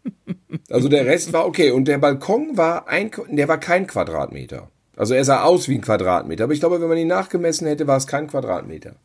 Also 0.70 0.90
der 0.90 1.06
Rest 1.06 1.32
war 1.32 1.46
okay. 1.46 1.70
Und 1.70 1.88
der 1.88 1.96
Balkon 1.96 2.58
war 2.58 2.88
ein, 2.88 3.10
der 3.30 3.48
war 3.48 3.58
kein 3.58 3.86
Quadratmeter. 3.86 4.70
Also 4.96 5.14
er 5.14 5.24
sah 5.24 5.42
aus 5.42 5.66
wie 5.68 5.76
ein 5.76 5.80
Quadratmeter. 5.80 6.44
Aber 6.44 6.52
ich 6.52 6.60
glaube, 6.60 6.78
wenn 6.82 6.88
man 6.88 6.98
ihn 6.98 7.08
nachgemessen 7.08 7.66
hätte, 7.66 7.86
war 7.86 7.96
es 7.96 8.06
kein 8.06 8.26
Quadratmeter. 8.26 8.96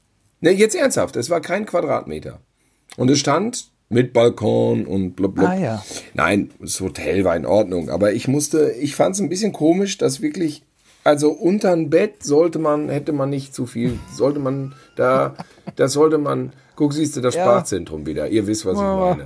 Ne, 0.41 0.51
jetzt 0.51 0.75
ernsthaft, 0.75 1.15
es 1.15 1.29
war 1.29 1.39
kein 1.39 1.65
Quadratmeter. 1.65 2.41
Und 2.97 3.09
es 3.09 3.19
stand 3.19 3.71
mit 3.87 4.11
Balkon 4.11 4.85
und 4.85 5.15
blub, 5.15 5.35
blub. 5.35 5.47
Ah, 5.47 5.57
ja. 5.57 5.85
Nein, 6.13 6.51
das 6.59 6.81
Hotel 6.81 7.23
war 7.23 7.37
in 7.37 7.45
Ordnung. 7.45 7.89
Aber 7.89 8.11
ich 8.11 8.27
musste, 8.27 8.71
ich 8.71 8.95
fand 8.95 9.15
es 9.15 9.21
ein 9.21 9.29
bisschen 9.29 9.53
komisch, 9.53 9.97
dass 9.97 10.21
wirklich, 10.21 10.63
also 11.03 11.31
unterm 11.31 11.89
Bett 11.89 12.23
sollte 12.23 12.59
man, 12.59 12.89
hätte 12.89 13.11
man 13.13 13.29
nicht 13.29 13.53
zu 13.53 13.65
viel, 13.65 13.99
sollte 14.13 14.39
man 14.39 14.73
da, 14.95 15.33
das 15.75 15.93
sollte 15.93 16.17
man, 16.17 16.53
guck, 16.75 16.93
siehst 16.93 17.15
du 17.17 17.21
das 17.21 17.35
Ja. 17.35 17.43
Sprachzentrum 17.43 18.05
wieder. 18.05 18.27
Ihr 18.29 18.47
wisst, 18.47 18.65
was 18.65 18.75
ich 18.77 18.83
Aber- 18.83 19.17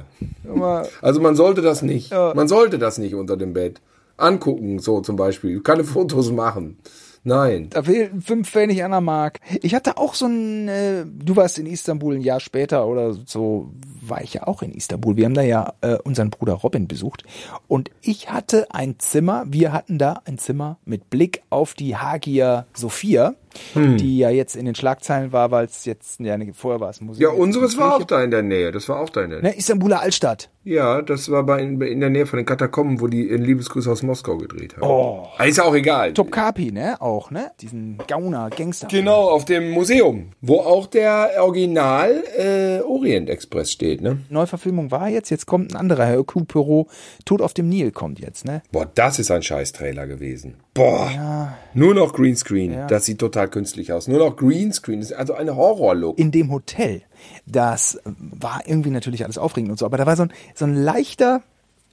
meine. 0.46 0.88
Also 1.02 1.22
man 1.22 1.36
sollte 1.36 1.62
das 1.62 1.82
nicht. 1.82 2.12
Ja. 2.12 2.34
Man 2.36 2.48
sollte 2.48 2.80
das 2.80 2.98
nicht 2.98 3.16
unter 3.16 3.38
dem 3.38 3.54
Bett. 3.54 3.82
Angucken, 4.18 4.80
so 4.80 5.02
zum 5.02 5.16
Beispiel. 5.16 5.62
Keine 5.62 5.84
Fotos 5.84 6.32
machen. 6.32 6.78
Nein. 7.24 7.68
da 7.72 7.84
fehlten 7.84 8.22
fünf 8.22 8.50
Pfennig 8.50 8.84
an 8.86 8.92
der 8.92 9.02
Mark. 9.02 9.40
Ich 9.62 9.76
hatte 9.76 9.98
auch 9.98 10.14
so 10.14 10.28
ein, 10.28 10.70
äh, 10.70 11.04
du 11.06 11.36
warst 11.36 11.60
in 11.60 11.66
Istanbul 11.66 12.16
ein 12.16 12.22
Jahr 12.22 12.40
später 12.40 12.88
oder 12.88 13.14
so, 13.26 13.72
war 14.10 14.22
ich 14.22 14.34
ja 14.34 14.48
auch 14.48 14.62
in 14.62 14.72
Istanbul. 14.72 15.16
Wir 15.16 15.26
haben 15.26 15.34
da 15.34 15.42
ja 15.42 15.74
äh, 15.82 15.98
unseren 16.04 16.30
Bruder 16.30 16.54
Robin 16.54 16.88
besucht. 16.88 17.24
Und 17.68 17.92
ich 18.02 18.30
hatte 18.30 18.68
ein 18.72 19.00
Zimmer, 19.00 19.46
wir 19.48 19.74
hatten 19.74 19.98
da 19.98 20.22
ein 20.26 20.38
Zimmer 20.38 20.78
mit 20.86 21.10
Blick 21.10 21.42
auf 21.50 21.74
die 21.74 21.96
Hagia 21.96 22.66
Sophia, 22.74 23.36
Hm. 23.74 23.98
die 23.98 24.18
ja 24.18 24.30
jetzt 24.30 24.56
in 24.56 24.66
den 24.66 24.76
Schlagzeilen 24.76 25.32
war, 25.32 25.52
weil 25.52 25.66
es 25.66 25.86
jetzt, 25.86 26.20
ja, 26.20 26.38
ne, 26.38 26.52
vorher 26.54 26.80
war 26.80 26.90
es 26.90 27.02
Museum. 27.02 27.32
Ja, 27.32 27.38
unseres 27.38 27.78
war 27.78 27.96
auch 27.96 28.04
da 28.04 28.24
in 28.24 28.32
der 28.32 28.44
Nähe. 28.44 28.72
Das 28.72 28.88
war 28.90 29.00
auch 29.00 29.10
da 29.10 29.24
in 29.24 29.32
der 29.32 29.42
Nähe. 29.42 29.52
Ne, 29.52 29.58
Istanbuler 29.58 30.02
Altstadt. 30.02 30.50
Ja, 30.64 31.02
das 31.02 31.32
war 31.32 31.44
bei, 31.44 31.62
in, 31.62 32.00
der 32.00 32.10
Nähe 32.10 32.26
von 32.26 32.38
den 32.38 32.46
Katakomben, 32.46 33.00
wo 33.00 33.08
die 33.08 33.28
in 33.30 33.42
Liebesgrüße 33.42 33.90
aus 33.90 34.04
Moskau 34.04 34.38
gedreht 34.38 34.76
haben. 34.76 34.84
Oh. 34.84 35.28
Ist 35.44 35.58
ja 35.58 35.64
auch 35.64 35.76
egal. 35.76 36.14
Topkapi, 36.14 36.74
ne? 36.74 37.02
Auch, 37.02 37.32
ne? 37.32 37.52
Diesen 37.62 37.98
Gauner, 38.06 38.50
Gangster. 38.50 38.88
Genau, 38.88 39.30
auf 39.30 39.46
dem 39.46 39.72
Museum, 39.72 40.32
wo 40.42 40.60
auch 40.60 40.88
der 40.88 41.32
Original 41.40 42.22
äh, 42.38 42.82
Orient 42.82 43.30
Express 43.30 43.72
steht. 43.72 43.97
Gedreht, 43.98 44.02
ne? 44.02 44.24
Neuverfilmung 44.30 44.92
war 44.92 45.10
jetzt, 45.10 45.30
jetzt 45.30 45.46
kommt 45.46 45.72
ein 45.72 45.76
anderer 45.76 46.06
Hercule 46.06 46.46
Poirot, 46.46 46.88
Tod 47.26 47.42
auf 47.42 47.54
dem 47.54 47.70
Nil 47.70 47.92
kommt 47.92 48.20
jetzt, 48.20 48.46
ne? 48.46 48.62
Boah, 48.72 48.90
das 48.94 49.20
ist 49.20 49.32
ein 49.32 49.44
Scheiß-Trailer 49.44 50.08
gewesen. 50.08 50.56
Boah, 50.74 51.56
nur 51.74 51.94
noch 51.94 52.14
Greenscreen. 52.14 52.88
Das 52.88 53.06
sieht 53.06 53.20
total 53.20 53.50
künstlich 53.50 53.94
aus. 53.94 54.08
Nur 54.08 54.20
noch 54.20 54.36
Greenscreen. 54.36 55.00
Das 55.00 55.12
ist 55.12 55.18
also 55.18 55.34
ein 55.34 55.54
Horror-Look. 55.56 56.20
In 56.20 56.32
dem 56.32 56.52
Hotel, 56.52 57.02
das 57.46 58.00
war 58.06 58.62
irgendwie 58.66 58.92
natürlich 58.92 59.24
alles 59.24 59.38
aufregend 59.38 59.72
und 59.72 59.80
so, 59.80 59.86
aber 59.86 59.98
da 59.98 60.06
war 60.06 60.16
so 60.16 60.24
ein, 60.24 60.34
so 60.56 60.66
ein 60.66 60.76
leichter, 60.76 61.42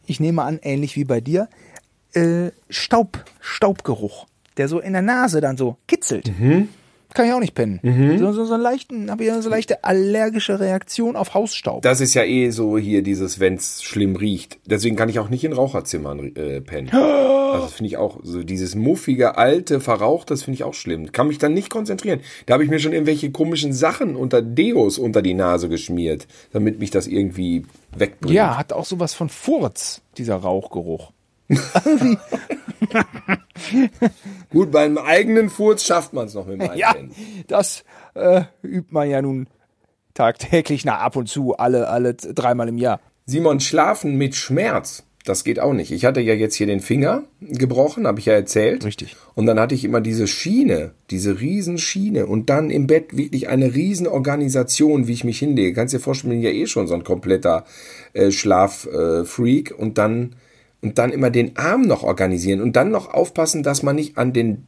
ich 0.07 0.21
nehme 0.21 0.43
an, 0.43 0.61
ähnlich 0.63 0.97
wie 0.97 1.05
bei 1.05 1.21
dir, 1.21 1.49
äh, 2.13 2.51
Staub, 2.69 3.25
Staubgeruch, 3.41 4.27
der 4.57 4.69
so 4.69 4.81
in 4.81 4.93
der 4.93 5.03
Nase 5.03 5.41
dann 5.41 5.57
so 5.57 5.79
kitzelt. 5.89 6.31
Kann 7.15 7.27
ich 7.27 7.33
auch 7.33 7.41
nicht 7.41 7.55
pennen. 7.55 8.19
So, 8.19 8.33
so, 8.33 8.45
so 8.45 8.55
einen 8.55 8.63
leichten, 8.63 9.11
habe 9.11 9.25
ich 9.25 9.33
so 9.33 9.49
leichte 9.49 9.85
allergische 9.85 10.59
Reaktion 10.59 11.15
auf 11.15 11.33
Hausstaub. 11.33 11.83
Das 11.83 12.01
ist 12.01 12.15
ja 12.15 12.25
eh 12.25 12.51
so 12.51 12.77
hier 12.77 13.03
dieses, 13.03 13.39
wenn's 13.39 13.85
schlimm 13.85 14.17
riecht. 14.17 14.59
Deswegen 14.67 14.97
kann 14.97 15.09
ich 15.09 15.21
auch 15.21 15.29
nicht 15.29 15.45
in 15.45 15.53
Raucherzimmern 15.53 16.35
äh, 16.37 16.61
pennen. 16.61 16.91
Also 17.55 17.67
das 17.67 17.75
finde 17.75 17.87
ich 17.87 17.97
auch, 17.99 18.19
so 18.25 18.43
dieses 18.43 18.75
muffige, 18.75 19.39
alte, 19.39 19.79
verraucht, 19.79 20.29
das 20.33 20.43
finde 20.43 20.57
ich 20.57 20.65
auch 20.65 20.75
schlimm. 20.75 21.13
Kann 21.13 21.29
mich 21.29 21.39
dann 21.39 21.55
nicht 21.55 21.71
konzentrieren. 21.71 22.19
Da 22.47 22.55
habe 22.55 22.65
ich 22.65 22.71
mir 22.71 22.81
schon 22.81 22.93
irgendwelche 22.93 23.31
komischen 23.31 23.73
Sachen 23.73 24.17
unter 24.17 24.43
Deos 24.43 24.99
unter 24.99 25.23
die 25.23 25.35
Nase 25.35 25.69
geschmiert, 25.69 26.27
damit 26.53 26.81
mich 26.81 26.91
das 26.91 27.07
irgendwie 27.07 27.65
wegbringt. 27.97 28.35
Ja, 28.35 28.59
hat 28.59 28.73
auch 28.73 28.85
sowas 28.85 29.15
von 29.15 29.29
Furz, 29.29 30.03
dieser 30.19 30.35
Rauchgeruch. 30.35 31.13
Gut, 34.51 34.71
beim 34.71 34.99
eigenen 34.99 35.51
Furz 35.51 35.85
schafft 35.85 36.13
man 36.13 36.27
es 36.27 36.35
noch 36.35 36.47
mit 36.47 36.61
dem 36.61 36.75
ja, 36.75 36.95
das 37.47 37.85
äh, 38.15 38.43
übt 38.63 38.89
man 38.91 39.11
ja 39.11 39.21
nun 39.21 39.49
tagtäglich, 40.15 40.85
na 40.85 40.99
ab 40.99 41.17
und 41.17 41.29
zu, 41.29 41.55
alle, 41.57 41.89
alle 41.89 42.15
dreimal 42.15 42.69
im 42.69 42.79
Jahr. 42.79 43.01
Simon, 43.27 43.61
schlafen 43.61 44.17
mit 44.17 44.35
Schmerz. 44.35 45.05
Das 45.25 45.43
geht 45.43 45.59
auch 45.59 45.73
nicht. 45.73 45.91
Ich 45.91 46.05
hatte 46.05 46.21
ja 46.21 46.35
jetzt 46.35 46.55
hier 46.55 46.67
den 46.67 46.81
Finger 46.81 47.25
gebrochen, 47.41 48.07
habe 48.07 48.21
ich 48.21 48.27
ja 48.27 48.35
erzählt. 48.35 48.85
Richtig. 48.85 49.17
Und 49.35 49.47
dann 49.47 49.59
hatte 49.59 49.75
ich 49.75 49.83
immer 49.85 50.03
diese 50.03 50.27
Schiene, 50.27 50.93
diese 51.09 51.41
Riesenschiene 51.41 52.27
und 52.27 52.51
dann 52.51 52.69
im 52.69 52.87
Bett 52.87 53.17
wirklich 53.17 53.49
eine 53.49 53.75
Riesenorganisation, 53.75 55.07
wie 55.07 55.15
ich 55.15 55.25
mich 55.25 55.39
hinlege. 55.39 55.73
Kannst 55.73 55.95
dir 55.95 56.01
vorstellen, 56.01 56.35
ich 56.35 56.43
bin 56.43 56.55
ja 56.55 56.63
eh 56.63 56.67
schon 56.67 56.87
so 56.87 56.93
ein 56.93 57.05
kompletter 57.05 57.65
äh, 58.13 58.31
Schlaffreak 58.31 59.71
äh, 59.71 59.75
und 59.75 59.97
dann 59.97 60.37
und 60.85 60.99
dann 60.99 61.11
immer 61.11 61.31
den 61.31 61.57
Arm 61.57 61.83
noch 61.83 62.03
organisieren 62.03 62.61
und 62.61 62.77
dann 62.77 62.91
noch 62.91 63.13
aufpassen, 63.13 63.63
dass 63.63 63.83
man 63.83 63.97
nicht 63.97 64.19
an 64.19 64.33
den 64.33 64.67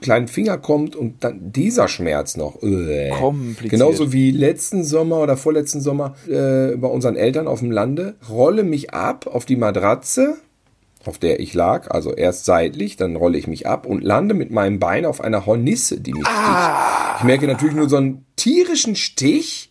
kleinen 0.00 0.28
Finger 0.28 0.58
kommt 0.58 0.96
und 0.96 1.22
dann 1.24 1.52
dieser 1.52 1.88
Schmerz 1.88 2.36
noch. 2.36 2.62
Kompliziert. 3.10 3.70
Genauso 3.70 4.12
wie 4.12 4.30
letzten 4.30 4.82
Sommer 4.82 5.20
oder 5.20 5.36
vorletzten 5.36 5.80
Sommer 5.80 6.14
äh, 6.26 6.76
bei 6.76 6.88
unseren 6.88 7.16
Eltern 7.16 7.46
auf 7.46 7.60
dem 7.60 7.70
Lande, 7.70 8.14
rolle 8.28 8.62
mich 8.62 8.94
ab 8.94 9.26
auf 9.26 9.44
die 9.44 9.56
Matratze, 9.56 10.36
auf 11.04 11.18
der 11.18 11.40
ich 11.40 11.52
lag, 11.54 11.90
also 11.90 12.14
erst 12.14 12.44
seitlich, 12.44 12.96
dann 12.96 13.16
rolle 13.16 13.38
ich 13.38 13.46
mich 13.46 13.66
ab 13.66 13.86
und 13.86 14.02
lande 14.02 14.34
mit 14.34 14.50
meinem 14.50 14.78
Bein 14.78 15.04
auf 15.04 15.20
einer 15.20 15.46
Hornisse, 15.46 16.00
die 16.00 16.12
mich 16.12 16.26
sticht. 16.26 17.18
Ich 17.18 17.24
merke 17.24 17.46
natürlich 17.46 17.74
nur 17.74 17.88
so 17.88 17.96
einen 17.96 18.24
tierischen 18.36 18.96
Stich, 18.96 19.70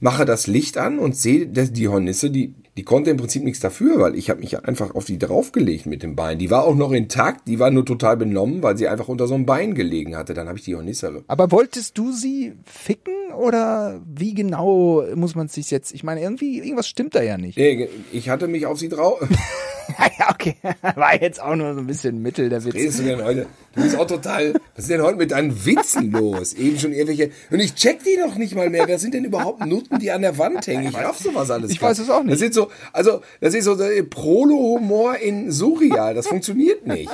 mache 0.00 0.24
das 0.24 0.46
Licht 0.46 0.78
an 0.78 0.98
und 0.98 1.16
sehe, 1.16 1.46
die 1.46 1.88
Hornisse, 1.88 2.30
die, 2.30 2.54
die 2.78 2.84
konnte 2.84 3.10
im 3.10 3.16
Prinzip 3.16 3.42
nichts 3.42 3.58
dafür, 3.58 3.98
weil 3.98 4.14
ich 4.14 4.30
habe 4.30 4.38
mich 4.38 4.64
einfach 4.64 4.94
auf 4.94 5.04
die 5.04 5.18
draufgelegt 5.18 5.86
mit 5.86 6.04
dem 6.04 6.14
Bein. 6.14 6.38
Die 6.38 6.48
war 6.48 6.64
auch 6.64 6.76
noch 6.76 6.92
intakt, 6.92 7.48
die 7.48 7.58
war 7.58 7.72
nur 7.72 7.84
total 7.84 8.16
benommen, 8.16 8.62
weil 8.62 8.76
sie 8.76 8.86
einfach 8.86 9.08
unter 9.08 9.26
so 9.26 9.34
einem 9.34 9.46
Bein 9.46 9.74
gelegen 9.74 10.16
hatte. 10.16 10.32
Dann 10.32 10.46
habe 10.46 10.58
ich 10.58 10.64
die 10.64 10.76
Hornisse. 10.76 11.24
Aber 11.26 11.50
wolltest 11.50 11.98
du 11.98 12.12
sie 12.12 12.52
ficken 12.64 13.32
oder 13.36 14.00
wie 14.06 14.32
genau 14.32 15.02
muss 15.16 15.34
man 15.34 15.46
es 15.46 15.54
sich 15.54 15.72
jetzt? 15.72 15.92
Ich 15.92 16.04
meine, 16.04 16.22
irgendwie, 16.22 16.58
irgendwas 16.58 16.86
stimmt 16.86 17.16
da 17.16 17.22
ja 17.22 17.36
nicht. 17.36 17.58
Ich 17.58 18.28
hatte 18.28 18.46
mich 18.46 18.64
auf 18.64 18.78
sie 18.78 18.88
drauf. 18.88 19.18
ja, 20.18 20.30
okay. 20.30 20.56
War 20.96 21.20
jetzt 21.20 21.40
auch 21.40 21.54
nur 21.56 21.74
so 21.74 21.80
ein 21.80 21.86
bisschen 21.86 22.22
Mittel 22.22 22.48
der 22.48 22.64
Witz. 22.64 22.74
redest 22.74 22.98
du 23.00 23.04
denn 23.04 23.22
heute? 23.24 23.46
Du 23.74 23.82
bist 23.82 23.96
auch 23.96 24.06
total. 24.06 24.54
Was 24.74 24.84
ist 24.84 24.90
denn 24.90 25.02
heute 25.02 25.16
mit 25.16 25.30
deinen 25.30 25.64
Witzen 25.64 26.10
los? 26.12 26.52
Eben 26.54 26.78
schon 26.78 26.92
irgendwelche. 26.92 27.30
Und 27.50 27.60
ich 27.60 27.74
check 27.74 28.02
die 28.04 28.16
noch 28.16 28.36
nicht 28.36 28.54
mal 28.54 28.70
mehr. 28.70 28.86
Wer 28.86 28.98
sind 28.98 29.14
denn 29.14 29.24
überhaupt 29.24 29.64
Nutten, 29.64 29.98
die 29.98 30.10
an 30.10 30.22
der 30.22 30.38
Wand 30.38 30.66
hängen? 30.66 30.88
Ich 30.88 30.96
raff 30.96 31.18
sowas 31.18 31.50
alles. 31.50 31.70
Ich 31.70 31.80
weiß 31.80 31.98
es 31.98 32.10
auch 32.10 32.22
nicht. 32.22 32.34
Das 32.34 32.42
ist 32.42 32.54
so, 32.54 32.70
also, 32.92 33.22
das 33.40 33.54
ist 33.54 33.64
so 33.64 33.76
Prolo-Humor 33.76 35.16
in 35.16 35.50
Surreal. 35.50 36.14
Das 36.14 36.26
funktioniert 36.26 36.86
nicht. 36.86 37.10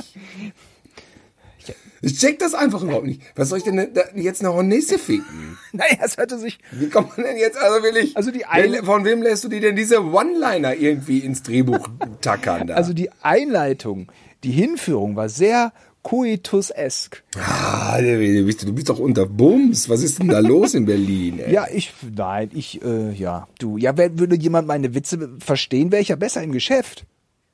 Ich 2.05 2.19
check 2.19 2.39
das 2.39 2.55
einfach 2.55 2.83
überhaupt 2.83 3.07
nicht. 3.07 3.23
Was 3.37 3.49
soll 3.49 3.59
ich 3.59 3.65
denn 3.65 3.77
da 3.95 4.03
jetzt 4.15 4.41
eine 4.43 4.53
Hornisse 4.55 4.99
ficken? 4.99 5.59
Naja, 5.73 5.97
es 6.05 6.17
hörte 6.17 6.39
sich. 6.39 6.61
Wie 6.71 6.89
kommt 6.89 7.17
man 7.17 7.27
denn 7.27 7.37
jetzt, 7.37 7.57
also 7.59 7.83
will 7.83 7.97
ich. 7.97 8.17
Also 8.17 8.31
die 8.31 8.45
Wer- 8.53 8.85
Von 8.85 9.05
wem 9.05 9.23
lässt 9.23 9.43
du 9.43 9.49
dir 9.49 9.61
denn 9.61 9.75
diese 9.75 10.05
One-Liner 10.05 10.75
irgendwie 10.77 11.19
ins 11.19 11.43
Drehbuch 11.43 11.89
tackern 12.21 12.69
da? 12.69 12.75
Also 12.75 12.93
die 12.93 13.11
Einleitung, 13.23 14.13
die 14.45 14.53
Hinführung 14.53 15.17
war 15.17 15.29
sehr 15.29 15.73
coitus-esk. 16.05 17.25
Ah, 17.39 18.01
du 18.01 18.45
bist, 18.45 18.63
du 18.63 18.73
bist 18.73 18.89
doch 18.89 19.01
unter 19.01 19.27
Bums. 19.27 19.89
Was 19.89 20.03
ist 20.03 20.21
denn 20.21 20.29
da 20.29 20.39
los 20.39 20.75
in 20.75 20.85
Berlin? 20.87 21.41
Ey? 21.41 21.53
Ja, 21.55 21.67
ich, 21.73 21.93
nein, 22.15 22.51
ich, 22.55 22.81
äh, 22.85 23.11
ja, 23.13 23.49
du, 23.59 23.77
ja, 23.77 23.97
wer, 23.97 24.17
würde 24.19 24.37
jemand 24.37 24.69
meine 24.69 24.95
Witze 24.95 25.31
verstehen, 25.41 25.91
wäre 25.91 26.03
ich 26.03 26.09
ja 26.09 26.17
besser 26.17 26.41
im 26.43 26.53
Geschäft. 26.53 27.05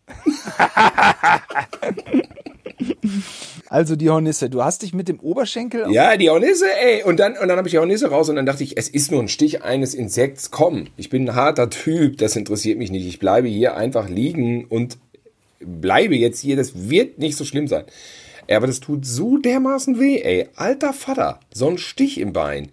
also 3.68 3.96
die 3.96 4.10
Hornisse, 4.10 4.50
du 4.50 4.62
hast 4.62 4.82
dich 4.82 4.94
mit 4.94 5.08
dem 5.08 5.20
Oberschenkel 5.20 5.90
Ja, 5.90 6.16
die 6.16 6.30
Hornisse, 6.30 6.66
ey. 6.82 7.02
Und 7.02 7.18
dann, 7.18 7.36
und 7.36 7.48
dann 7.48 7.56
habe 7.56 7.68
ich 7.68 7.72
die 7.72 7.78
Hornisse 7.78 8.10
raus 8.10 8.28
und 8.28 8.36
dann 8.36 8.46
dachte 8.46 8.64
ich, 8.64 8.76
es 8.76 8.88
ist 8.88 9.10
nur 9.10 9.20
ein 9.20 9.28
Stich 9.28 9.62
eines 9.62 9.94
Insekts. 9.94 10.50
Komm, 10.50 10.88
ich 10.96 11.10
bin 11.10 11.28
ein 11.28 11.34
harter 11.34 11.70
Typ, 11.70 12.18
das 12.18 12.36
interessiert 12.36 12.78
mich 12.78 12.90
nicht. 12.90 13.06
Ich 13.06 13.18
bleibe 13.18 13.48
hier 13.48 13.76
einfach 13.76 14.08
liegen 14.08 14.64
und 14.64 14.98
bleibe 15.60 16.16
jetzt 16.16 16.40
hier. 16.40 16.56
Das 16.56 16.88
wird 16.88 17.18
nicht 17.18 17.36
so 17.36 17.44
schlimm 17.44 17.68
sein. 17.68 17.84
Ey, 18.46 18.56
aber 18.56 18.66
das 18.66 18.80
tut 18.80 19.06
so 19.06 19.36
dermaßen 19.36 20.00
weh, 20.00 20.20
ey. 20.20 20.48
Alter 20.56 20.92
Vater, 20.92 21.40
so 21.52 21.68
ein 21.68 21.78
Stich 21.78 22.18
im 22.18 22.32
Bein. 22.32 22.70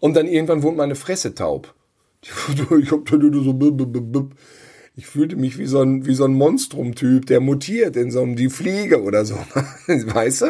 Und 0.00 0.14
dann 0.16 0.26
irgendwann 0.26 0.62
wurde 0.62 0.76
meine 0.76 0.96
Fresse 0.96 1.34
taub. 1.34 1.72
Ich 2.82 2.90
hab 2.90 3.04
dann 3.06 3.20
nur 3.20 3.44
so 3.44 3.52
Ich 4.96 5.06
fühlte 5.06 5.34
mich 5.36 5.58
wie 5.58 5.66
so 5.66 5.82
ein, 5.82 6.06
wie 6.06 6.14
so 6.14 6.24
ein 6.24 6.34
Monstrum-Typ, 6.34 7.26
der 7.26 7.40
mutiert 7.40 7.96
in 7.96 8.12
so 8.12 8.22
einem 8.22 8.36
Die 8.36 8.48
Fliege 8.48 9.02
oder 9.02 9.24
so. 9.24 9.34
Weißt 9.86 10.42
du? 10.42 10.46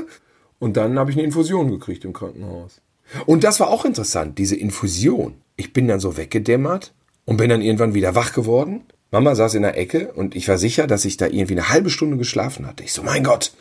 Und 0.58 0.76
dann 0.76 0.98
habe 0.98 1.10
ich 1.10 1.16
eine 1.16 1.24
Infusion 1.24 1.70
gekriegt 1.70 2.04
im 2.04 2.12
Krankenhaus. 2.12 2.80
Und 3.26 3.44
das 3.44 3.60
war 3.60 3.68
auch 3.68 3.84
interessant, 3.84 4.38
diese 4.38 4.56
Infusion. 4.56 5.34
Ich 5.56 5.72
bin 5.72 5.88
dann 5.88 6.00
so 6.00 6.16
weggedämmert 6.16 6.94
und 7.24 7.36
bin 7.36 7.48
dann 7.48 7.62
irgendwann 7.62 7.94
wieder 7.94 8.14
wach 8.14 8.32
geworden. 8.32 8.82
Mama 9.10 9.34
saß 9.34 9.54
in 9.54 9.62
der 9.62 9.78
Ecke 9.78 10.12
und 10.12 10.34
ich 10.34 10.48
war 10.48 10.58
sicher, 10.58 10.86
dass 10.86 11.04
ich 11.04 11.16
da 11.16 11.26
irgendwie 11.26 11.54
eine 11.54 11.68
halbe 11.68 11.90
Stunde 11.90 12.16
geschlafen 12.16 12.66
hatte. 12.66 12.82
Ich 12.82 12.92
so, 12.92 13.02
mein 13.02 13.24
Gott, 13.24 13.52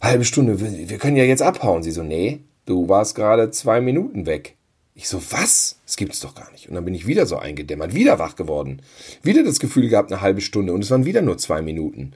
halbe 0.00 0.24
Stunde, 0.24 0.60
wir 0.60 0.98
können 0.98 1.16
ja 1.16 1.24
jetzt 1.24 1.42
abhauen. 1.42 1.82
Sie 1.82 1.90
so, 1.90 2.02
nee, 2.02 2.40
du 2.64 2.88
warst 2.88 3.14
gerade 3.14 3.50
zwei 3.50 3.80
Minuten 3.80 4.24
weg. 4.24 4.57
Ich 4.98 5.08
so, 5.08 5.22
was? 5.30 5.76
Das 5.86 5.96
gibt's 5.96 6.18
doch 6.18 6.34
gar 6.34 6.50
nicht. 6.50 6.68
Und 6.68 6.74
dann 6.74 6.84
bin 6.84 6.92
ich 6.92 7.06
wieder 7.06 7.24
so 7.24 7.38
eingedämmert, 7.38 7.94
wieder 7.94 8.18
wach 8.18 8.34
geworden. 8.34 8.82
Wieder 9.22 9.44
das 9.44 9.60
Gefühl 9.60 9.88
gehabt, 9.88 10.10
eine 10.10 10.20
halbe 10.20 10.40
Stunde 10.40 10.72
und 10.72 10.82
es 10.82 10.90
waren 10.90 11.04
wieder 11.04 11.22
nur 11.22 11.38
zwei 11.38 11.62
Minuten. 11.62 12.14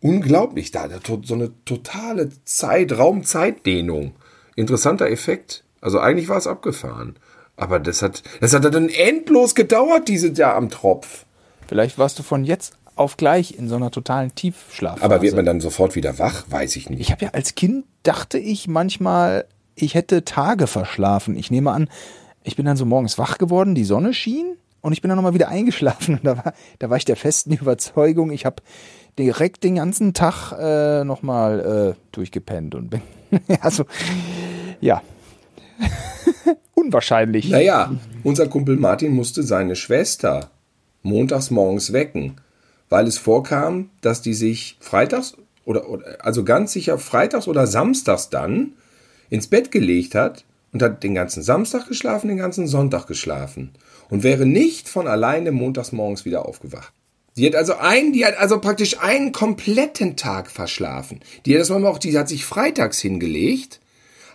Unglaublich, 0.00 0.70
da 0.70 0.88
da 0.88 0.98
so 1.24 1.34
eine 1.34 1.52
totale 1.66 2.30
Zeit, 2.46 2.96
Raum-Zeitdehnung. 2.96 4.12
Interessanter 4.56 5.10
Effekt. 5.10 5.62
Also 5.82 6.00
eigentlich 6.00 6.30
war 6.30 6.38
es 6.38 6.46
abgefahren. 6.46 7.16
Aber 7.56 7.78
das 7.78 8.00
hat, 8.00 8.22
das 8.40 8.54
hat 8.54 8.64
dann 8.64 8.88
endlos 8.88 9.54
gedauert, 9.54 10.08
diese 10.08 10.32
da 10.32 10.56
am 10.56 10.70
Tropf. 10.70 11.26
Vielleicht 11.68 11.98
warst 11.98 12.18
du 12.18 12.22
von 12.22 12.44
jetzt 12.44 12.72
auf 12.96 13.18
gleich 13.18 13.58
in 13.58 13.68
so 13.68 13.76
einer 13.76 13.90
totalen 13.90 14.34
Tiefschlafphase. 14.34 15.04
Aber 15.04 15.20
wird 15.20 15.36
man 15.36 15.44
dann 15.44 15.60
sofort 15.60 15.96
wieder 15.96 16.18
wach? 16.18 16.44
Weiß 16.48 16.76
ich 16.76 16.88
nicht. 16.88 17.00
Ich 17.00 17.12
habe 17.12 17.26
ja 17.26 17.32
als 17.32 17.54
Kind 17.54 17.84
dachte 18.04 18.38
ich 18.38 18.68
manchmal, 18.68 19.44
ich 19.74 19.94
hätte 19.94 20.24
Tage 20.24 20.66
verschlafen. 20.66 21.36
Ich 21.36 21.50
nehme 21.50 21.72
an, 21.72 21.88
ich 22.44 22.56
bin 22.56 22.66
dann 22.66 22.76
so 22.76 22.84
morgens 22.84 23.18
wach 23.18 23.38
geworden, 23.38 23.74
die 23.74 23.84
Sonne 23.84 24.14
schien 24.14 24.56
und 24.80 24.92
ich 24.92 25.00
bin 25.00 25.08
dann 25.08 25.16
nochmal 25.16 25.34
wieder 25.34 25.48
eingeschlafen. 25.48 26.14
Und 26.18 26.24
da 26.24 26.36
war, 26.36 26.54
da 26.78 26.90
war 26.90 26.96
ich 26.96 27.04
der 27.04 27.16
festen 27.16 27.52
Überzeugung, 27.52 28.30
ich 28.30 28.44
habe 28.44 28.62
direkt 29.18 29.64
den 29.64 29.76
ganzen 29.76 30.14
Tag 30.14 30.52
äh, 30.52 31.04
nochmal 31.04 31.94
äh, 31.94 32.00
durchgepennt 32.12 32.74
und 32.74 32.88
bin, 32.88 33.02
also, 33.60 33.84
ja, 34.80 35.02
unwahrscheinlich. 36.74 37.50
Naja, 37.50 37.92
unser 38.24 38.48
Kumpel 38.48 38.76
Martin 38.76 39.12
musste 39.12 39.42
seine 39.42 39.76
Schwester 39.76 40.50
montags 41.02 41.50
morgens 41.50 41.92
wecken, 41.92 42.40
weil 42.88 43.06
es 43.06 43.18
vorkam, 43.18 43.90
dass 44.00 44.22
die 44.22 44.34
sich 44.34 44.76
freitags 44.80 45.36
oder, 45.64 45.88
oder 45.88 46.24
also 46.24 46.44
ganz 46.44 46.72
sicher 46.72 46.98
freitags 46.98 47.48
oder 47.48 47.66
samstags 47.66 48.30
dann 48.30 48.72
ins 49.30 49.46
Bett 49.46 49.70
gelegt 49.70 50.14
hat 50.14 50.44
und 50.72 50.82
hat 50.82 51.02
den 51.02 51.14
ganzen 51.14 51.42
Samstag 51.42 51.86
geschlafen, 51.86 52.28
den 52.28 52.38
ganzen 52.38 52.66
Sonntag 52.66 53.06
geschlafen 53.06 53.72
und 54.10 54.22
wäre 54.22 54.46
nicht 54.46 54.88
von 54.88 55.06
alleine 55.06 55.52
montags 55.52 55.92
morgens 55.92 56.24
wieder 56.24 56.46
aufgewacht. 56.46 56.92
Die 57.36 57.46
hat 57.46 57.54
also 57.54 57.74
einen, 57.74 58.12
die 58.12 58.26
hat 58.26 58.36
also 58.36 58.60
praktisch 58.60 58.98
einen 59.00 59.32
kompletten 59.32 60.16
Tag 60.16 60.50
verschlafen. 60.50 61.20
Die 61.46 61.54
hat 61.54 61.60
das 61.60 61.70
auch, 61.70 61.98
die 61.98 62.18
hat 62.18 62.28
sich 62.28 62.44
freitags 62.44 63.00
hingelegt, 63.00 63.80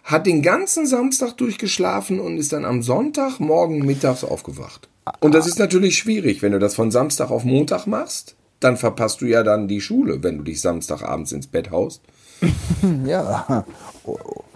hat 0.04 0.26
den 0.26 0.42
ganzen 0.42 0.88
Samstag 0.88 1.34
durchgeschlafen 1.34 2.20
und 2.20 2.38
ist 2.38 2.54
dann 2.54 2.66
am 2.66 2.82
Sonntag 2.82 3.40
morgen 3.40 3.86
mittags 3.86 4.24
aufgewacht. 4.24 4.90
Und 5.20 5.36
das 5.36 5.48
ist 5.48 5.60
natürlich 5.60 5.98
schwierig, 5.98 6.42
wenn 6.42 6.54
du 6.54 6.60
das 6.60 6.76
von 6.76 6.92
Samstag 6.92 7.30
auf 7.30 7.44
Montag 7.44 7.86
machst, 7.86 8.36
dann 8.60 8.78
verpasst 8.78 9.22
du 9.22 9.26
ja 9.26 9.44
dann 9.44 9.68
die 9.68 9.82
Schule, 9.82 10.24
wenn 10.24 10.38
du 10.38 10.44
dich 10.44 10.62
Samstagabends 10.62 11.32
ins 11.32 11.48
Bett 11.48 11.72
haust. 11.72 12.02
ja. 13.06 13.66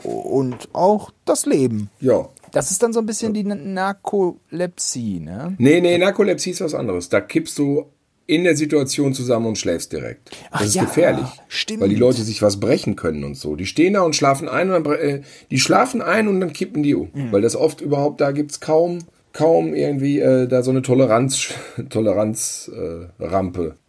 Und 0.03 0.69
auch 0.73 1.11
das 1.25 1.45
Leben. 1.45 1.89
Ja. 1.99 2.27
Das 2.51 2.71
ist 2.71 2.83
dann 2.83 2.91
so 2.91 2.99
ein 2.99 3.05
bisschen 3.05 3.33
die 3.33 3.43
Narkolepsie, 3.43 5.19
ne? 5.19 5.55
Nee, 5.57 5.79
nee, 5.79 5.97
Narkolepsie 5.97 6.51
ist 6.51 6.61
was 6.61 6.73
anderes. 6.73 7.09
Da 7.09 7.21
kippst 7.21 7.57
du 7.57 7.85
in 8.27 8.43
der 8.43 8.55
Situation 8.55 9.13
zusammen 9.13 9.47
und 9.47 9.57
schläfst 9.57 9.91
direkt. 9.91 10.29
Das 10.29 10.37
Ach 10.51 10.61
ist 10.61 10.75
ja, 10.75 10.83
gefährlich. 10.83 11.27
stimmt. 11.47 11.81
Weil 11.81 11.89
die 11.89 11.95
Leute 11.95 12.21
sich 12.23 12.41
was 12.41 12.59
brechen 12.59 12.95
können 12.95 13.23
und 13.23 13.35
so. 13.35 13.55
Die 13.55 13.65
stehen 13.65 13.93
da 13.93 14.01
und 14.01 14.15
schlafen 14.15 14.47
ein 14.47 14.71
und 14.71 14.85
dann, 14.85 14.95
äh, 14.95 15.21
die 15.49 15.59
schlafen 15.59 16.01
ein 16.01 16.27
und 16.27 16.39
dann 16.39 16.53
kippen 16.53 16.83
die 16.83 16.95
um. 16.95 17.09
Mhm. 17.13 17.31
Weil 17.31 17.41
das 17.41 17.55
oft 17.55 17.81
überhaupt, 17.81 18.21
da 18.21 18.31
gibt's 18.31 18.59
kaum, 18.59 18.99
kaum 19.33 19.73
irgendwie 19.73 20.19
äh, 20.19 20.47
da 20.47 20.63
so 20.63 20.71
eine 20.71 20.81
Toleranz, 20.81 21.53
Toleranz 21.89 22.69
äh, 22.73 23.07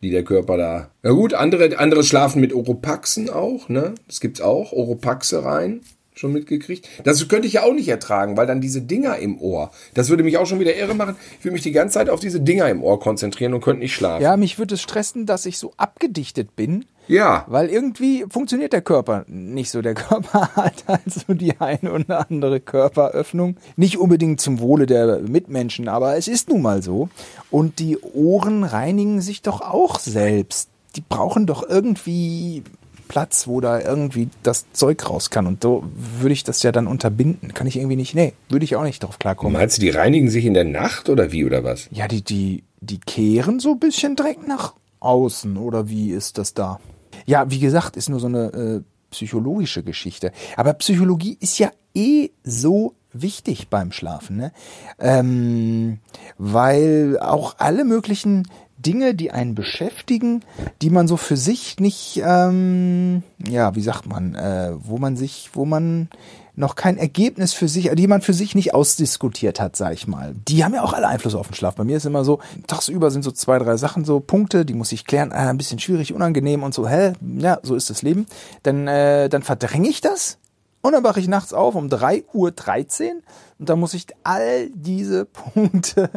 die 0.03 0.11
der 0.11 0.25
Körper 0.25 0.57
da. 0.57 0.91
Na 1.03 1.11
gut, 1.11 1.35
andere, 1.35 1.79
andere 1.79 2.05
schlafen 2.05 2.41
mit 2.41 2.53
Oropaxen 2.53 3.31
auch, 3.31 3.69
ne? 3.69 3.95
Das 4.07 4.21
gibt's 4.21 4.41
auch, 4.41 4.73
Oropaxe 4.73 5.45
rein. 5.45 5.81
Schon 6.15 6.35
mitgekriegt. 6.35 6.87
Das 7.05 7.27
könnte 7.29 7.49
ich 7.49 7.55
ja 7.55 7.63
auch 7.63 7.73
nicht 7.73 7.89
ertragen, 7.89 8.37
weil 8.37 8.47
dann 8.47 8.61
diese 8.61 8.83
Dinger 8.83 9.17
im 9.17 9.41
Ohr, 9.41 9.71
das 9.95 10.11
würde 10.11 10.23
mich 10.23 10.37
auch 10.37 10.45
schon 10.45 10.61
wieder 10.61 10.77
irre 10.77 10.95
machen. 10.95 11.17
Ich 11.39 11.45
würde 11.45 11.55
mich 11.55 11.63
die 11.63 11.73
ganze 11.73 11.95
Zeit 11.95 12.11
auf 12.11 12.21
diese 12.21 12.41
Dinger 12.41 12.69
im 12.69 12.83
Ohr 12.83 13.01
konzentrieren 13.01 13.55
und 13.55 13.63
könnte 13.63 13.81
nicht 13.81 13.95
schlafen. 13.95 14.23
Ja, 14.23 14.37
mich 14.37 14.59
würde 14.59 14.75
es 14.75 14.83
stressen, 14.83 15.25
dass 15.25 15.47
ich 15.47 15.57
so 15.57 15.73
abgedichtet 15.79 16.55
bin. 16.55 16.85
Ja. 17.09 17.45
Weil 17.49 17.69
irgendwie 17.69 18.25
funktioniert 18.29 18.73
der 18.73 18.83
Körper 18.83 19.25
nicht 19.29 19.71
so. 19.71 19.83
Der 19.83 19.95
Körper 19.95 20.51
hat 20.57 20.85
also 20.87 21.35
die 21.35 21.61
eine 21.61 21.93
oder 21.93 22.31
andere 22.31 22.61
Körperöffnung. 22.61 23.57
Nicht 23.77 23.99
unbedingt 23.99 24.41
zum 24.41 24.61
Wohle 24.61 24.87
der 24.87 25.21
Mitmenschen, 25.21 25.89
aber 25.89 26.17
es 26.17 26.29
ist 26.29 26.49
nun 26.49 26.63
mal 26.63 26.83
so. 26.83 27.09
Und 27.51 27.79
die 27.79 27.99
Ohren 27.99 28.65
reinigen 28.65 29.21
sich 29.21 29.43
doch 29.43 29.61
auch 29.61 29.99
selbst. 29.99 30.69
Die 30.97 31.03
brauchen 31.07 31.47
doch 31.47 31.69
irgendwie 31.69 32.63
Platz, 33.09 33.47
wo 33.47 33.61
da 33.61 33.79
irgendwie 33.81 34.29
das 34.43 34.73
Zeug 34.73 35.09
raus 35.09 35.29
kann. 35.29 35.47
Und 35.47 35.63
so 35.63 35.85
würde 36.19 36.33
ich 36.33 36.45
das 36.45 36.63
ja 36.63 36.73
dann 36.73 36.87
unterbinden. 36.87 37.53
Kann 37.53 37.67
ich 37.67 37.77
irgendwie 37.77 37.97
nicht. 37.97 38.15
Nee, 38.15 38.33
würde 38.49 38.65
ich 38.65 38.77
auch 38.77 38.85
nicht 38.85 39.03
drauf 39.03 39.19
klarkommen. 39.19 39.53
Meinst 39.53 39.77
du, 39.77 39.81
die 39.83 39.91
reinigen 39.91 40.31
sich 40.31 40.47
in 40.47 40.55
der 40.55 40.65
Nacht 40.65 41.11
oder 41.11 41.31
wie 41.33 41.45
oder 41.45 41.63
was? 41.63 41.89
Ja, 41.91 42.09
die, 42.09 42.23
die, 42.23 42.65
die 42.81 42.99
kehren 42.99 43.61
so 43.61 43.73
ein 43.73 43.79
bisschen 43.79 44.17
Dreck 44.17 44.47
nach 44.47 44.75
außen, 45.01 45.57
oder 45.57 45.89
wie 45.89 46.11
ist 46.11 46.39
das 46.39 46.55
da? 46.55 46.81
Ja, 47.27 47.51
wie 47.51 47.59
gesagt, 47.59 47.97
ist 47.97 48.09
nur 48.09 48.21
so 48.21 48.27
eine 48.27 48.53
äh, 48.53 48.83
psychologische 49.11 49.83
Geschichte. 49.83 50.33
Aber 50.57 50.73
Psychologie 50.75 51.37
ist 51.41 51.59
ja 51.59 51.71
eh 51.95 52.31
so 52.43 52.95
wichtig 53.13 53.69
beim 53.69 53.93
Schlafen, 53.93 54.37
ne? 54.37 54.53
Ähm, 54.99 55.99
weil 56.39 57.19
auch 57.21 57.57
alle 57.59 57.85
möglichen 57.85 58.49
Dinge, 58.83 59.15
die 59.15 59.31
einen 59.31 59.55
beschäftigen, 59.55 60.43
die 60.81 60.91
man 60.91 61.09
so 61.09 61.17
für 61.17 61.37
sich 61.37 61.79
nicht, 61.81 62.21
ähm, 62.25 63.23
ja, 63.49 63.75
wie 63.75 63.83
sagt 63.83 64.07
man, 64.07 64.35
äh, 64.35 64.73
wo 64.79 64.99
man 64.99 65.17
sich, 65.17 65.51
wo 65.55 65.65
man 65.65 66.09
noch 66.55 66.75
kein 66.75 66.99
Ergebnis 66.99 67.55
für 67.55 67.67
sich, 67.67 67.91
die 67.95 68.07
man 68.07 68.21
für 68.21 68.35
sich 68.35 68.55
nicht 68.55 68.75
ausdiskutiert 68.75 69.59
hat, 69.59 69.75
sag 69.75 69.95
ich 69.95 70.07
mal. 70.07 70.35
Die 70.49 70.65
haben 70.65 70.75
ja 70.75 70.83
auch 70.83 70.93
alle 70.93 71.09
Einfluss 71.09 71.35
auf 71.35 71.49
den 71.49 71.55
Schlaf. 71.55 71.77
Bei 71.77 71.85
mir 71.85 71.97
ist 71.97 72.05
immer 72.05 72.25
so, 72.25 72.41
tagsüber 72.67 73.11
sind 73.11 73.23
so 73.23 73.31
zwei, 73.31 73.59
drei 73.59 73.77
Sachen, 73.77 74.05
so 74.05 74.21
Punkte, 74.21 74.67
die 74.67 74.75
muss 74.75 74.93
ich 74.93 75.07
klären, 75.07 75.31
äh, 75.31 75.37
ein 75.37 75.57
bisschen 75.57 75.79
schwierig, 75.79 76.13
unangenehm 76.13 76.63
und 76.63 76.75
so, 76.75 76.87
hä, 76.87 77.15
ja, 77.39 77.59
so 77.63 77.75
ist 77.75 77.89
das 77.89 78.03
Leben. 78.03 78.27
Dann, 78.63 78.87
äh, 78.87 79.29
dann 79.31 79.43
verdränge 79.43 79.89
ich 79.89 80.03
das 80.03 80.39
und 80.83 80.93
dann 80.93 81.05
wache 81.05 81.21
ich 81.21 81.29
nachts 81.29 81.53
auf 81.53 81.75
um 81.75 81.87
3.13 81.87 82.35
Uhr 82.35 83.23
und 83.59 83.69
dann 83.69 83.81
muss 83.81 83.95
ich 83.95 84.07
all 84.25 84.69
diese 84.71 85.25
Punkte 85.55 86.11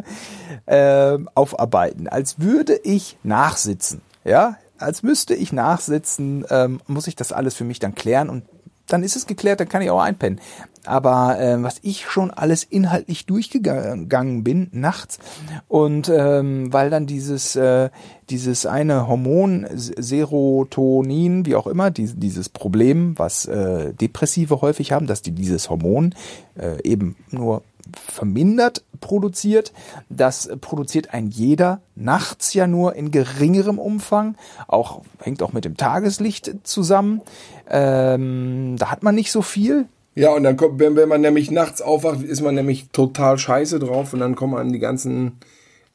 äh, 0.66 1.18
aufarbeiten, 1.34 2.08
als 2.08 2.40
würde 2.40 2.74
ich 2.82 3.16
nachsitzen. 3.22 4.02
Ja, 4.24 4.56
als 4.78 5.02
müsste 5.02 5.34
ich 5.34 5.52
nachsitzen, 5.52 6.44
ähm, 6.50 6.80
muss 6.86 7.06
ich 7.06 7.16
das 7.16 7.32
alles 7.32 7.54
für 7.54 7.64
mich 7.64 7.78
dann 7.78 7.94
klären 7.94 8.28
und 8.28 8.42
dann 8.86 9.02
ist 9.02 9.16
es 9.16 9.26
geklärt, 9.26 9.60
dann 9.60 9.68
kann 9.68 9.82
ich 9.82 9.90
auch 9.90 10.00
einpennen. 10.00 10.40
Aber 10.84 11.40
äh, 11.40 11.60
was 11.62 11.78
ich 11.82 12.06
schon 12.06 12.30
alles 12.30 12.62
inhaltlich 12.62 13.26
durchgegangen 13.26 14.44
bin 14.44 14.68
nachts 14.70 15.18
und 15.66 16.08
ähm, 16.08 16.72
weil 16.72 16.90
dann 16.90 17.06
dieses 17.06 17.56
äh, 17.56 17.90
dieses 18.30 18.66
eine 18.66 19.08
Hormon 19.08 19.66
Serotonin, 19.74 21.44
wie 21.44 21.56
auch 21.56 21.66
immer, 21.66 21.90
die, 21.90 22.06
dieses 22.06 22.48
Problem, 22.48 23.18
was 23.18 23.46
äh, 23.46 23.94
Depressive 23.94 24.60
häufig 24.60 24.92
haben, 24.92 25.06
dass 25.08 25.22
die 25.22 25.32
dieses 25.32 25.70
Hormon 25.70 26.14
äh, 26.56 26.80
eben 26.82 27.16
nur 27.30 27.62
vermindert 27.94 28.84
produziert. 29.00 29.72
Das 30.08 30.48
produziert 30.60 31.12
ein 31.14 31.28
jeder 31.28 31.80
nachts 31.94 32.54
ja 32.54 32.66
nur 32.66 32.94
in 32.94 33.10
geringerem 33.10 33.78
Umfang. 33.78 34.36
Auch 34.68 35.02
hängt 35.20 35.42
auch 35.42 35.52
mit 35.52 35.64
dem 35.64 35.76
Tageslicht 35.76 36.52
zusammen. 36.64 37.22
Ähm, 37.70 38.76
da 38.78 38.90
hat 38.90 39.02
man 39.02 39.14
nicht 39.14 39.32
so 39.32 39.42
viel. 39.42 39.86
Ja, 40.14 40.32
und 40.32 40.44
dann 40.44 40.56
kommt, 40.56 40.80
wenn, 40.80 40.96
wenn 40.96 41.10
man 41.10 41.20
nämlich 41.20 41.50
nachts 41.50 41.82
aufwacht, 41.82 42.22
ist 42.22 42.40
man 42.40 42.54
nämlich 42.54 42.88
total 42.90 43.36
scheiße 43.38 43.78
drauf 43.78 44.14
und 44.14 44.20
dann 44.20 44.34
kommen 44.34 44.54
man 44.54 44.72
die 44.72 44.78
ganzen. 44.78 45.38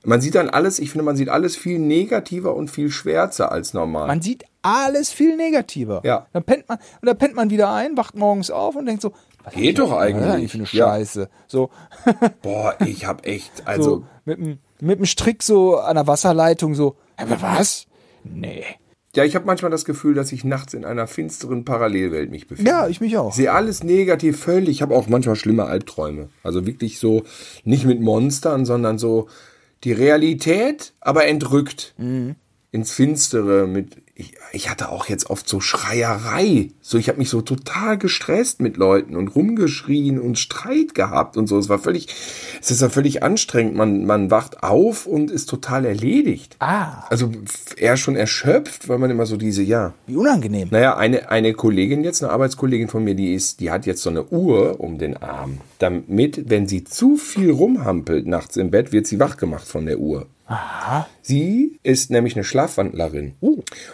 Man 0.03 0.21
sieht 0.21 0.35
dann 0.35 0.49
alles, 0.49 0.79
ich 0.79 0.91
finde, 0.91 1.05
man 1.05 1.15
sieht 1.15 1.29
alles 1.29 1.55
viel 1.55 1.77
negativer 1.77 2.55
und 2.55 2.71
viel 2.71 2.89
schwärzer 2.89 3.51
als 3.51 3.73
normal. 3.73 4.07
Man 4.07 4.21
sieht 4.21 4.45
alles 4.61 5.11
viel 5.11 5.35
negativer. 5.35 6.01
Ja. 6.03 6.27
Dann 6.33 6.43
pennt 6.43 6.69
man 6.69 6.77
und 6.77 7.07
dann 7.07 7.17
pennt 7.17 7.35
man 7.35 7.49
wieder 7.49 7.71
ein, 7.73 7.97
wacht 7.97 8.15
morgens 8.15 8.51
auf 8.51 8.75
und 8.75 8.85
denkt 8.85 9.01
so, 9.01 9.13
was 9.43 9.53
Geht 9.53 9.79
doch 9.79 9.91
eigentlich. 9.93 10.25
Was 10.27 10.33
eigentlich 10.35 10.51
für 10.51 10.57
eine 10.57 10.67
Ja. 10.71 10.87
Scheiße. 10.87 11.29
So, 11.47 11.69
Boah, 12.41 12.75
ich 12.85 13.05
hab 13.05 13.25
echt, 13.25 13.57
so 13.57 13.63
also, 13.65 14.05
mit 14.25 14.39
dem 14.39 14.59
mit 14.79 14.97
dem 14.99 15.05
Strick 15.05 15.43
so 15.43 15.77
an 15.77 15.95
der 15.95 16.07
Wasserleitung 16.07 16.73
so, 16.73 16.95
aber 17.17 17.41
was? 17.41 17.85
Nee. 18.23 18.63
ja, 19.15 19.23
ich 19.23 19.35
habe 19.35 19.45
manchmal 19.45 19.69
das 19.71 19.85
Gefühl, 19.85 20.13
dass 20.15 20.31
ich 20.31 20.43
nachts 20.43 20.73
in 20.73 20.85
einer 20.85 21.05
finsteren 21.07 21.65
Parallelwelt 21.65 22.31
mich 22.31 22.47
befinde. 22.47 22.71
Ja, 22.71 22.87
ich 22.87 22.99
mich 22.99 23.17
auch. 23.17 23.33
Sehe 23.33 23.51
alles 23.51 23.83
negativ, 23.83 24.39
völlig. 24.39 24.69
Ich 24.69 24.81
habe 24.81 24.95
auch 24.95 25.07
manchmal 25.07 25.35
schlimme 25.35 25.65
Albträume. 25.65 26.29
Also 26.43 26.65
wirklich 26.65 26.97
so, 26.97 27.23
nicht 27.63 27.85
mit 27.85 28.01
Monstern, 28.01 28.65
sondern 28.65 28.97
so 28.97 29.27
die 29.83 29.93
Realität, 29.93 30.93
aber 30.99 31.25
entrückt. 31.27 31.93
Ins 32.71 32.91
Finstere 32.91 33.67
mit. 33.67 33.97
Ich, 34.21 34.33
ich 34.51 34.69
hatte 34.69 34.89
auch 34.89 35.07
jetzt 35.07 35.31
oft 35.31 35.49
so 35.49 35.59
Schreierei. 35.59 36.69
So, 36.79 36.99
ich 36.99 37.09
habe 37.09 37.17
mich 37.17 37.29
so 37.29 37.41
total 37.41 37.97
gestresst 37.97 38.61
mit 38.61 38.77
Leuten 38.77 39.15
und 39.15 39.29
rumgeschrien 39.29 40.19
und 40.19 40.37
Streit 40.37 40.93
gehabt 40.93 41.37
und 41.37 41.47
so. 41.47 41.57
Es 41.57 41.69
war 41.69 41.79
völlig, 41.79 42.07
es 42.61 42.69
ist 42.69 42.81
ja 42.81 42.89
völlig 42.89 43.23
anstrengend. 43.23 43.75
Man, 43.75 44.05
man 44.05 44.29
wacht 44.29 44.61
auf 44.61 45.07
und 45.07 45.31
ist 45.31 45.49
total 45.49 45.85
erledigt. 45.85 46.55
Ah, 46.59 47.05
Also 47.09 47.31
eher 47.77 47.97
schon 47.97 48.15
erschöpft, 48.15 48.87
weil 48.89 48.99
man 48.99 49.09
immer 49.09 49.25
so 49.25 49.37
diese, 49.37 49.63
ja, 49.63 49.93
wie 50.05 50.15
unangenehm. 50.15 50.67
naja, 50.69 50.95
eine, 50.97 51.29
eine 51.31 51.53
Kollegin 51.53 52.03
jetzt, 52.03 52.23
eine 52.23 52.31
Arbeitskollegin 52.31 52.89
von 52.89 53.03
mir, 53.03 53.15
die 53.15 53.33
ist, 53.33 53.59
die 53.59 53.71
hat 53.71 53.87
jetzt 53.87 54.03
so 54.03 54.11
eine 54.11 54.25
Uhr 54.25 54.79
um 54.79 54.99
den 54.99 55.17
Arm. 55.17 55.57
Damit, 55.79 56.47
wenn 56.51 56.67
sie 56.67 56.83
zu 56.83 57.17
viel 57.17 57.49
rumhampelt 57.49 58.27
nachts 58.27 58.55
im 58.55 58.69
Bett, 58.69 58.91
wird 58.91 59.07
sie 59.07 59.19
wach 59.19 59.37
gemacht 59.37 59.67
von 59.67 59.87
der 59.87 59.97
Uhr. 59.99 60.27
Sie 61.21 61.79
ist 61.83 62.11
nämlich 62.11 62.35
eine 62.35 62.43
Schlafwandlerin 62.43 63.35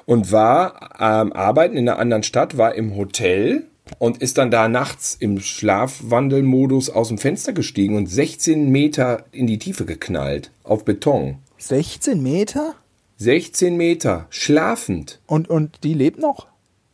und 0.05 0.31
war 0.31 0.99
am 0.99 1.31
Arbeiten 1.31 1.77
in 1.77 1.87
einer 1.87 1.99
anderen 1.99 2.23
Stadt, 2.23 2.57
war 2.57 2.75
im 2.75 2.95
Hotel 2.95 3.67
und 3.99 4.21
ist 4.21 4.37
dann 4.37 4.51
da 4.51 4.67
nachts 4.67 5.15
im 5.19 5.39
Schlafwandelmodus 5.39 6.89
aus 6.89 7.09
dem 7.09 7.17
Fenster 7.17 7.53
gestiegen 7.53 7.95
und 7.95 8.07
16 8.07 8.69
Meter 8.69 9.25
in 9.31 9.47
die 9.47 9.59
Tiefe 9.59 9.85
geknallt 9.85 10.51
auf 10.63 10.85
Beton. 10.85 11.37
16 11.57 12.21
Meter? 12.21 12.75
16 13.17 13.75
Meter, 13.77 14.27
schlafend. 14.29 15.19
Und, 15.25 15.49
und 15.49 15.83
die 15.83 15.93
lebt 15.93 16.19
noch? 16.19 16.47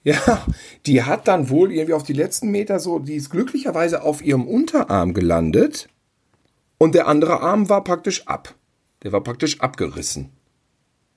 Ja, 0.04 0.46
die 0.86 1.04
hat 1.04 1.28
dann 1.28 1.50
wohl 1.50 1.72
irgendwie 1.72 1.94
auf 1.94 2.04
die 2.04 2.14
letzten 2.14 2.50
Meter 2.50 2.80
so, 2.80 3.00
die 3.00 3.16
ist 3.16 3.30
glücklicherweise 3.30 4.04
auf 4.04 4.22
ihrem 4.22 4.48
Unterarm 4.48 5.14
gelandet 5.14 5.88
und 6.78 6.96
der 6.96 7.08
andere 7.08 7.40
Arm 7.40 7.70
war 7.70 7.84
praktisch 7.84 8.28
ab. 8.28 8.56
Der 9.04 9.12
war 9.12 9.22
praktisch 9.22 9.60
abgerissen. 9.60 10.30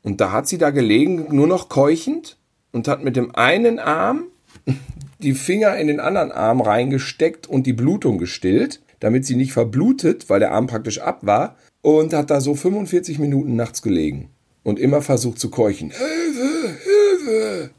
Und 0.03 0.21
da 0.21 0.33
hat 0.33 0.47
sie 0.47 0.59
da 0.59 0.71
gelegen, 0.71 1.35
nur 1.35 1.47
noch 1.47 1.69
keuchend 1.69 2.37
und 2.73 2.89
hat 2.89 3.03
mit 3.03 3.17
dem 3.17 3.35
einen 3.35 3.79
Arm 3.79 4.25
die 5.19 5.35
Finger 5.35 5.77
in 5.77 5.87
den 5.87 6.01
anderen 6.01 6.33
Arm 6.33 6.61
reingesteckt 6.61 7.47
und 7.47 7.67
die 7.67 7.73
Blutung 7.73 8.19
gestillt, 8.19 8.83
damit 9.01 9.25
sie 9.25 9.37
nicht 9.37 9.53
verblutet, 9.53 10.29
weil 10.29 10.41
der 10.41 10.53
Arm 10.53 10.67
praktisch 10.67 11.01
ab 11.01 11.21
war 11.23 11.57
und 11.83 12.13
hat 12.13 12.31
da 12.31 12.41
so 12.41 12.55
45 12.55 13.19
Minuten 13.19 13.57
nachts 13.57 13.83
gelegen 13.83 14.31
und 14.63 14.79
immer 14.79 15.03
versucht 15.03 15.39
zu 15.39 15.51
keuchen. 15.51 15.93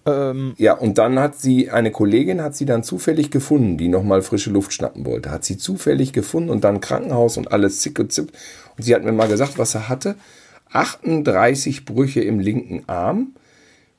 Ähm, 0.06 0.54
Ja, 0.58 0.74
und 0.74 0.98
dann 0.98 1.20
hat 1.20 1.38
sie, 1.38 1.70
eine 1.70 1.92
Kollegin 1.92 2.42
hat 2.42 2.56
sie 2.56 2.66
dann 2.66 2.84
zufällig 2.84 3.32
gefunden, 3.32 3.78
die 3.78 3.88
nochmal 3.88 4.22
frische 4.22 4.50
Luft 4.50 4.74
schnappen 4.74 5.06
wollte. 5.06 5.32
Hat 5.32 5.46
sie 5.46 5.58
zufällig 5.58 6.14
gefunden 6.14 6.50
und 6.50 6.64
dann 6.64 6.82
Krankenhaus 6.82 7.38
und 7.38 7.52
alles 7.52 7.80
zick 7.82 8.00
und 8.00 8.12
zipp. 8.12 8.32
Sie 8.78 8.94
hat 8.94 9.04
mir 9.04 9.12
mal 9.12 9.28
gesagt, 9.28 9.58
was 9.58 9.76
er 9.76 9.90
hatte. 9.90 10.16
38 10.72 11.86
Brüche 11.86 12.22
im 12.22 12.40
linken 12.40 12.84
Arm, 12.88 13.34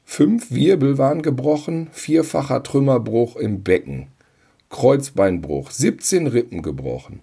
fünf 0.05 0.51
Wirbel 0.51 0.99
waren 0.99 1.23
gebrochen, 1.23 1.89
vierfacher 1.93 2.63
Trümmerbruch 2.63 3.37
im 3.37 3.63
Becken, 3.63 4.09
Kreuzbeinbruch, 4.71 5.71
17 5.71 6.27
Rippen 6.27 6.63
gebrochen. 6.63 7.21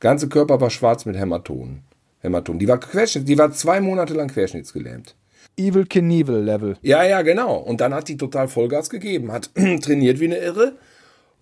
Ganze 0.00 0.28
Körper 0.28 0.60
war 0.60 0.70
schwarz 0.70 1.04
mit 1.04 1.16
Hämatomen. 1.16 1.82
Hämatom. 2.20 2.58
Die 2.58 2.68
war 2.68 2.78
Querschnitt, 2.78 3.28
die 3.28 3.38
war 3.38 3.52
zwei 3.52 3.80
Monate 3.80 4.14
lang 4.14 4.28
querschnittsgelähmt. 4.28 5.14
Evil 5.56 5.86
Knievel 5.86 6.42
Level. 6.42 6.76
Ja, 6.82 7.02
ja, 7.02 7.22
genau. 7.22 7.56
Und 7.56 7.80
dann 7.80 7.94
hat 7.94 8.08
die 8.08 8.16
total 8.16 8.48
Vollgas 8.48 8.90
gegeben, 8.90 9.32
hat 9.32 9.50
trainiert 9.82 10.20
wie 10.20 10.26
eine 10.26 10.38
Irre 10.38 10.74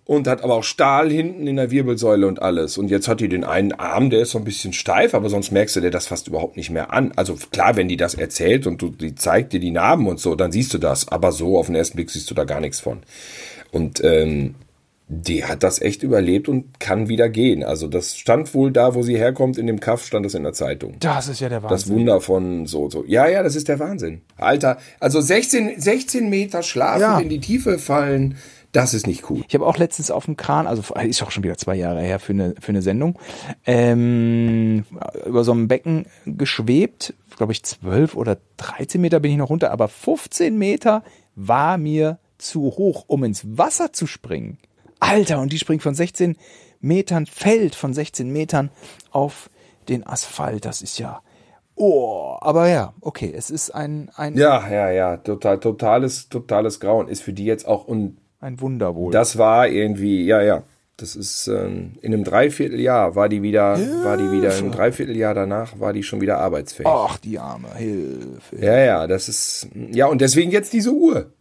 und 0.09 0.27
hat 0.27 0.43
aber 0.43 0.55
auch 0.55 0.63
Stahl 0.63 1.11
hinten 1.11 1.45
in 1.45 1.55
der 1.55 1.69
Wirbelsäule 1.69 2.25
und 2.25 2.41
alles. 2.41 2.79
Und 2.79 2.89
jetzt 2.89 3.07
hat 3.07 3.19
die 3.19 3.29
den 3.29 3.43
einen 3.43 3.73
Arm, 3.73 4.09
der 4.09 4.21
ist 4.21 4.31
so 4.31 4.39
ein 4.39 4.43
bisschen 4.43 4.73
steif, 4.73 5.13
aber 5.13 5.29
sonst 5.29 5.51
merkst 5.51 5.75
du 5.75 5.81
dir 5.81 5.91
das 5.91 6.07
fast 6.07 6.27
überhaupt 6.27 6.57
nicht 6.57 6.71
mehr 6.71 6.91
an. 6.91 7.11
Also 7.15 7.35
klar, 7.51 7.75
wenn 7.75 7.87
die 7.87 7.95
das 7.95 8.15
erzählt 8.15 8.65
und 8.65 8.81
du, 8.81 8.89
die 8.89 9.13
zeigt 9.13 9.53
dir 9.53 9.59
die 9.59 9.69
Narben 9.69 10.07
und 10.07 10.19
so, 10.19 10.33
dann 10.33 10.51
siehst 10.51 10.73
du 10.73 10.79
das. 10.79 11.09
Aber 11.09 11.31
so 11.31 11.59
auf 11.59 11.67
den 11.67 11.75
ersten 11.75 11.95
Blick 11.95 12.09
siehst 12.09 12.27
du 12.31 12.33
da 12.33 12.43
gar 12.45 12.59
nichts 12.59 12.79
von. 12.79 13.01
Und 13.71 14.03
ähm, 14.03 14.55
die 15.09 15.45
hat 15.45 15.61
das 15.61 15.79
echt 15.79 16.01
überlebt 16.01 16.49
und 16.49 16.79
kann 16.79 17.07
wieder 17.07 17.29
gehen. 17.29 17.63
Also 17.63 17.87
das 17.87 18.17
stand 18.17 18.55
wohl 18.55 18.71
da, 18.71 18.95
wo 18.95 19.03
sie 19.03 19.15
herkommt, 19.15 19.59
in 19.59 19.67
dem 19.67 19.79
Kaff 19.79 20.03
stand 20.05 20.25
das 20.25 20.33
in 20.33 20.41
der 20.41 20.53
Zeitung. 20.53 20.95
Das 21.01 21.27
ist 21.27 21.39
ja 21.39 21.49
der 21.49 21.61
Wahnsinn. 21.61 21.75
Das 21.77 21.87
Wunder 21.87 22.19
von 22.21 22.65
so, 22.65 22.89
so. 22.89 23.03
Ja, 23.05 23.27
ja, 23.27 23.43
das 23.43 23.55
ist 23.55 23.67
der 23.67 23.77
Wahnsinn. 23.77 24.21
Alter, 24.37 24.77
also 24.99 25.21
16, 25.21 25.79
16 25.79 26.31
Meter 26.31 26.63
schlafen, 26.63 27.01
Ja. 27.01 27.19
in 27.19 27.29
die 27.29 27.39
Tiefe 27.39 27.77
fallen, 27.77 28.37
das 28.71 28.93
ist 28.93 29.07
nicht 29.07 29.29
cool. 29.29 29.43
Ich 29.47 29.53
habe 29.55 29.65
auch 29.65 29.77
letztens 29.77 30.11
auf 30.11 30.25
dem 30.25 30.37
Kran, 30.37 30.67
also 30.67 30.93
ist 30.95 31.23
auch 31.23 31.31
schon 31.31 31.43
wieder 31.43 31.57
zwei 31.57 31.75
Jahre 31.75 32.01
her 32.01 32.19
für 32.19 32.33
eine, 32.33 32.55
für 32.59 32.69
eine 32.69 32.81
Sendung, 32.81 33.17
ähm, 33.65 34.85
über 35.25 35.43
so 35.43 35.51
einem 35.51 35.67
Becken 35.67 36.05
geschwebt, 36.25 37.13
glaube 37.37 37.53
ich 37.53 37.63
12 37.63 38.15
oder 38.15 38.37
13 38.57 39.01
Meter 39.01 39.19
bin 39.19 39.31
ich 39.31 39.37
noch 39.37 39.49
runter, 39.49 39.71
aber 39.71 39.87
15 39.87 40.57
Meter 40.57 41.03
war 41.35 41.77
mir 41.77 42.19
zu 42.37 42.61
hoch, 42.61 43.05
um 43.07 43.23
ins 43.23 43.57
Wasser 43.57 43.91
zu 43.91 44.07
springen. 44.07 44.57
Alter, 44.99 45.39
und 45.39 45.51
die 45.51 45.59
springt 45.59 45.81
von 45.81 45.95
16 45.95 46.35
Metern, 46.81 47.25
fällt 47.25 47.75
von 47.75 47.93
16 47.93 48.31
Metern 48.31 48.69
auf 49.11 49.49
den 49.87 50.05
Asphalt. 50.05 50.65
Das 50.65 50.81
ist 50.81 50.99
ja, 50.99 51.21
oh, 51.75 52.37
aber 52.39 52.67
ja, 52.69 52.93
okay, 53.01 53.33
es 53.35 53.49
ist 53.49 53.71
ein, 53.71 54.11
ein, 54.15 54.37
Ja, 54.37 54.69
ja, 54.69 54.91
ja, 54.91 55.17
total, 55.17 55.59
totales, 55.59 56.29
totales 56.29 56.79
Grauen 56.79 57.07
ist 57.07 57.21
für 57.21 57.33
die 57.33 57.45
jetzt 57.45 57.67
auch 57.67 57.85
und 57.85 58.17
ein 58.39 58.59
Wunder 58.61 58.95
wohl. 58.95 59.11
das 59.11 59.37
war 59.37 59.67
irgendwie, 59.67 60.25
ja, 60.25 60.41
ja. 60.41 60.63
Das 60.97 61.15
ist 61.15 61.47
ähm, 61.47 61.93
in 62.01 62.13
einem 62.13 62.25
Dreivierteljahr 62.25 63.15
war 63.15 63.29
die 63.29 63.41
wieder, 63.41 63.79
war 64.03 64.17
die 64.17 64.31
wieder 64.31 64.57
im 64.57 64.71
Dreivierteljahr 64.71 65.33
danach 65.33 65.79
war 65.79 65.93
die 65.93 66.03
schon 66.03 66.19
wieder 66.19 66.39
arbeitsfähig. 66.39 66.89
Ach, 66.89 67.17
die 67.17 67.39
arme 67.39 67.73
Hilfe. 67.75 68.57
Ja, 68.59 68.77
ja, 68.77 69.07
das 69.07 69.29
ist 69.29 69.69
ja 69.91 70.07
und 70.07 70.19
deswegen 70.19 70.51
jetzt 70.51 70.73
diese 70.73 70.91
Uhr. 70.91 71.31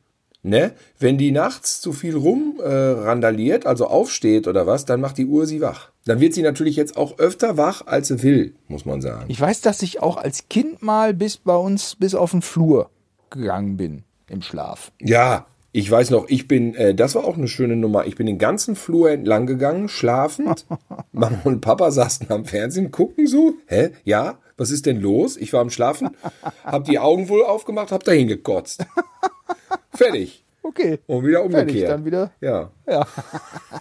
Ne? 0.45 0.71
Wenn 1.01 1.19
die 1.19 1.33
nachts 1.33 1.81
zu 1.81 1.93
viel 1.93 2.17
rum 2.17 2.61
äh, 2.63 2.69
randaliert, 2.69 3.67
also 3.67 3.89
aufsteht 3.89 4.47
oder 4.47 4.69
was, 4.69 4.85
dann 4.85 5.01
macht 5.01 5.19
die 5.19 5.27
Uhr 5.27 5.47
sie 5.47 5.61
wach. 5.61 5.91
Dann 6.05 6.21
wird 6.21 6.35
sie 6.35 6.43
natürlich 6.43 6.77
jetzt 6.77 6.97
auch 6.97 7.19
öfter 7.19 7.57
wach, 7.57 7.83
als 7.87 8.09
sie 8.09 8.23
will, 8.23 8.55
muss 8.69 8.85
man 8.85 9.03
sagen. 9.03 9.25
Ich 9.27 9.41
weiß, 9.41 9.61
dass 9.63 9.83
ich 9.83 10.01
auch 10.01 10.17
als 10.17 10.49
Kind 10.49 10.81
mal 10.81 11.13
bis 11.13 11.37
bei 11.37 11.57
uns 11.57 11.97
bis 11.97 12.15
auf 12.15 12.31
den 12.31 12.43
Flur 12.43 12.91
gegangen 13.31 13.77
bin 13.77 14.05
im 14.29 14.41
Schlaf. 14.41 14.93
Ja, 15.01 15.47
ich 15.79 15.89
weiß 15.89 16.11
noch, 16.11 16.29
ich 16.29 16.49
bin, 16.49 16.75
äh, 16.75 16.93
das 16.93 17.15
war 17.15 17.25
auch 17.25 17.37
eine 17.37 17.47
schöne 17.47 17.77
Nummer. 17.77 18.05
Ich 18.07 18.17
bin 18.17 18.27
den 18.27 18.39
ganzen 18.39 18.75
Flur 18.75 19.11
entlang 19.11 19.47
gegangen, 19.47 19.89
schlafend. 19.89 20.67
Mama 21.13 21.39
und 21.45 21.61
Papa 21.61 21.93
saßen 21.93 22.29
am 22.31 22.45
Fernsehen, 22.47 22.91
gucken 22.91 23.29
so. 23.29 23.55
Hä? 23.67 23.91
Ja? 24.03 24.39
Was 24.57 24.73
ist 24.73 24.87
denn 24.87 25.01
los? 25.01 25.37
Ich 25.37 25.53
war 25.53 25.61
am 25.61 25.71
Schlafen, 25.71 26.11
hab 26.65 26.85
die 26.85 26.99
Augen 26.99 27.29
wohl 27.29 27.45
aufgemacht, 27.45 27.93
hab 27.93 28.03
dahin 28.03 28.27
gekotzt. 28.27 28.85
Fertig. 29.93 30.45
Okay. 30.65 30.99
Und 31.07 31.25
wieder 31.25 31.45
umgekehrt. 31.45 31.71
Fertig, 31.71 31.87
dann 31.87 32.05
wieder. 32.05 32.33
Ja. 32.41 32.73
Ja. 32.89 33.07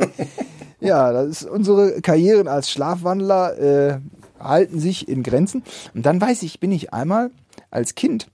ja, 0.80 1.12
das 1.12 1.42
ist 1.42 1.50
unsere 1.50 2.00
Karrieren 2.02 2.48
als 2.48 2.70
Schlafwandler 2.70 3.58
äh, 3.58 4.00
halten 4.40 4.80
sich 4.80 5.08
in 5.08 5.24
Grenzen. 5.24 5.64
Und 5.96 6.06
dann 6.06 6.22
weiß 6.22 6.44
ich, 6.44 6.60
bin 6.60 6.72
ich 6.72 6.94
einmal 6.94 7.32
als 7.72 7.96
Kind, 7.96 8.28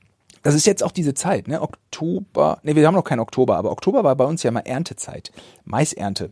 das 0.44 0.54
ist 0.56 0.68
jetzt 0.68 0.84
auch 0.84 0.92
diese 0.92 1.14
Zeit, 1.14 1.48
ne? 1.48 1.62
Oktober, 1.62 2.60
ne, 2.64 2.76
wir 2.76 2.86
haben 2.86 2.94
noch 2.94 3.04
keinen 3.04 3.22
Oktober, 3.22 3.58
aber 3.58 3.72
Oktober 3.72 4.04
war 4.04 4.16
bei 4.16 4.26
uns 4.26 4.44
ja 4.44 4.52
mal 4.52 4.60
Erntezeit, 4.60 5.32
Maisernte. 5.66 6.32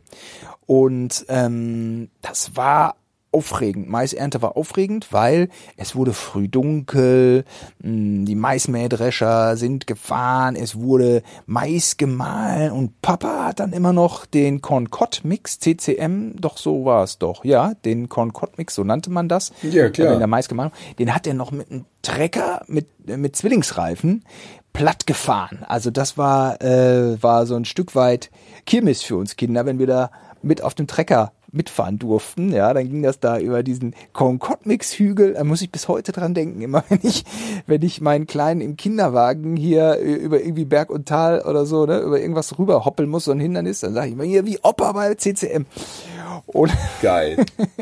Und 0.66 1.26
ähm, 1.30 2.10
das 2.22 2.56
war 2.56 2.96
aufregend. 3.32 3.90
Maisernte 3.90 4.42
war 4.42 4.58
aufregend, 4.58 5.08
weil 5.12 5.50
es 5.78 5.96
wurde 5.96 6.14
früh 6.14 6.48
dunkel, 6.48 7.46
mh, 7.82 8.26
die 8.26 8.36
Maismähdrescher 8.36 9.56
sind 9.56 9.88
gefahren, 9.88 10.56
es 10.56 10.76
wurde 10.76 11.24
Mais 11.46 11.98
gemahlen 11.98 12.72
und 12.72 13.02
Papa 13.02 13.46
hat 13.46 13.60
dann 13.60 13.74
immer 13.74 13.94
noch 13.94 14.26
den 14.26 14.62
Concord-Mix, 14.62 15.60
CCM, 15.60 16.36
doch 16.40 16.58
so 16.58 16.86
war 16.86 17.04
es 17.04 17.18
doch, 17.18 17.46
ja, 17.46 17.74
den 17.86 18.10
Concord-Mix, 18.10 18.76
so 18.76 18.84
nannte 18.84 19.10
man 19.10 19.30
das. 19.30 19.52
Ja, 19.62 19.90
klar. 19.90 20.14
In 20.14 20.20
der 20.20 20.28
Mais 20.28 20.50
gemahlen. 20.50 20.72
Den 21.00 21.16
hat 21.16 21.26
er 21.26 21.34
noch 21.34 21.52
mit 21.52 21.72
einem 21.72 21.86
Trecker 22.02 22.64
mit, 22.68 22.88
äh, 23.08 23.18
mit 23.18 23.36
Zwillingsreifen 23.36 24.26
platt 24.74 25.06
gefahren. 25.06 25.66
Also 25.68 25.92
das 25.92 26.18
war, 26.18 26.62
äh, 26.62 27.22
war 27.22 27.46
so 27.46 27.56
ein 27.56 27.66
Stück 27.66 27.96
weit 27.96 28.30
Kirmes 28.66 29.04
für 29.04 29.18
uns 29.18 29.36
Kinder, 29.36 29.66
wenn 29.66 29.80
wir 29.80 29.88
da 29.88 30.12
mit 30.42 30.64
auf 30.64 30.74
dem 30.74 30.88
Trecker 30.88 31.34
mitfahren 31.52 32.00
durften. 32.00 32.52
Ja, 32.54 32.74
dann 32.74 32.90
ging 32.90 33.04
das 33.04 33.20
da 33.20 33.38
über 33.40 33.64
diesen 33.64 33.94
Concord-Mix-Hügel. 34.14 35.34
Da 35.34 35.44
muss 35.44 35.62
ich 35.62 35.72
bis 35.72 35.88
heute 35.88 36.12
dran 36.12 36.34
denken. 36.34 36.62
Immer 36.62 36.84
wenn 36.90 37.00
ich, 37.04 37.24
wenn 37.68 37.82
ich 37.82 38.02
meinen 38.02 38.28
Kleinen 38.28 38.62
im 38.62 38.78
Kinderwagen 38.78 39.56
hier 39.56 40.00
äh, 40.00 40.14
über 40.14 40.40
irgendwie 40.42 40.66
Berg 40.66 40.90
und 40.90 41.08
Tal 41.08 41.42
oder 41.42 41.66
so, 41.66 41.86
ne, 41.86 42.00
über 42.00 42.20
irgendwas 42.20 42.58
rüber 42.58 42.86
hoppeln 42.86 43.10
muss, 43.10 43.26
so 43.26 43.32
ein 43.32 43.40
Hindernis, 43.40 43.82
dann 43.82 43.94
sage 43.94 44.08
ich 44.08 44.14
immer 44.14 44.24
hier 44.24 44.46
wie 44.46 44.60
Opa 44.64 44.92
bei 44.92 45.14
CCM. 45.16 45.66
Und, 46.48 46.72
Geil. 47.02 47.38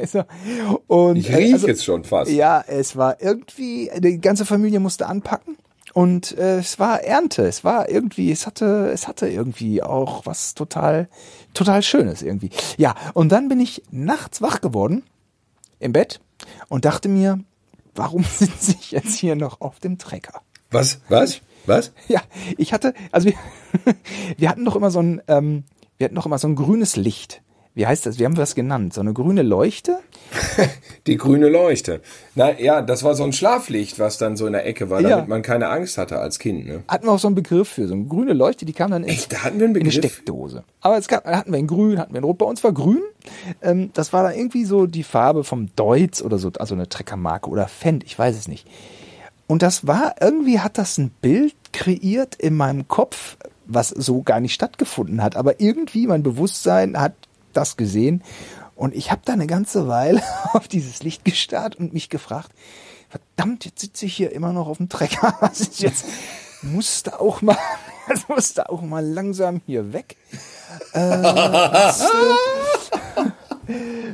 so, 0.05 0.23
und 0.87 1.15
Ich 1.17 1.35
riech 1.35 1.53
also- 1.53 1.67
jetzt 1.67 1.85
schon 1.85 2.03
fast. 2.03 2.31
ja, 2.31 2.63
es 2.67 2.95
war 2.97 3.21
irgendwie, 3.21 3.89
die 3.99 4.19
ganze 4.19 4.45
Familie 4.45 4.79
musste 4.79 5.07
anpacken. 5.07 5.57
Und 5.99 6.37
äh, 6.37 6.59
es 6.59 6.79
war 6.79 7.03
Ernte, 7.03 7.45
es 7.45 7.65
war 7.65 7.89
irgendwie, 7.89 8.31
es 8.31 8.47
hatte, 8.47 8.89
es 8.93 9.05
hatte 9.05 9.27
irgendwie 9.27 9.83
auch 9.83 10.25
was 10.25 10.53
total, 10.53 11.09
total 11.53 11.83
Schönes 11.83 12.21
irgendwie. 12.21 12.51
Ja, 12.77 12.95
und 13.13 13.33
dann 13.33 13.49
bin 13.49 13.59
ich 13.59 13.83
nachts 13.91 14.41
wach 14.41 14.61
geworden 14.61 15.03
im 15.77 15.91
Bett 15.91 16.21
und 16.69 16.85
dachte 16.85 17.09
mir, 17.09 17.41
warum 17.95 18.23
sitze 18.39 18.77
ich 18.79 18.91
jetzt 18.91 19.13
hier 19.15 19.35
noch 19.35 19.59
auf 19.59 19.81
dem 19.81 19.97
Trecker? 19.97 20.41
Was? 20.71 21.01
Was? 21.09 21.41
Was? 21.65 21.91
Ja, 22.07 22.21
ich 22.57 22.71
hatte, 22.71 22.93
also 23.11 23.27
wir, 23.27 23.33
wir 24.37 24.47
hatten 24.47 24.63
doch 24.63 24.77
immer 24.77 24.91
so 24.91 25.01
ein, 25.01 25.21
ähm, 25.27 25.65
wir 25.97 26.05
hatten 26.05 26.15
doch 26.15 26.27
immer 26.27 26.37
so 26.37 26.47
ein 26.47 26.55
grünes 26.55 26.95
Licht. 26.95 27.41
Wie 27.75 27.85
heißt 27.87 28.05
das? 28.05 28.19
Wir 28.19 28.25
haben 28.25 28.35
das 28.35 28.55
genannt. 28.55 28.93
So 28.93 29.01
eine 29.01 29.13
grüne 29.13 29.41
Leuchte. 29.41 29.99
Die 31.07 31.17
grüne 31.17 31.49
Leuchte. 31.49 32.01
Na 32.35 32.59
ja, 32.59 32.81
das 32.81 33.03
war 33.03 33.15
so 33.15 33.23
ein 33.23 33.31
Schlaflicht, 33.31 33.99
was 33.99 34.17
dann 34.17 34.35
so 34.35 34.47
in 34.47 34.53
der 34.53 34.65
Ecke 34.65 34.89
war, 34.89 34.99
Ja. 35.01 35.09
damit 35.09 35.27
man 35.27 35.41
keine 35.43 35.69
Angst 35.69 35.97
hatte 35.97 36.19
als 36.19 36.39
Kind. 36.39 36.65
Ne? 36.67 36.83
Hatten 36.87 37.05
wir 37.05 37.11
auch 37.11 37.19
so 37.19 37.27
einen 37.27 37.35
Begriff 37.35 37.69
für. 37.69 37.87
So 37.87 37.93
eine 37.93 38.05
grüne 38.05 38.33
Leuchte, 38.33 38.65
die 38.65 38.73
kam 38.73 38.91
dann 38.91 39.03
in, 39.03 39.09
Echt, 39.09 39.31
da 39.31 39.43
hatten 39.43 39.59
wir 39.59 39.65
einen 39.67 39.75
in 39.75 39.81
eine 39.81 39.89
Begriff. 39.91 40.13
Steckdose. 40.13 40.63
Aber 40.81 40.97
es 40.97 41.07
gab, 41.07 41.25
hatten 41.25 41.51
wir 41.51 41.59
in 41.59 41.67
grün, 41.67 41.99
hatten 41.99 42.13
wir 42.13 42.17
in 42.19 42.23
rot. 42.25 42.37
Bei 42.39 42.45
uns 42.45 42.63
war 42.63 42.73
grün. 42.73 43.01
Ähm, 43.61 43.91
das 43.93 44.11
war 44.13 44.23
dann 44.23 44.33
irgendwie 44.35 44.65
so 44.65 44.85
die 44.85 45.03
Farbe 45.03 45.43
vom 45.43 45.69
Deutz 45.75 46.21
oder 46.21 46.37
so, 46.37 46.51
also 46.59 46.75
eine 46.75 46.89
Treckermarke 46.89 47.49
oder 47.49 47.67
Fendt, 47.67 48.03
ich 48.03 48.17
weiß 48.17 48.35
es 48.37 48.47
nicht. 48.47 48.67
Und 49.47 49.61
das 49.61 49.87
war, 49.87 50.15
irgendwie 50.21 50.59
hat 50.59 50.77
das 50.77 50.97
ein 50.97 51.09
Bild 51.21 51.55
kreiert 51.73 52.35
in 52.35 52.55
meinem 52.55 52.87
Kopf, 52.87 53.37
was 53.65 53.89
so 53.89 54.21
gar 54.21 54.39
nicht 54.39 54.53
stattgefunden 54.53 55.23
hat. 55.23 55.35
Aber 55.35 55.59
irgendwie 55.59 56.07
mein 56.07 56.23
Bewusstsein 56.23 56.99
hat 56.99 57.13
das 57.53 57.77
gesehen. 57.77 58.23
Und 58.75 58.95
ich 58.95 59.11
habe 59.11 59.21
da 59.25 59.33
eine 59.33 59.47
ganze 59.47 59.87
Weile 59.87 60.21
auf 60.53 60.67
dieses 60.67 61.03
Licht 61.03 61.25
gestarrt 61.25 61.75
und 61.75 61.93
mich 61.93 62.09
gefragt, 62.09 62.51
verdammt, 63.09 63.65
jetzt 63.65 63.81
sitze 63.81 64.05
ich 64.05 64.15
hier 64.15 64.31
immer 64.31 64.53
noch 64.53 64.67
auf 64.67 64.77
dem 64.77 64.89
Trecker. 64.89 65.35
Was 65.41 65.59
ist 65.61 65.81
jetzt? 65.81 66.05
Musste 66.61 67.19
auch 67.19 67.41
mal, 67.41 67.57
musste 68.27 68.69
auch 68.69 68.81
mal 68.81 69.05
langsam 69.05 69.61
hier 69.65 69.93
weg. 69.93 70.15
Äh, 70.93 70.99
äh, 70.99 71.91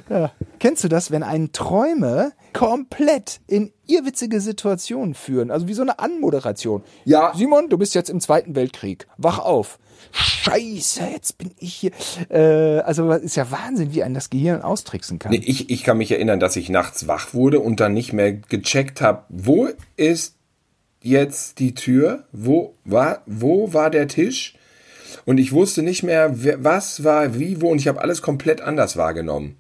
ja. 0.09 0.31
Kennst 0.59 0.83
du 0.83 0.88
das, 0.88 1.11
wenn 1.11 1.23
einen 1.23 1.51
Träume 1.51 2.33
komplett 2.53 3.41
in 3.47 3.71
irrwitzige 3.88 4.41
Situationen 4.41 5.13
führen? 5.13 5.51
Also 5.51 5.67
wie 5.67 5.73
so 5.73 5.81
eine 5.81 5.99
Anmoderation. 5.99 6.83
Ja. 7.03 7.33
Simon, 7.36 7.69
du 7.69 7.77
bist 7.77 7.93
jetzt 7.95 8.09
im 8.09 8.19
Zweiten 8.19 8.55
Weltkrieg. 8.55 9.07
Wach 9.17 9.39
auf. 9.39 9.79
Scheiße, 10.12 11.02
jetzt 11.12 11.38
bin 11.38 11.52
ich 11.60 11.74
hier. 11.74 11.91
Äh, 12.30 12.80
also 12.82 13.12
ist 13.12 13.36
ja 13.36 13.52
Wahnsinn, 13.52 13.93
wie 13.93 14.04
einen 14.04 14.14
das 14.14 14.30
Gehirn 14.30 14.62
austricksen 14.62 15.20
kann. 15.20 15.32
Nee, 15.32 15.41
ich, 15.43 15.70
ich 15.70 15.84
kann 15.84 15.98
mich 15.98 16.12
erinnern, 16.12 16.39
dass 16.39 16.56
ich 16.56 16.70
nachts 16.70 17.08
wach 17.08 17.34
wurde 17.34 17.60
und 17.60 17.80
dann 17.80 17.93
nicht 17.93 18.14
mehr 18.14 18.34
gecheckt 18.34 19.02
habe, 19.02 19.24
wo 19.30 19.70
ist 19.98 20.36
jetzt 21.02 21.60
die 21.60 21.76
Tür? 21.76 22.26
Wo 22.32 22.76
war, 22.84 23.22
wo 23.26 23.74
war 23.74 23.89
der 23.89 24.08
Tisch? 24.08 24.56
Und 25.26 25.38
ich 25.38 25.52
wusste 25.52 25.82
nicht 25.82 26.04
mehr, 26.04 26.43
wer, 26.43 26.64
was 26.64 27.04
war 27.04 27.38
wie, 27.39 27.62
wo 27.62 27.70
und 27.70 27.80
ich 27.80 27.88
habe 27.88 28.02
alles 28.02 28.22
komplett 28.22 28.62
anders 28.62 28.98
wahrgenommen. 28.98 29.58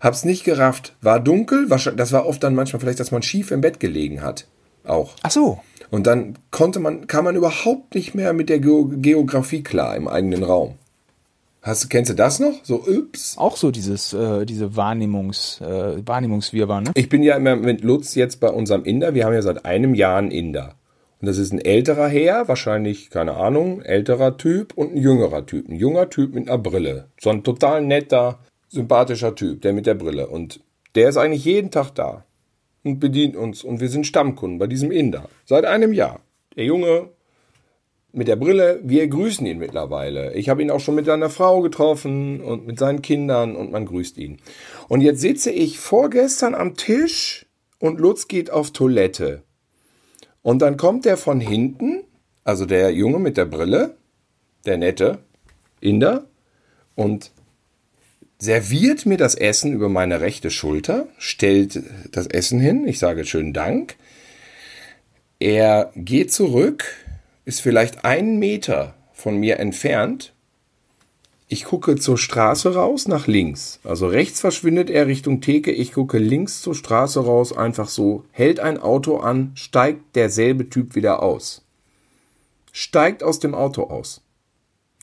Hab's 0.00 0.24
nicht 0.24 0.44
gerafft. 0.44 0.96
War 1.00 1.20
dunkel, 1.20 1.70
wahrscheinlich, 1.70 1.98
das 1.98 2.12
war 2.12 2.26
oft 2.26 2.42
dann 2.42 2.54
manchmal 2.54 2.80
vielleicht, 2.80 3.00
dass 3.00 3.12
man 3.12 3.22
schief 3.22 3.50
im 3.50 3.60
Bett 3.60 3.80
gelegen 3.80 4.22
hat. 4.22 4.46
Auch. 4.84 5.14
Ach 5.22 5.30
so. 5.30 5.60
Und 5.92 6.06
dann 6.06 6.38
konnte 6.50 6.80
man, 6.80 7.06
kam 7.06 7.26
man 7.26 7.36
überhaupt 7.36 7.94
nicht 7.94 8.14
mehr 8.14 8.32
mit 8.32 8.48
der 8.48 8.60
Geo 8.60 8.90
Geografie 8.90 9.62
klar 9.62 9.94
im 9.94 10.08
eigenen 10.08 10.42
Raum. 10.42 10.76
Hast, 11.60 11.90
kennst 11.90 12.10
du 12.10 12.14
das 12.14 12.40
noch? 12.40 12.64
So, 12.64 12.82
ups. 12.82 13.36
Auch 13.36 13.58
so 13.58 13.70
dieses, 13.70 14.14
äh, 14.14 14.46
diese 14.46 14.74
Wahrnehmungs, 14.74 15.60
äh, 15.60 16.04
Wahrnehmungswirrwarr, 16.06 16.80
ne? 16.80 16.92
Ich 16.94 17.10
bin 17.10 17.22
ja 17.22 17.36
immer 17.36 17.56
mit 17.56 17.84
Lutz 17.84 18.14
jetzt 18.14 18.40
bei 18.40 18.48
unserem 18.48 18.84
Inder. 18.84 19.12
Wir 19.12 19.26
haben 19.26 19.34
ja 19.34 19.42
seit 19.42 19.66
einem 19.66 19.94
Jahr 19.94 20.16
einen 20.16 20.30
Inder. 20.30 20.76
Und 21.20 21.26
das 21.26 21.36
ist 21.36 21.52
ein 21.52 21.60
älterer 21.60 22.08
Herr, 22.08 22.48
wahrscheinlich, 22.48 23.10
keine 23.10 23.34
Ahnung, 23.34 23.82
älterer 23.82 24.38
Typ 24.38 24.72
und 24.74 24.94
ein 24.94 24.96
jüngerer 24.96 25.44
Typ. 25.44 25.68
Ein 25.68 25.76
junger 25.76 26.08
Typ 26.08 26.34
mit 26.34 26.48
einer 26.48 26.56
Brille. 26.56 27.08
So 27.20 27.28
ein 27.28 27.44
total 27.44 27.82
netter, 27.82 28.38
sympathischer 28.70 29.34
Typ, 29.34 29.60
der 29.60 29.74
mit 29.74 29.84
der 29.84 29.94
Brille. 29.94 30.26
Und 30.26 30.60
der 30.94 31.10
ist 31.10 31.18
eigentlich 31.18 31.44
jeden 31.44 31.70
Tag 31.70 31.90
da 31.94 32.24
und 32.84 33.00
bedient 33.00 33.36
uns. 33.36 33.64
Und 33.64 33.80
wir 33.80 33.88
sind 33.88 34.06
Stammkunden 34.06 34.58
bei 34.58 34.66
diesem 34.66 34.90
Inder. 34.90 35.28
Seit 35.44 35.64
einem 35.64 35.92
Jahr. 35.92 36.20
Der 36.56 36.64
Junge 36.64 37.10
mit 38.12 38.28
der 38.28 38.36
Brille, 38.36 38.80
wir 38.82 39.08
grüßen 39.08 39.46
ihn 39.46 39.58
mittlerweile. 39.58 40.34
Ich 40.34 40.48
habe 40.48 40.62
ihn 40.62 40.70
auch 40.70 40.80
schon 40.80 40.94
mit 40.94 41.06
seiner 41.06 41.30
Frau 41.30 41.62
getroffen 41.62 42.40
und 42.40 42.66
mit 42.66 42.78
seinen 42.78 43.00
Kindern 43.00 43.56
und 43.56 43.72
man 43.72 43.86
grüßt 43.86 44.18
ihn. 44.18 44.38
Und 44.88 45.00
jetzt 45.00 45.20
sitze 45.20 45.50
ich 45.50 45.78
vorgestern 45.78 46.54
am 46.54 46.76
Tisch 46.76 47.46
und 47.78 48.00
Lutz 48.00 48.28
geht 48.28 48.50
auf 48.50 48.70
Toilette. 48.70 49.42
Und 50.42 50.60
dann 50.60 50.76
kommt 50.76 51.04
der 51.04 51.16
von 51.16 51.40
hinten, 51.40 52.04
also 52.44 52.66
der 52.66 52.90
Junge 52.90 53.18
mit 53.18 53.36
der 53.36 53.46
Brille, 53.46 53.96
der 54.66 54.76
nette 54.76 55.18
Inder, 55.80 56.26
und 56.94 57.30
serviert 58.42 59.06
mir 59.06 59.18
das 59.18 59.36
Essen 59.36 59.72
über 59.72 59.88
meine 59.88 60.20
rechte 60.20 60.50
Schulter, 60.50 61.06
stellt 61.16 61.80
das 62.10 62.26
Essen 62.26 62.58
hin, 62.58 62.88
ich 62.88 62.98
sage 62.98 63.24
schönen 63.24 63.52
Dank. 63.52 63.94
Er 65.38 65.92
geht 65.94 66.32
zurück, 66.32 66.84
ist 67.44 67.60
vielleicht 67.60 68.04
einen 68.04 68.40
Meter 68.40 68.94
von 69.12 69.36
mir 69.36 69.60
entfernt. 69.60 70.32
Ich 71.46 71.64
gucke 71.66 71.94
zur 71.94 72.18
Straße 72.18 72.74
raus 72.74 73.06
nach 73.06 73.28
links. 73.28 73.78
Also 73.84 74.08
rechts 74.08 74.40
verschwindet 74.40 74.90
er 74.90 75.06
Richtung 75.06 75.40
Theke. 75.40 75.70
Ich 75.70 75.92
gucke 75.92 76.18
links 76.18 76.62
zur 76.62 76.74
Straße 76.74 77.24
raus, 77.24 77.56
einfach 77.56 77.88
so. 77.88 78.24
Hält 78.32 78.58
ein 78.58 78.78
Auto 78.78 79.18
an, 79.18 79.52
steigt 79.54 80.16
derselbe 80.16 80.68
Typ 80.68 80.96
wieder 80.96 81.22
aus. 81.22 81.64
Steigt 82.72 83.22
aus 83.22 83.38
dem 83.38 83.54
Auto 83.54 83.84
aus. 83.84 84.20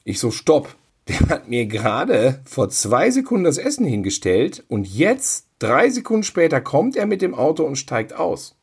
Ich 0.04 0.20
so, 0.20 0.30
stopp. 0.30 0.76
Der 1.10 1.20
hat 1.30 1.49
mir 1.49 1.66
gerade 1.66 2.39
vor 2.45 2.70
zwei 2.70 3.10
Sekunden 3.10 3.43
das 3.43 3.57
Essen 3.57 3.86
hingestellt 3.86 4.64
und 4.68 4.88
jetzt, 4.88 5.47
drei 5.57 5.89
Sekunden 5.89 6.24
später, 6.24 6.62
kommt 6.62 6.95
er 6.95 7.07
mit 7.07 7.22
dem 7.22 7.34
Auto 7.34 7.64
und 7.64 7.78
steigt 7.78 8.14
aus. 8.14 8.55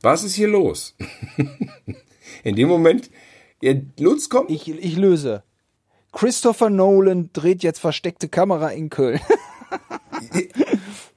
Was 0.00 0.24
ist 0.24 0.34
hier 0.34 0.48
los? 0.48 0.96
In 2.44 2.56
dem 2.56 2.68
Moment, 2.68 3.10
Lutz 3.98 4.28
kommt. 4.28 4.50
Ich, 4.50 4.68
ich 4.68 4.96
löse. 4.96 5.42
Christopher 6.12 6.70
Nolan 6.70 7.30
dreht 7.32 7.62
jetzt 7.62 7.80
versteckte 7.80 8.28
Kamera 8.28 8.68
in 8.68 8.88
Köln. 8.88 9.20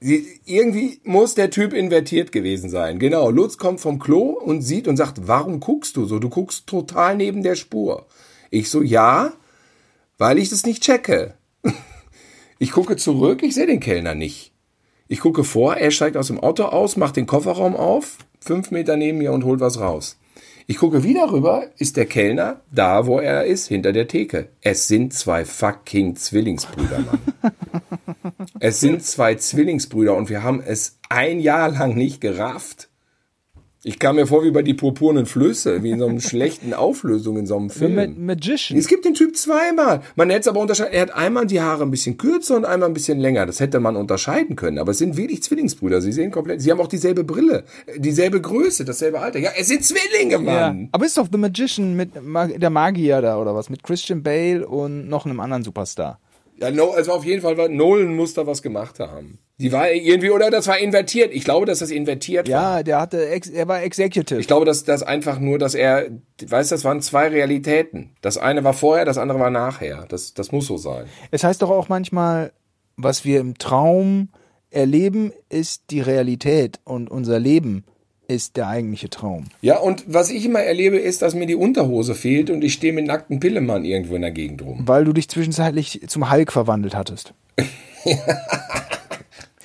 Irgendwie 0.00 1.00
muss 1.04 1.34
der 1.34 1.50
Typ 1.50 1.72
invertiert 1.72 2.32
gewesen 2.32 2.68
sein. 2.70 2.98
Genau, 2.98 3.30
Lutz 3.30 3.58
kommt 3.58 3.80
vom 3.80 3.98
Klo 3.98 4.30
und 4.30 4.62
sieht 4.62 4.88
und 4.88 4.96
sagt, 4.96 5.28
warum 5.28 5.60
guckst 5.60 5.96
du 5.96 6.04
so? 6.04 6.18
Du 6.18 6.28
guckst 6.28 6.66
total 6.66 7.16
neben 7.16 7.42
der 7.42 7.54
Spur. 7.54 8.06
Ich 8.50 8.70
so, 8.70 8.82
ja, 8.82 9.32
weil 10.18 10.38
ich 10.38 10.50
das 10.50 10.66
nicht 10.66 10.82
checke. 10.82 11.34
Ich 12.60 12.72
gucke 12.72 12.96
zurück, 12.96 13.44
ich 13.44 13.54
sehe 13.54 13.68
den 13.68 13.78
Kellner 13.78 14.16
nicht. 14.16 14.52
Ich 15.06 15.20
gucke 15.20 15.44
vor, 15.44 15.76
er 15.76 15.92
steigt 15.92 16.16
aus 16.16 16.26
dem 16.26 16.40
Auto 16.40 16.64
aus, 16.64 16.96
macht 16.96 17.14
den 17.14 17.26
Kofferraum 17.26 17.76
auf, 17.76 18.18
fünf 18.40 18.72
Meter 18.72 18.96
neben 18.96 19.18
mir 19.18 19.30
und 19.30 19.44
holt 19.44 19.60
was 19.60 19.78
raus. 19.78 20.18
Ich 20.66 20.78
gucke 20.78 21.04
wieder 21.04 21.30
rüber, 21.30 21.68
ist 21.78 21.96
der 21.96 22.06
Kellner 22.06 22.60
da, 22.72 23.06
wo 23.06 23.20
er 23.20 23.44
ist, 23.44 23.68
hinter 23.68 23.92
der 23.92 24.08
Theke. 24.08 24.48
Es 24.60 24.88
sind 24.88 25.14
zwei 25.14 25.44
fucking 25.44 26.16
Zwillingsbrüder, 26.16 26.98
Mann. 26.98 27.20
es 28.58 28.80
sind 28.80 29.04
zwei 29.04 29.36
Zwillingsbrüder 29.36 30.16
und 30.16 30.28
wir 30.28 30.42
haben 30.42 30.60
es 30.60 30.98
ein 31.08 31.38
Jahr 31.38 31.70
lang 31.70 31.94
nicht 31.94 32.20
gerafft. 32.20 32.87
Ich 33.84 34.00
kam 34.00 34.16
mir 34.16 34.26
vor 34.26 34.42
wie 34.42 34.50
bei 34.50 34.62
die 34.62 34.74
purpurnen 34.74 35.24
Flüsse, 35.24 35.84
wie 35.84 35.90
in 35.92 36.00
so 36.00 36.06
einem 36.06 36.20
schlechten 36.28 36.74
Auflösung 36.74 37.38
in 37.38 37.46
so 37.46 37.56
einem 37.56 37.70
Film. 37.70 37.94
Ma 37.94 38.06
Magician. 38.34 38.78
Es 38.78 38.88
gibt 38.88 39.04
den 39.04 39.14
Typ 39.14 39.36
zweimal. 39.36 40.02
Man 40.16 40.30
hätte 40.30 40.40
es 40.40 40.48
aber 40.48 40.60
unterscheiden. 40.60 40.92
Er 40.92 41.02
hat 41.02 41.14
einmal 41.14 41.46
die 41.46 41.60
Haare 41.60 41.84
ein 41.84 41.90
bisschen 41.90 42.18
kürzer 42.18 42.56
und 42.56 42.64
einmal 42.64 42.88
ein 42.88 42.94
bisschen 42.94 43.20
länger. 43.20 43.46
Das 43.46 43.60
hätte 43.60 43.78
man 43.78 43.94
unterscheiden 43.94 44.56
können. 44.56 44.78
Aber 44.78 44.90
es 44.90 44.98
sind 44.98 45.16
wirklich 45.16 45.44
Zwillingsbrüder. 45.44 46.00
Sie 46.00 46.12
sehen 46.12 46.32
komplett. 46.32 46.60
Sie 46.60 46.72
haben 46.72 46.80
auch 46.80 46.88
dieselbe 46.88 47.22
Brille, 47.22 47.64
dieselbe 47.96 48.40
Größe, 48.40 48.84
dasselbe 48.84 49.20
Alter. 49.20 49.38
Ja, 49.38 49.50
es 49.56 49.68
sind 49.68 49.84
Zwillinge, 49.84 50.38
Mann. 50.38 50.80
Ja, 50.82 50.88
aber 50.92 51.06
ist 51.06 51.16
doch 51.16 51.28
The 51.30 51.38
Magician 51.38 51.94
mit 51.94 52.10
der 52.16 52.70
Magier 52.70 53.22
da 53.22 53.40
oder 53.40 53.54
was? 53.54 53.70
Mit 53.70 53.84
Christian 53.84 54.24
Bale 54.24 54.66
und 54.66 55.08
noch 55.08 55.24
einem 55.24 55.38
anderen 55.38 55.62
Superstar. 55.62 56.18
Ja, 56.56 56.72
no, 56.72 56.90
also 56.90 57.12
auf 57.12 57.24
jeden 57.24 57.42
Fall 57.42 57.56
war 57.56 57.68
Nolan 57.68 58.16
muss 58.16 58.34
da 58.34 58.44
was 58.44 58.60
gemacht 58.60 58.98
haben. 58.98 59.38
Die 59.60 59.72
war 59.72 59.90
irgendwie, 59.90 60.30
oder 60.30 60.50
das 60.50 60.68
war 60.68 60.78
invertiert. 60.78 61.34
Ich 61.34 61.42
glaube, 61.42 61.66
dass 61.66 61.80
das 61.80 61.90
invertiert 61.90 62.46
ja, 62.46 62.62
war. 62.62 62.76
Ja, 62.76 62.82
der 62.84 63.00
hatte, 63.00 63.18
er 63.18 63.66
war 63.66 63.82
Executive. 63.82 64.38
Ich 64.38 64.46
glaube, 64.46 64.64
dass 64.64 64.84
das 64.84 65.02
einfach 65.02 65.40
nur, 65.40 65.58
dass 65.58 65.74
er, 65.74 66.06
weißt, 66.46 66.70
das 66.70 66.84
waren 66.84 67.00
zwei 67.00 67.26
Realitäten. 67.26 68.10
Das 68.20 68.38
eine 68.38 68.62
war 68.62 68.72
vorher, 68.72 69.04
das 69.04 69.18
andere 69.18 69.40
war 69.40 69.50
nachher. 69.50 70.06
Das, 70.08 70.32
das 70.32 70.52
muss 70.52 70.66
so 70.66 70.76
sein. 70.76 71.06
Es 71.32 71.42
heißt 71.42 71.60
doch 71.60 71.70
auch 71.70 71.88
manchmal, 71.88 72.52
was 72.96 73.24
wir 73.24 73.40
im 73.40 73.58
Traum 73.58 74.28
erleben, 74.70 75.32
ist 75.48 75.90
die 75.90 76.00
Realität 76.00 76.78
und 76.84 77.10
unser 77.10 77.40
Leben 77.40 77.84
ist 78.28 78.56
der 78.58 78.68
eigentliche 78.68 79.08
Traum. 79.08 79.46
Ja, 79.62 79.78
und 79.78 80.04
was 80.06 80.30
ich 80.30 80.44
immer 80.44 80.60
erlebe, 80.60 80.98
ist, 80.98 81.22
dass 81.22 81.34
mir 81.34 81.46
die 81.46 81.54
Unterhose 81.56 82.14
fehlt 82.14 82.50
und 82.50 82.62
ich 82.62 82.74
stehe 82.74 82.92
mit 82.92 83.06
nackten 83.06 83.40
Pillemann 83.40 83.84
irgendwo 83.84 84.14
in 84.14 84.22
der 84.22 84.30
Gegend 84.30 84.62
rum. 84.62 84.82
Weil 84.86 85.04
du 85.04 85.14
dich 85.14 85.28
zwischenzeitlich 85.28 86.02
zum 86.06 86.30
Hulk 86.30 86.52
verwandelt 86.52 86.94
hattest. 86.94 87.32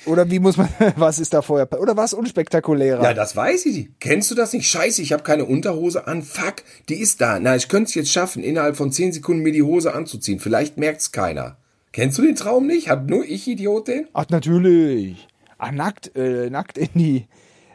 Oder 0.06 0.30
wie 0.30 0.38
muss 0.38 0.56
man, 0.56 0.68
was 0.96 1.18
ist 1.18 1.34
da 1.34 1.42
vorher, 1.42 1.68
oder 1.80 1.96
was 1.96 2.14
unspektakulärer? 2.14 3.02
Ja, 3.02 3.14
das 3.14 3.36
weiß 3.36 3.66
ich. 3.66 3.88
Kennst 4.00 4.30
du 4.30 4.34
das 4.34 4.52
nicht? 4.52 4.68
Scheiße, 4.68 5.02
ich 5.02 5.12
habe 5.12 5.22
keine 5.22 5.44
Unterhose 5.44 6.06
an. 6.06 6.22
Fuck, 6.22 6.56
die 6.88 6.96
ist 6.96 7.20
da. 7.20 7.38
Na, 7.40 7.56
ich 7.56 7.68
könnte 7.68 7.88
es 7.88 7.94
jetzt 7.94 8.12
schaffen, 8.12 8.42
innerhalb 8.42 8.76
von 8.76 8.92
10 8.92 9.12
Sekunden 9.12 9.42
mir 9.42 9.52
die 9.52 9.62
Hose 9.62 9.94
anzuziehen. 9.94 10.40
Vielleicht 10.40 10.78
merkt's 10.78 11.12
keiner. 11.12 11.56
Kennst 11.92 12.18
du 12.18 12.22
den 12.22 12.34
Traum 12.34 12.66
nicht? 12.66 12.88
Hat 12.88 13.08
nur 13.08 13.24
ich 13.24 13.46
Idiot 13.46 13.88
den? 13.88 14.08
Ach, 14.12 14.26
natürlich. 14.28 15.28
Ach, 15.58 15.70
nackt, 15.70 16.16
äh, 16.16 16.50
nackt 16.50 16.76
in 16.76 16.88
die, 16.94 17.26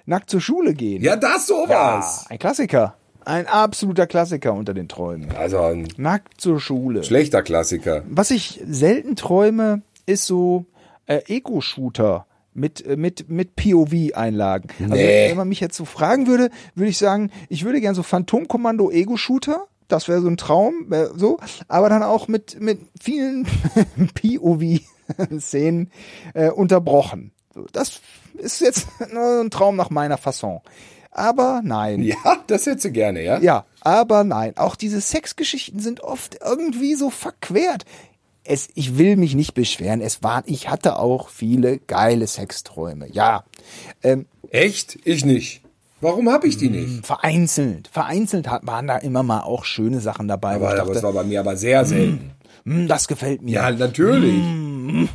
nackt 0.06 0.30
zur 0.30 0.42
Schule 0.42 0.74
gehen. 0.74 1.02
Ja, 1.02 1.16
das 1.16 1.48
sowas. 1.48 1.70
Ja, 1.70 2.30
ein 2.30 2.38
Klassiker. 2.38 2.96
Ein 3.24 3.48
absoluter 3.48 4.08
Klassiker 4.08 4.54
unter 4.54 4.74
den 4.74 4.88
Träumen. 4.88 5.30
Also 5.38 5.60
ein 5.60 5.88
nackt 5.98 6.42
zur 6.42 6.60
Schule. 6.60 7.04
Schlechter 7.04 7.44
Klassiker. 7.44 8.04
Was 8.10 8.32
ich 8.32 8.62
selten 8.68 9.16
träume, 9.16 9.82
ist 10.06 10.26
so 10.26 10.66
äh, 11.10 11.22
Ego-Shooter 11.28 12.26
mit, 12.54 12.86
äh, 12.86 12.96
mit, 12.96 13.30
mit 13.30 13.56
POV-Einlagen. 13.56 14.70
Also, 14.80 14.96
wenn 14.96 15.38
man 15.38 15.50
mich 15.50 15.60
jetzt 15.60 15.76
so 15.76 15.86
fragen 15.86 16.28
würde, 16.28 16.50
würde 16.76 16.90
ich 16.90 16.98
sagen, 16.98 17.32
ich 17.50 17.66
würde 17.66 17.82
gern 17.82 17.96
so 17.96 18.04
Phantomkommando 18.04 18.92
Ego-Shooter. 18.92 19.66
Das 19.88 20.08
wäre 20.08 20.22
so 20.22 20.28
ein 20.28 20.38
Traum, 20.38 20.94
so, 21.16 21.40
aber 21.68 21.90
dann 21.90 22.04
auch 22.04 22.28
mit, 22.28 22.62
mit 22.62 22.80
vielen 23.02 23.48
POV-Szenen 24.22 25.90
äh, 26.36 26.52
unterbrochen. 26.52 27.32
Das 27.72 28.00
ist 28.36 28.62
jetzt 28.62 28.88
nur 29.12 29.42
ein 29.42 29.50
Traum 29.50 29.76
nach 29.76 29.90
meiner 29.90 30.18
Fasson. 30.18 30.62
Aber 31.12 31.62
nein. 31.64 32.04
Ja, 32.04 32.38
das 32.46 32.68
hättest 32.68 32.86
du 32.86 32.92
gerne, 32.92 33.24
ja? 33.24 33.40
Ja, 33.40 33.66
aber 33.82 34.24
nein. 34.24 34.58
Auch 34.58 34.76
diese 34.76 35.02
Sexgeschichten 35.02 35.80
sind 35.80 36.02
oft 36.02 36.38
irgendwie 36.46 36.94
so 36.94 37.10
verquert. 37.10 37.84
Es, 38.50 38.68
ich 38.74 38.98
will 38.98 39.16
mich 39.16 39.36
nicht 39.36 39.54
beschweren. 39.54 40.02
Es 40.02 40.24
war, 40.24 40.42
ich 40.48 40.70
hatte 40.70 40.98
auch 40.98 41.30
viele 41.30 41.78
geile 41.78 42.26
Sexträume. 42.26 43.08
Ja. 43.12 43.44
Ähm, 44.02 44.26
Echt? 44.50 44.98
Ich 45.04 45.24
nicht. 45.24 45.62
Warum 46.02 46.32
habe 46.32 46.48
ich 46.48 46.58
die 46.58 46.72
nicht? 46.72 47.06
Vereinzelt. 47.06 47.90
Vereinzelt 47.90 48.48
waren 48.48 48.88
da 48.88 48.98
immer 48.98 49.22
mal 49.22 49.42
auch 49.42 49.66
schöne 49.66 50.00
Sachen 50.00 50.28
dabei. 50.28 50.56
Aber, 50.56 50.76
dachte, 50.76 50.94
das 50.94 51.04
war 51.04 51.14
bei 51.14 51.24
mir 51.24 51.42
aber 51.42 51.58
sehr 51.58 51.86
selten. 51.86 52.32
Mm, 52.64 52.88
das 52.88 53.08
gefällt 53.08 53.44
mir. 53.44 53.52
Ja, 53.52 53.72
natürlich. 53.72 54.42
Mm. 54.42 55.06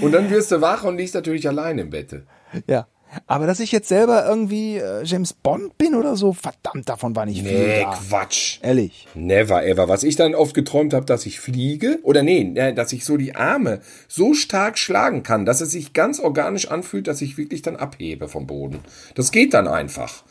und 0.00 0.12
dann 0.12 0.30
wirst 0.30 0.50
du 0.50 0.60
wach 0.60 0.84
und 0.84 0.96
liegst 0.96 1.14
natürlich 1.14 1.46
allein 1.46 1.78
im 1.78 1.90
Bette. 1.90 2.24
Ja. 2.66 2.86
Aber 3.26 3.46
dass 3.46 3.60
ich 3.60 3.72
jetzt 3.72 3.88
selber 3.88 4.26
irgendwie 4.26 4.76
äh, 4.76 5.04
James 5.04 5.32
Bond 5.32 5.76
bin 5.78 5.94
oder 5.94 6.16
so, 6.16 6.32
verdammt, 6.32 6.88
davon 6.88 7.14
war 7.14 7.26
nicht 7.26 7.42
nee, 7.42 7.48
viel. 7.48 7.66
Nee, 7.66 7.86
Quatsch. 8.08 8.58
Ehrlich. 8.62 9.06
Never 9.14 9.64
ever. 9.64 9.88
Was 9.88 10.02
ich 10.02 10.16
dann 10.16 10.34
oft 10.34 10.54
geträumt 10.54 10.94
habe, 10.94 11.04
dass 11.04 11.26
ich 11.26 11.40
fliege, 11.40 11.98
oder 12.02 12.22
nee, 12.22 12.72
dass 12.74 12.92
ich 12.92 13.04
so 13.04 13.16
die 13.16 13.34
Arme 13.34 13.80
so 14.08 14.34
stark 14.34 14.78
schlagen 14.78 15.22
kann, 15.22 15.44
dass 15.44 15.60
es 15.60 15.70
sich 15.70 15.92
ganz 15.92 16.20
organisch 16.20 16.68
anfühlt, 16.68 17.06
dass 17.06 17.20
ich 17.20 17.36
wirklich 17.36 17.62
dann 17.62 17.76
abhebe 17.76 18.28
vom 18.28 18.46
Boden. 18.46 18.80
Das 19.14 19.30
geht 19.30 19.54
dann 19.54 19.68
einfach. 19.68 20.24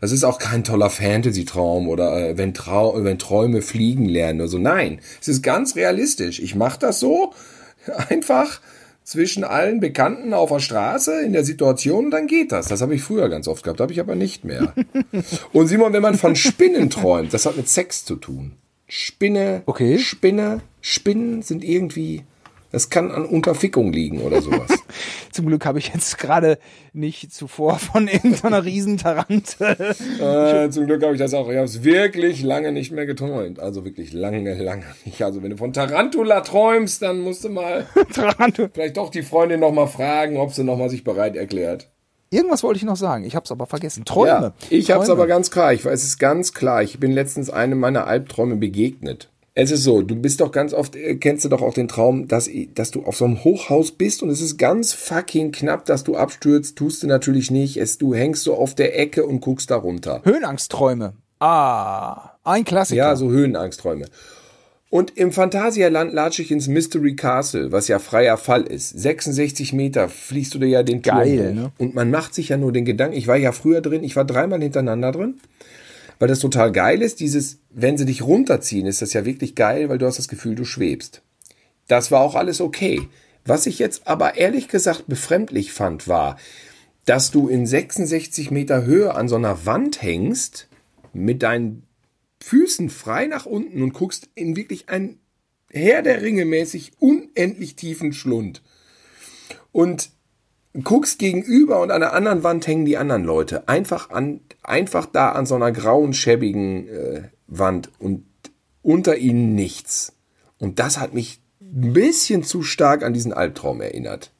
Das 0.00 0.12
ist 0.12 0.22
auch 0.22 0.38
kein 0.38 0.62
toller 0.62 0.90
Fantasy-Traum 0.90 1.88
oder 1.88 2.30
äh, 2.30 2.38
wenn, 2.38 2.54
Trau 2.54 3.02
wenn 3.02 3.18
Träume 3.18 3.62
fliegen 3.62 4.04
lernen 4.04 4.40
oder 4.40 4.48
so. 4.48 4.58
Nein, 4.58 5.00
es 5.20 5.26
ist 5.26 5.42
ganz 5.42 5.74
realistisch. 5.74 6.38
Ich 6.38 6.54
mache 6.54 6.78
das 6.78 7.00
so 7.00 7.32
einfach 8.08 8.60
zwischen 9.08 9.42
allen 9.42 9.80
Bekannten 9.80 10.34
auf 10.34 10.50
der 10.50 10.60
Straße 10.60 11.22
in 11.22 11.32
der 11.32 11.42
Situation, 11.42 12.10
dann 12.10 12.26
geht 12.26 12.52
das. 12.52 12.68
Das 12.68 12.82
habe 12.82 12.94
ich 12.94 13.02
früher 13.02 13.30
ganz 13.30 13.48
oft 13.48 13.64
gehabt, 13.64 13.80
habe 13.80 13.90
ich 13.90 14.00
aber 14.00 14.14
nicht 14.14 14.44
mehr. 14.44 14.74
Und 15.54 15.66
Simon, 15.68 15.94
wenn 15.94 16.02
man 16.02 16.14
von 16.14 16.36
Spinnen 16.36 16.90
träumt, 16.90 17.32
das 17.32 17.46
hat 17.46 17.56
mit 17.56 17.70
Sex 17.70 18.04
zu 18.04 18.16
tun. 18.16 18.52
Spinne, 18.86 19.62
Okay. 19.64 19.98
Spinne, 19.98 20.60
Spinnen 20.82 21.40
sind 21.40 21.64
irgendwie, 21.64 22.24
das 22.70 22.90
kann 22.90 23.10
an 23.10 23.24
Unterfickung 23.24 23.92
liegen 23.92 24.20
oder 24.20 24.42
sowas. 24.42 24.68
Zum 25.32 25.46
Glück 25.46 25.64
habe 25.64 25.78
ich 25.78 25.92
jetzt 25.94 26.18
gerade 26.18 26.58
nicht 26.92 27.32
zuvor 27.32 27.78
von 27.78 28.08
irgendeiner 28.08 28.64
Riesentarante. 28.64 29.94
äh, 30.20 30.70
zum 30.70 30.86
Glück 30.86 31.02
habe 31.02 31.14
ich 31.14 31.18
das 31.18 31.34
auch. 31.34 31.48
Ich 31.48 31.56
habe 31.56 31.66
es 31.66 31.84
wirklich 31.84 32.42
lange 32.42 32.72
nicht 32.72 32.92
mehr 32.92 33.06
geträumt. 33.06 33.60
Also 33.60 33.84
wirklich 33.84 34.12
lange, 34.12 34.54
lange 34.54 34.84
nicht. 35.04 35.22
Also 35.22 35.42
wenn 35.42 35.50
du 35.50 35.56
von 35.56 35.72
Tarantula 35.72 36.40
träumst, 36.40 37.02
dann 37.02 37.20
musst 37.20 37.44
du 37.44 37.50
mal 37.50 37.86
vielleicht 38.74 38.96
doch 38.96 39.10
die 39.10 39.22
Freundin 39.22 39.60
noch 39.60 39.72
mal 39.72 39.86
fragen, 39.86 40.36
ob 40.36 40.52
sie 40.52 40.64
noch 40.64 40.76
mal 40.76 40.90
sich 40.90 41.04
bereit 41.04 41.36
erklärt. 41.36 41.88
Irgendwas 42.30 42.62
wollte 42.62 42.78
ich 42.78 42.84
noch 42.84 42.96
sagen. 42.96 43.24
Ich 43.24 43.34
habe 43.34 43.44
es 43.44 43.52
aber 43.52 43.66
vergessen. 43.66 44.04
Träume. 44.04 44.28
Ja, 44.28 44.52
ich 44.70 44.90
habe 44.90 45.02
es 45.02 45.08
aber 45.08 45.26
ganz 45.26 45.50
klar. 45.50 45.72
Ich 45.72 45.84
weiß 45.84 45.94
es 46.02 46.08
ist 46.10 46.18
ganz 46.18 46.52
klar. 46.52 46.82
Ich 46.82 47.00
bin 47.00 47.12
letztens 47.12 47.48
einem 47.48 47.78
meiner 47.78 48.06
Albträume 48.06 48.56
begegnet. 48.56 49.30
Es 49.60 49.72
ist 49.72 49.82
so, 49.82 50.02
du 50.02 50.14
bist 50.14 50.40
doch 50.40 50.52
ganz 50.52 50.72
oft, 50.72 50.94
äh, 50.94 51.16
kennst 51.16 51.44
du 51.44 51.48
doch 51.48 51.62
auch 51.62 51.74
den 51.74 51.88
Traum, 51.88 52.28
dass, 52.28 52.48
dass 52.76 52.92
du 52.92 53.02
auf 53.02 53.16
so 53.16 53.24
einem 53.24 53.42
Hochhaus 53.42 53.90
bist 53.90 54.22
und 54.22 54.30
es 54.30 54.40
ist 54.40 54.56
ganz 54.56 54.92
fucking 54.92 55.50
knapp, 55.50 55.84
dass 55.84 56.04
du 56.04 56.14
abstürzt. 56.14 56.76
Tust 56.76 57.02
du 57.02 57.08
natürlich 57.08 57.50
nicht. 57.50 57.76
Es, 57.76 57.98
du 57.98 58.14
hängst 58.14 58.44
so 58.44 58.54
auf 58.54 58.76
der 58.76 58.96
Ecke 58.96 59.26
und 59.26 59.40
guckst 59.40 59.72
da 59.72 59.76
runter. 59.76 60.20
Höhenangstträume. 60.22 61.14
Ah, 61.40 62.36
ein 62.44 62.64
Klassiker. 62.64 62.98
Ja, 62.98 63.16
so 63.16 63.30
Höhenangstträume. 63.30 64.04
Und 64.90 65.18
im 65.18 65.32
Phantasialand 65.32 66.12
latsche 66.12 66.42
ich 66.42 66.52
ins 66.52 66.68
Mystery 66.68 67.16
Castle, 67.16 67.72
was 67.72 67.88
ja 67.88 67.98
freier 67.98 68.36
Fall 68.36 68.62
ist. 68.62 68.90
66 68.90 69.72
Meter 69.72 70.08
fließt 70.08 70.54
du 70.54 70.60
dir 70.60 70.68
ja 70.68 70.82
den 70.84 71.02
Turm 71.02 71.18
Geil, 71.18 71.54
ne? 71.54 71.72
Und 71.78 71.96
man 71.96 72.12
macht 72.12 72.32
sich 72.32 72.50
ja 72.50 72.56
nur 72.56 72.70
den 72.70 72.84
Gedanken, 72.84 73.16
ich 73.16 73.26
war 73.26 73.36
ja 73.36 73.50
früher 73.50 73.80
drin, 73.80 74.04
ich 74.04 74.14
war 74.14 74.24
dreimal 74.24 74.62
hintereinander 74.62 75.10
drin, 75.10 75.40
weil 76.18 76.28
das 76.28 76.40
total 76.40 76.72
geil 76.72 77.02
ist. 77.02 77.20
Dieses, 77.20 77.58
wenn 77.70 77.98
sie 77.98 78.06
dich 78.06 78.22
runterziehen, 78.22 78.86
ist 78.86 79.02
das 79.02 79.12
ja 79.12 79.24
wirklich 79.24 79.54
geil, 79.54 79.88
weil 79.88 79.98
du 79.98 80.06
hast 80.06 80.18
das 80.18 80.28
Gefühl, 80.28 80.54
du 80.54 80.64
schwebst. 80.64 81.22
Das 81.86 82.10
war 82.10 82.20
auch 82.20 82.34
alles 82.34 82.60
okay. 82.60 83.08
Was 83.44 83.66
ich 83.66 83.78
jetzt 83.78 84.06
aber 84.06 84.36
ehrlich 84.36 84.68
gesagt 84.68 85.04
befremdlich 85.06 85.72
fand, 85.72 86.06
war, 86.06 86.36
dass 87.06 87.30
du 87.30 87.48
in 87.48 87.66
66 87.66 88.50
Meter 88.50 88.84
Höhe 88.84 89.14
an 89.14 89.28
so 89.28 89.36
einer 89.36 89.64
Wand 89.64 90.02
hängst, 90.02 90.68
mit 91.14 91.42
deinen 91.42 91.84
Füßen 92.40 92.90
frei 92.90 93.26
nach 93.26 93.46
unten 93.46 93.82
und 93.82 93.94
guckst 93.94 94.28
in 94.34 94.56
wirklich 94.56 94.88
einen 94.88 95.18
Herr 95.70 96.02
der 96.02 96.22
Ringe 96.22 96.44
mäßig 96.44 96.92
unendlich 96.98 97.76
tiefen 97.76 98.12
Schlund. 98.12 98.62
Und 99.72 100.10
guckst 100.84 101.18
gegenüber 101.18 101.80
und 101.80 101.90
an 101.90 102.00
der 102.00 102.12
anderen 102.12 102.42
Wand 102.42 102.66
hängen 102.66 102.84
die 102.84 102.96
anderen 102.96 103.24
Leute. 103.24 103.68
Einfach 103.68 104.10
an, 104.10 104.40
einfach 104.62 105.06
da 105.06 105.32
an 105.32 105.46
so 105.46 105.54
einer 105.54 105.72
grauen, 105.72 106.12
schäbigen 106.12 106.88
äh, 106.88 107.22
Wand 107.46 107.90
und 107.98 108.24
unter 108.82 109.16
ihnen 109.16 109.54
nichts. 109.54 110.12
Und 110.58 110.78
das 110.78 110.98
hat 110.98 111.14
mich 111.14 111.40
ein 111.60 111.92
bisschen 111.92 112.42
zu 112.42 112.62
stark 112.62 113.02
an 113.02 113.12
diesen 113.12 113.32
Albtraum 113.32 113.80
erinnert. 113.80 114.30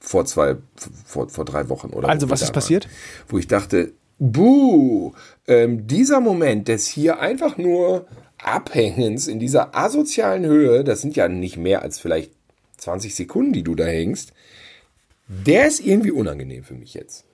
Vor 0.00 0.26
zwei, 0.26 0.56
vor, 1.04 1.28
vor 1.28 1.44
drei 1.44 1.68
Wochen 1.68 1.88
oder 1.88 2.08
Also, 2.08 2.30
was 2.30 2.42
ist 2.42 2.52
passiert? 2.52 2.84
Waren, 2.84 2.92
wo 3.28 3.38
ich 3.38 3.48
dachte, 3.48 3.92
buh, 4.18 5.12
ähm, 5.46 5.86
dieser 5.86 6.20
Moment 6.20 6.68
des 6.68 6.86
hier 6.86 7.20
einfach 7.20 7.56
nur 7.56 8.06
Abhängens 8.38 9.26
in 9.26 9.38
dieser 9.38 9.74
asozialen 9.74 10.44
Höhe, 10.44 10.84
das 10.84 11.00
sind 11.00 11.16
ja 11.16 11.28
nicht 11.28 11.56
mehr 11.56 11.82
als 11.82 11.98
vielleicht 11.98 12.32
20 12.76 13.14
Sekunden, 13.14 13.52
die 13.52 13.62
du 13.62 13.74
da 13.74 13.84
hängst, 13.84 14.32
der 15.28 15.66
ist 15.66 15.80
irgendwie 15.80 16.10
unangenehm 16.10 16.64
für 16.64 16.74
mich 16.74 16.94
jetzt. 16.94 17.24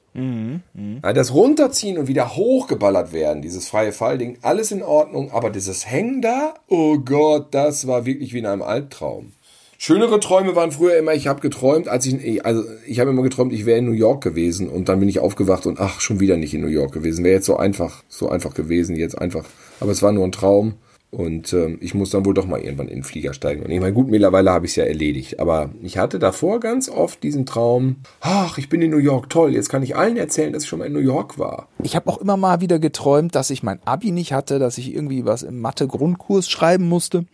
Ja, 1.03 1.13
Das 1.13 1.33
Runterziehen 1.33 1.99
und 1.99 2.09
wieder 2.09 2.35
hochgeballert 2.35 3.13
werden, 3.13 3.43
dieses 3.43 3.69
freie 3.69 3.93
Fallding, 3.93 4.39
alles 4.43 4.73
in 4.73 4.83
Ordnung, 4.83 5.31
aber 5.31 5.51
dieses 5.51 5.87
Hängen 5.87 6.21
da, 6.21 6.55
oh 6.69 6.99
Gott, 6.99 7.55
das 7.55 7.87
war 7.87 8.07
wirklich 8.07 8.33
wie 8.33 8.39
in 8.39 8.47
einem 8.47 8.63
Albtraum. 8.63 9.33
Schönere 9.79 10.21
Träume 10.21 10.55
waren 10.57 10.73
früher 10.73 10.99
immer, 10.99 11.15
ich 11.15 11.27
habe 11.27 11.41
geträumt, 11.41 11.89
als 11.89 12.05
ich, 12.05 12.45
also 12.45 12.65
ich 12.87 13.01
habe 13.01 13.11
immer 13.11 13.23
geträumt, 13.23 13.53
ich 13.53 13.65
wäre 13.65 13.79
in 13.79 13.87
New 13.87 13.93
York 13.93 14.23
gewesen 14.23 14.69
und 14.69 14.91
dann 14.91 15.01
bin 15.01 15.09
ich 15.09 15.21
aufgewacht 15.21 15.65
und 15.65 15.81
ach, 15.81 16.01
schon 16.01 16.21
wieder 16.21 16.37
nicht 16.37 16.53
in 16.53 16.61
New 16.61 16.67
York 16.67 16.93
gewesen. 16.93 17.25
Wäre 17.25 17.37
jetzt 17.37 17.47
so 17.47 17.57
einfach, 17.57 18.03
so 18.09 18.29
einfach 18.29 18.53
gewesen, 18.53 18.95
jetzt 18.95 19.17
einfach. 19.19 19.47
Aber 19.79 19.91
es 19.91 20.03
war 20.03 20.13
nur 20.13 20.27
ein 20.27 20.33
Traum 20.33 20.75
und 21.11 21.53
ähm, 21.53 21.79
ich 21.81 21.95
muss 21.95 22.11
dann 22.11 22.25
wohl 22.25 22.35
doch 22.35 22.47
mal 22.47 22.61
irgendwann 22.61 22.89
in 22.89 22.99
den 22.99 23.05
Flieger 23.05 23.35
steigen. 23.35 23.65
Und 23.65 23.71
ich 23.71 23.81
meine, 23.81 23.93
gut, 23.93 24.09
mittlerweile 24.09 24.53
habe 24.53 24.67
ich 24.67 24.73
es 24.73 24.77
ja 24.77 24.85
erledigt, 24.85 25.41
aber 25.41 25.71
ich 25.83 25.99
hatte 25.99 26.21
davor 26.21 26.61
ganz 26.61 26.89
oft 26.89 27.23
diesen 27.25 27.47
Traum, 27.47 27.97
ach, 28.21 28.59
ich 28.59 28.69
bin 28.69 28.81
in 28.81 28.91
New 28.91 28.99
York, 28.99 29.29
toll, 29.29 29.55
jetzt 29.55 29.69
kann 29.69 29.83
ich 29.83 29.97
allen 29.97 30.17
erzählen, 30.17 30.53
dass 30.53 30.63
ich 30.63 30.69
schon 30.69 30.79
mal 30.79 30.85
in 30.85 30.93
New 30.93 31.01
York 31.01 31.39
war. 31.39 31.69
Ich 31.83 31.97
habe 31.97 32.09
auch 32.09 32.19
immer 32.19 32.37
mal 32.37 32.61
wieder 32.61 32.79
geträumt, 32.79 33.35
dass 33.35 33.51
ich 33.51 33.65
mein 33.65 33.81
Abi 33.85 34.13
nicht 34.13 34.33
hatte, 34.33 34.61
dass 34.61 34.79
ich 34.79 34.95
irgendwie 34.95 35.25
was 35.25 35.43
im 35.43 35.61
Mathe-Grundkurs 35.61 36.49
schreiben 36.49 36.89
musste 36.89 37.25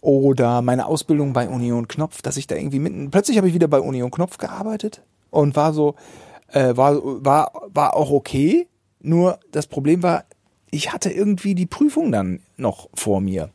oder 0.00 0.60
meine 0.60 0.86
Ausbildung 0.86 1.32
bei 1.32 1.48
Union 1.48 1.86
Knopf, 1.86 2.22
dass 2.22 2.36
ich 2.36 2.48
da 2.48 2.56
irgendwie 2.56 2.80
mitten. 2.80 3.10
Plötzlich 3.12 3.36
habe 3.36 3.46
ich 3.46 3.54
wieder 3.54 3.68
bei 3.68 3.80
Union 3.80 4.10
Knopf 4.10 4.38
gearbeitet 4.38 5.02
und 5.30 5.54
war 5.54 5.72
so, 5.72 5.94
äh, 6.48 6.76
war, 6.76 7.00
war, 7.24 7.52
war 7.72 7.94
auch 7.94 8.10
okay. 8.10 8.66
Nur 9.02 9.38
das 9.52 9.66
Problem 9.66 10.02
war, 10.02 10.24
ich 10.70 10.92
hatte 10.92 11.10
irgendwie 11.10 11.54
die 11.54 11.66
Prüfung 11.66 12.12
dann 12.12 12.40
noch 12.56 12.88
vor 12.94 13.20
mir. 13.20 13.50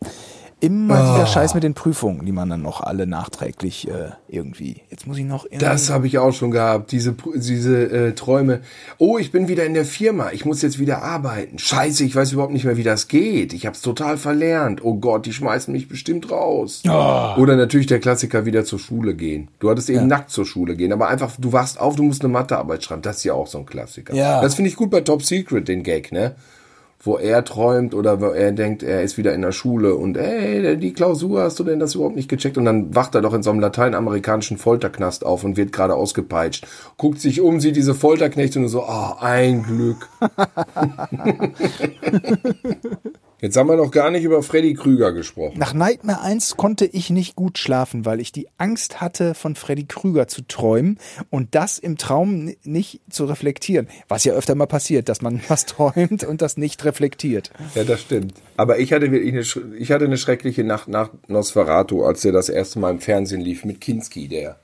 Immer 0.61 0.95
Ah. 0.95 1.13
dieser 1.15 1.27
Scheiß 1.27 1.53
mit 1.53 1.63
den 1.63 1.73
Prüfungen, 1.73 2.25
die 2.25 2.31
man 2.31 2.49
dann 2.49 2.61
noch 2.61 2.79
alle 2.79 3.05
nachträglich 3.05 3.89
äh, 3.89 4.11
irgendwie. 4.29 4.81
Jetzt 4.89 5.05
muss 5.05 5.17
ich 5.17 5.25
noch. 5.25 5.45
Das 5.59 5.89
habe 5.89 6.07
ich 6.07 6.17
auch 6.17 6.31
schon 6.31 6.49
gehabt, 6.49 6.93
diese, 6.93 7.13
diese 7.35 7.83
äh, 7.91 8.11
Träume. 8.13 8.61
Oh, 8.97 9.17
ich 9.17 9.33
bin 9.33 9.49
wieder 9.49 9.65
in 9.65 9.73
der 9.73 9.83
Firma, 9.83 10.31
ich 10.31 10.45
muss 10.45 10.61
jetzt 10.61 10.79
wieder 10.79 11.03
arbeiten. 11.03 11.59
Scheiße, 11.59 12.05
ich 12.05 12.15
weiß 12.15 12.31
überhaupt 12.31 12.53
nicht 12.53 12.63
mehr, 12.63 12.77
wie 12.77 12.83
das 12.83 13.09
geht. 13.09 13.51
Ich 13.51 13.65
habe 13.65 13.75
es 13.75 13.81
total 13.81 14.17
verlernt. 14.17 14.83
Oh 14.83 14.95
Gott, 14.95 15.25
die 15.25 15.33
schmeißen 15.33 15.73
mich 15.73 15.89
bestimmt 15.89 16.31
raus. 16.31 16.81
Oder 16.85 17.57
natürlich 17.57 17.87
der 17.87 17.99
Klassiker, 17.99 18.45
wieder 18.45 18.63
zur 18.63 18.79
Schule 18.79 19.13
gehen. 19.13 19.49
Du 19.59 19.69
hattest 19.69 19.89
eben 19.89 20.07
nackt 20.07 20.31
zur 20.31 20.45
Schule 20.45 20.77
gehen, 20.77 20.93
aber 20.93 21.09
einfach, 21.09 21.33
du 21.37 21.51
wachst 21.51 21.79
auf, 21.79 21.97
du 21.97 22.03
musst 22.03 22.23
eine 22.23 22.31
Mathearbeit 22.31 22.81
schreiben. 22.83 23.01
Das 23.01 23.17
ist 23.17 23.25
ja 23.25 23.33
auch 23.33 23.47
so 23.47 23.57
ein 23.59 23.65
Klassiker. 23.65 24.15
Ja. 24.15 24.41
Das 24.41 24.55
finde 24.55 24.69
ich 24.69 24.77
gut 24.77 24.89
bei 24.89 25.01
Top 25.01 25.21
Secret, 25.21 25.67
den 25.67 25.83
Gag, 25.83 26.13
ne? 26.13 26.33
Wo 26.99 27.17
er 27.17 27.43
träumt 27.43 27.93
oder 27.93 28.19
wo 28.19 28.27
er 28.27 28.51
denkt, 28.51 28.81
er 28.81 29.03
ist 29.03 29.17
wieder 29.17 29.33
in 29.33 29.41
der 29.41 29.51
Schule 29.51 29.95
und 29.95 30.17
ey, 30.17 30.77
die 30.77 30.93
Klausur, 30.93 31.41
hast 31.41 31.59
du 31.59 31.63
denn 31.63 31.79
das 31.79 31.95
überhaupt 31.95 32.15
nicht 32.15 32.29
gecheckt? 32.29 32.57
Und 32.57 32.65
dann 32.65 32.95
wacht 32.95 33.13
er 33.13 33.21
doch 33.21 33.33
in 33.33 33.43
so 33.43 33.51
einem 33.51 33.59
lateinamerikanischen 33.59 34.57
Folterknast 34.57 35.25
auf 35.25 35.43
und 35.43 35.57
wird 35.57 35.71
gerade 35.71 35.95
ausgepeitscht. 35.95 36.65
Guckt 36.97 37.19
sich 37.19 37.41
um, 37.41 37.59
sieht 37.59 37.75
diese 37.75 37.93
Folterknechte 37.93 38.59
und 38.59 38.69
so, 38.69 38.83
ah, 38.83 39.17
ein 39.21 39.63
Glück. 39.63 40.09
Jetzt 43.45 43.57
haben 43.57 43.69
wir 43.69 43.75
noch 43.75 43.91
gar 43.91 44.09
nicht 44.09 44.23
über 44.23 44.41
Freddy 44.41 44.73
Krüger 44.73 45.13
gesprochen. 45.13 45.59
Nach 45.59 45.75
Nightmare 45.75 46.21
1 46.21 46.57
konnte 46.57 46.87
ich 46.87 47.11
nicht 47.11 47.35
gut 47.35 47.59
schlafen, 47.59 48.03
weil 48.03 48.19
ich 48.19 48.31
die 48.31 48.47
Angst 48.57 49.01
hatte, 49.01 49.35
von 49.35 49.53
Freddy 49.53 49.85
Krüger 49.85 50.27
zu 50.27 50.41
träumen 50.47 50.97
und 51.29 51.53
das 51.53 51.77
im 51.77 51.95
Traum 51.95 52.55
nicht 52.63 53.01
zu 53.07 53.25
reflektieren. 53.25 53.87
Was 54.07 54.23
ja 54.23 54.33
öfter 54.33 54.55
mal 54.55 54.65
passiert, 54.65 55.09
dass 55.09 55.21
man 55.21 55.41
was 55.47 55.67
träumt 55.67 56.23
und 56.23 56.41
das 56.41 56.57
nicht 56.57 56.85
reflektiert. 56.85 57.51
Ja, 57.75 57.83
das 57.83 58.01
stimmt. 58.01 58.33
Aber 58.57 58.79
ich 58.79 58.91
hatte 58.91 59.11
wirklich 59.11 59.31
eine, 59.31 59.77
ich 59.77 59.91
hatte 59.91 60.05
eine 60.05 60.17
schreckliche 60.17 60.63
Nacht 60.63 60.87
nach 60.87 61.11
Nosferatu, 61.27 62.03
als 62.03 62.21
der 62.21 62.31
das 62.31 62.49
erste 62.49 62.79
Mal 62.79 62.89
im 62.89 62.99
Fernsehen 62.99 63.41
lief 63.41 63.63
mit 63.63 63.79
Kinski, 63.79 64.27
der. 64.27 64.55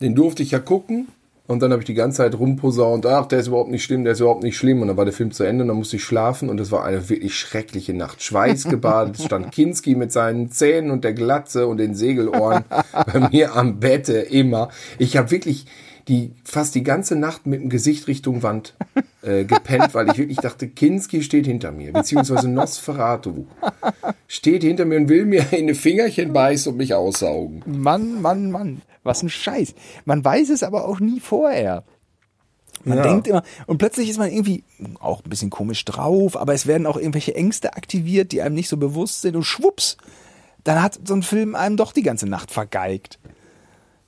Den 0.00 0.16
durfte 0.16 0.42
ich 0.42 0.50
ja 0.50 0.58
gucken. 0.58 1.06
Und 1.46 1.60
dann 1.60 1.72
habe 1.72 1.82
ich 1.82 1.86
die 1.86 1.94
ganze 1.94 2.18
Zeit 2.18 2.38
rumposaunt, 2.38 3.04
ach, 3.04 3.26
der 3.26 3.40
ist 3.40 3.48
überhaupt 3.48 3.70
nicht 3.70 3.82
schlimm, 3.82 4.04
der 4.04 4.12
ist 4.12 4.20
überhaupt 4.20 4.44
nicht 4.44 4.56
schlimm. 4.56 4.80
Und 4.80 4.88
dann 4.88 4.96
war 4.96 5.04
der 5.04 5.12
Film 5.12 5.32
zu 5.32 5.42
Ende 5.44 5.62
und 5.62 5.68
dann 5.68 5.76
musste 5.76 5.96
ich 5.96 6.04
schlafen 6.04 6.48
und 6.48 6.60
es 6.60 6.70
war 6.70 6.84
eine 6.84 7.08
wirklich 7.08 7.36
schreckliche 7.36 7.94
Nacht. 7.94 8.22
Schweißgebadet 8.22 9.20
stand 9.20 9.50
Kinski 9.50 9.94
mit 9.94 10.12
seinen 10.12 10.50
Zähnen 10.50 10.90
und 10.90 11.04
der 11.04 11.14
Glatze 11.14 11.66
und 11.66 11.78
den 11.78 11.94
Segelohren 11.94 12.64
bei 13.12 13.28
mir 13.28 13.56
am 13.56 13.80
Bette 13.80 14.18
immer. 14.18 14.68
Ich 14.98 15.16
habe 15.16 15.30
wirklich 15.30 15.66
die 16.08 16.32
fast 16.44 16.74
die 16.74 16.82
ganze 16.82 17.16
Nacht 17.16 17.46
mit 17.46 17.60
dem 17.60 17.68
Gesicht 17.68 18.06
Richtung 18.06 18.42
Wand 18.42 18.74
äh, 19.22 19.44
gepennt, 19.44 19.94
weil 19.94 20.08
ich 20.08 20.18
wirklich 20.18 20.38
dachte, 20.38 20.68
Kinski 20.68 21.22
steht 21.22 21.46
hinter 21.46 21.72
mir, 21.72 21.92
beziehungsweise 21.92 22.48
Nosferatu 22.48 23.46
steht 24.26 24.62
hinter 24.62 24.84
mir 24.84 24.96
und 24.98 25.08
will 25.08 25.24
mir 25.24 25.52
in 25.52 25.66
die 25.68 25.74
Fingerchen 25.74 26.32
beißen 26.32 26.72
und 26.72 26.78
mich 26.78 26.94
aussaugen. 26.94 27.62
Mann, 27.66 28.20
Mann, 28.20 28.50
Mann, 28.50 28.82
was 29.04 29.22
ein 29.22 29.28
Scheiß. 29.30 29.74
Man 30.04 30.24
weiß 30.24 30.50
es 30.50 30.62
aber 30.62 30.86
auch 30.88 31.00
nie 31.00 31.20
vorher. 31.20 31.84
Man 32.84 32.98
Ja. 32.98 33.04
denkt 33.04 33.28
immer, 33.28 33.44
und 33.66 33.78
plötzlich 33.78 34.08
ist 34.10 34.18
man 34.18 34.30
irgendwie 34.30 34.64
auch 34.98 35.22
ein 35.24 35.30
bisschen 35.30 35.50
komisch 35.50 35.84
drauf, 35.84 36.36
aber 36.36 36.52
es 36.52 36.66
werden 36.66 36.86
auch 36.86 36.96
irgendwelche 36.96 37.34
Ängste 37.34 37.74
aktiviert, 37.74 38.32
die 38.32 38.42
einem 38.42 38.56
nicht 38.56 38.68
so 38.68 38.76
bewusst 38.76 39.22
sind 39.22 39.36
und 39.36 39.44
schwupps, 39.44 39.96
dann 40.64 40.82
hat 40.82 40.98
so 41.04 41.14
ein 41.14 41.22
Film 41.22 41.54
einem 41.54 41.76
doch 41.76 41.92
die 41.92 42.02
ganze 42.02 42.26
Nacht 42.26 42.50
vergeigt. 42.50 43.18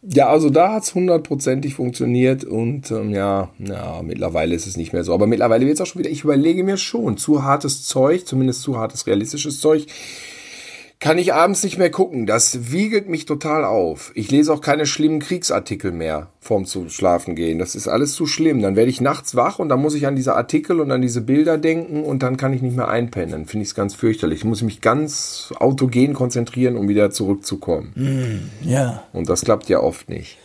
Ja, 0.07 0.29
also 0.29 0.51
da 0.51 0.73
hat's 0.73 0.95
hundertprozentig 0.95 1.75
funktioniert 1.75 2.45
und 2.45 2.91
ähm, 2.91 3.15
ja, 3.15 3.51
ja, 3.59 4.03
mittlerweile 4.03 4.55
ist 4.55 4.67
es 4.67 4.77
nicht 4.77 4.93
mehr 4.93 5.03
so. 5.03 5.15
Aber 5.15 5.27
mittlerweile 5.27 5.67
wird's 5.67 5.81
auch 5.81 5.87
schon 5.87 6.01
wieder, 6.01 6.11
ich 6.11 6.25
überlege 6.25 6.63
mir 6.63 6.77
schon, 6.77 7.17
zu 7.17 7.43
hartes 7.43 7.85
Zeug, 7.85 8.27
zumindest 8.27 8.61
zu 8.61 8.77
hartes 8.77 9.07
realistisches 9.07 9.61
Zeug, 9.61 9.87
kann 11.01 11.19
ich 11.19 11.35
abends 11.35 11.63
nicht 11.63 11.77
mehr 11.77 11.91
gucken. 11.91 12.27
Das 12.27 12.73
wiegelt 12.73 13.09
mich 13.09 13.27
total 13.27 13.65
auf. 13.65 14.11
Ich 14.15 14.31
lese 14.31 14.53
auch 14.53 14.61
keine 14.61 14.87
schlimmen 14.87 15.21
Kriegsartikel 15.21 15.93
mehr 15.93 16.29
vorm 16.41 16.65
zu 16.65 16.89
schlafen 16.89 17.35
gehen. 17.35 17.59
Das 17.59 17.75
ist 17.75 17.89
alles 17.89 18.13
zu 18.15 18.27
schlimm. 18.27 18.63
Dann 18.63 18.77
werde 18.77 18.91
ich 18.91 19.01
nachts 19.01 19.35
wach 19.35 19.59
und 19.59 19.69
dann 19.69 19.81
muss 19.81 19.95
ich 19.95 20.07
an 20.07 20.17
diese 20.17 20.35
Artikel 20.35 20.81
und 20.81 20.91
an 20.91 21.03
diese 21.03 21.21
Bilder 21.21 21.59
denken 21.59 22.05
und 22.05 22.23
dann 22.23 22.37
kann 22.37 22.53
ich 22.53 22.63
nicht 22.63 22.77
mehr 22.77 22.89
einpennen. 22.89 23.33
Dann 23.33 23.47
finde 23.47 23.65
ich 23.65 23.71
es 23.71 23.75
ganz 23.75 23.95
fürchterlich. 23.95 24.41
Ich 24.41 24.45
muss 24.45 24.63
mich 24.63 24.81
ganz 24.81 25.53
autogen 25.57 26.15
konzentrieren, 26.15 26.77
um 26.77 26.89
wieder 26.89 27.11
zurückzukommen. 27.11 28.51
Ja. 28.63 29.05
Und 29.13 29.29
das 29.29 29.43
klappt 29.43 29.69
ja 29.69 29.81
oft 29.81 30.09
nicht. 30.09 30.39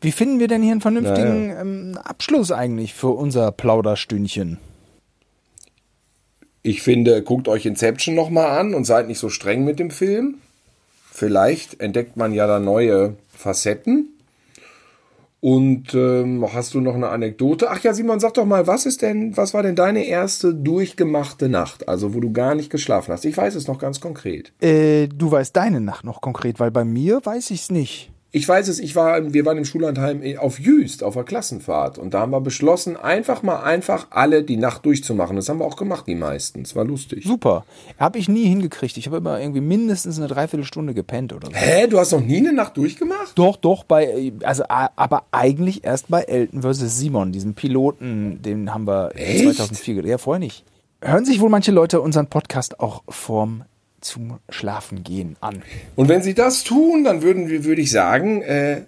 Wie 0.00 0.12
finden 0.12 0.40
wir 0.40 0.48
denn 0.48 0.62
hier 0.62 0.72
einen 0.72 0.80
vernünftigen 0.80 1.50
ähm, 1.50 1.98
Abschluss 2.02 2.52
eigentlich 2.52 2.94
für 2.94 3.08
unser 3.08 3.50
Plauderstündchen? 3.50 4.58
Ich 6.66 6.82
finde, 6.82 7.22
guckt 7.22 7.46
euch 7.46 7.64
Inception 7.64 8.16
nochmal 8.16 8.58
an 8.58 8.74
und 8.74 8.84
seid 8.84 9.06
nicht 9.06 9.20
so 9.20 9.28
streng 9.28 9.64
mit 9.64 9.78
dem 9.78 9.92
Film. 9.92 10.38
Vielleicht 11.12 11.80
entdeckt 11.80 12.16
man 12.16 12.32
ja 12.32 12.48
da 12.48 12.58
neue 12.58 13.14
Facetten. 13.32 14.08
Und 15.38 15.94
ähm, 15.94 16.44
hast 16.52 16.74
du 16.74 16.80
noch 16.80 16.96
eine 16.96 17.10
Anekdote? 17.10 17.70
Ach 17.70 17.80
ja, 17.84 17.94
Simon, 17.94 18.18
sag 18.18 18.34
doch 18.34 18.46
mal, 18.46 18.66
was 18.66 18.84
ist 18.84 19.02
denn, 19.02 19.36
was 19.36 19.54
war 19.54 19.62
denn 19.62 19.76
deine 19.76 20.06
erste 20.06 20.52
durchgemachte 20.56 21.48
Nacht? 21.48 21.88
Also, 21.88 22.14
wo 22.14 22.18
du 22.18 22.32
gar 22.32 22.56
nicht 22.56 22.70
geschlafen 22.70 23.12
hast. 23.12 23.24
Ich 23.26 23.36
weiß 23.36 23.54
es 23.54 23.68
noch 23.68 23.78
ganz 23.78 24.00
konkret. 24.00 24.52
Äh, 24.60 25.06
du 25.06 25.30
weißt 25.30 25.54
deine 25.54 25.80
Nacht 25.80 26.04
noch 26.04 26.20
konkret, 26.20 26.58
weil 26.58 26.72
bei 26.72 26.84
mir 26.84 27.20
weiß 27.22 27.52
ich's 27.52 27.70
nicht. 27.70 28.10
Ich 28.36 28.46
weiß 28.46 28.68
es, 28.68 28.80
ich 28.80 28.94
war, 28.94 29.32
wir 29.32 29.46
waren 29.46 29.56
im 29.56 29.64
Schullandheim 29.64 30.20
auf 30.38 30.60
Jüst, 30.60 31.02
auf 31.02 31.14
der 31.14 31.24
Klassenfahrt. 31.24 31.96
Und 31.96 32.12
da 32.12 32.20
haben 32.20 32.32
wir 32.32 32.42
beschlossen, 32.42 32.94
einfach 32.94 33.42
mal 33.42 33.62
einfach 33.62 34.08
alle 34.10 34.42
die 34.42 34.58
Nacht 34.58 34.84
durchzumachen. 34.84 35.36
Das 35.36 35.48
haben 35.48 35.58
wir 35.58 35.64
auch 35.64 35.76
gemacht, 35.76 36.06
die 36.06 36.16
meisten. 36.16 36.60
Es 36.60 36.76
war 36.76 36.84
lustig. 36.84 37.24
Super. 37.24 37.64
Habe 37.98 38.18
ich 38.18 38.28
nie 38.28 38.44
hingekriegt. 38.44 38.98
Ich 38.98 39.06
habe 39.06 39.16
immer 39.16 39.40
irgendwie 39.40 39.62
mindestens 39.62 40.18
eine 40.18 40.26
Dreiviertelstunde 40.26 40.92
gepennt 40.92 41.32
oder 41.32 41.46
so. 41.46 41.54
Hä? 41.54 41.86
Du 41.86 41.98
hast 41.98 42.12
noch 42.12 42.20
nie 42.20 42.36
eine 42.36 42.52
Nacht 42.52 42.76
durchgemacht? 42.76 43.32
Doch, 43.36 43.56
doch, 43.56 43.84
bei, 43.84 44.34
also, 44.42 44.64
aber 44.68 45.22
eigentlich 45.30 45.82
erst 45.84 46.08
bei 46.08 46.20
Elton 46.20 46.60
vs. 46.60 46.98
Simon, 46.98 47.32
diesem 47.32 47.54
Piloten, 47.54 48.42
den 48.42 48.74
haben 48.74 48.86
wir 48.86 49.12
Echt? 49.14 49.44
2004 49.44 49.94
gedreht. 49.94 50.10
Ja, 50.10 50.18
vorher 50.18 50.40
nicht. 50.40 50.62
Hören 51.00 51.24
sich 51.24 51.40
wohl 51.40 51.48
manche 51.48 51.72
Leute 51.72 52.02
unseren 52.02 52.26
Podcast 52.26 52.80
auch 52.80 53.02
vorm 53.08 53.64
zum 54.06 54.38
Schlafen 54.48 55.04
gehen 55.04 55.36
an. 55.40 55.62
Und 55.94 56.08
wenn 56.08 56.22
sie 56.22 56.34
das 56.34 56.64
tun, 56.64 57.04
dann 57.04 57.22
würden 57.22 57.48
wir, 57.48 57.64
würde 57.64 57.82
ich 57.82 57.90
sagen, 57.90 58.42
äh, 58.42 58.82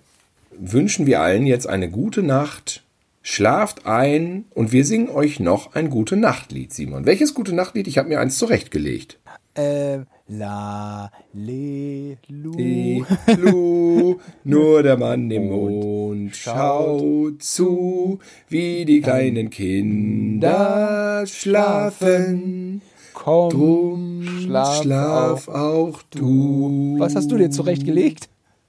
wünschen 0.58 1.06
wir 1.06 1.20
allen 1.20 1.46
jetzt 1.46 1.68
eine 1.68 1.90
gute 1.90 2.22
Nacht. 2.22 2.82
Schlaft 3.22 3.84
ein 3.84 4.46
und 4.54 4.72
wir 4.72 4.86
singen 4.86 5.10
euch 5.10 5.38
noch 5.38 5.74
ein 5.74 5.90
gute 5.90 6.16
Nachtlied, 6.16 6.72
Simon. 6.72 7.04
Welches 7.04 7.34
gute 7.34 7.54
Nachtlied? 7.54 7.86
Ich 7.86 7.98
habe 7.98 8.08
mir 8.08 8.20
eins 8.20 8.38
zurechtgelegt. 8.38 9.18
Ähm, 9.54 10.06
la, 10.28 11.10
le, 11.34 12.16
lu. 12.28 13.04
Lu, 13.36 14.18
nur 14.44 14.82
der 14.82 14.96
Mann 14.96 15.30
im 15.30 15.48
Mond 15.48 16.36
schaut 16.36 17.42
zu, 17.42 18.20
wie 18.48 18.84
die 18.84 19.00
kleinen 19.00 19.50
Kinder 19.50 21.24
schlafen. 21.26 22.82
Komm, 23.18 23.50
Drum 23.50 24.38
schlaf, 24.42 24.82
schlaf, 24.82 25.48
auch 25.48 26.02
du. 26.10 26.96
Was 26.98 27.16
hast 27.16 27.30
du 27.32 27.36
dir 27.36 27.50
zurechtgelegt? 27.50 28.28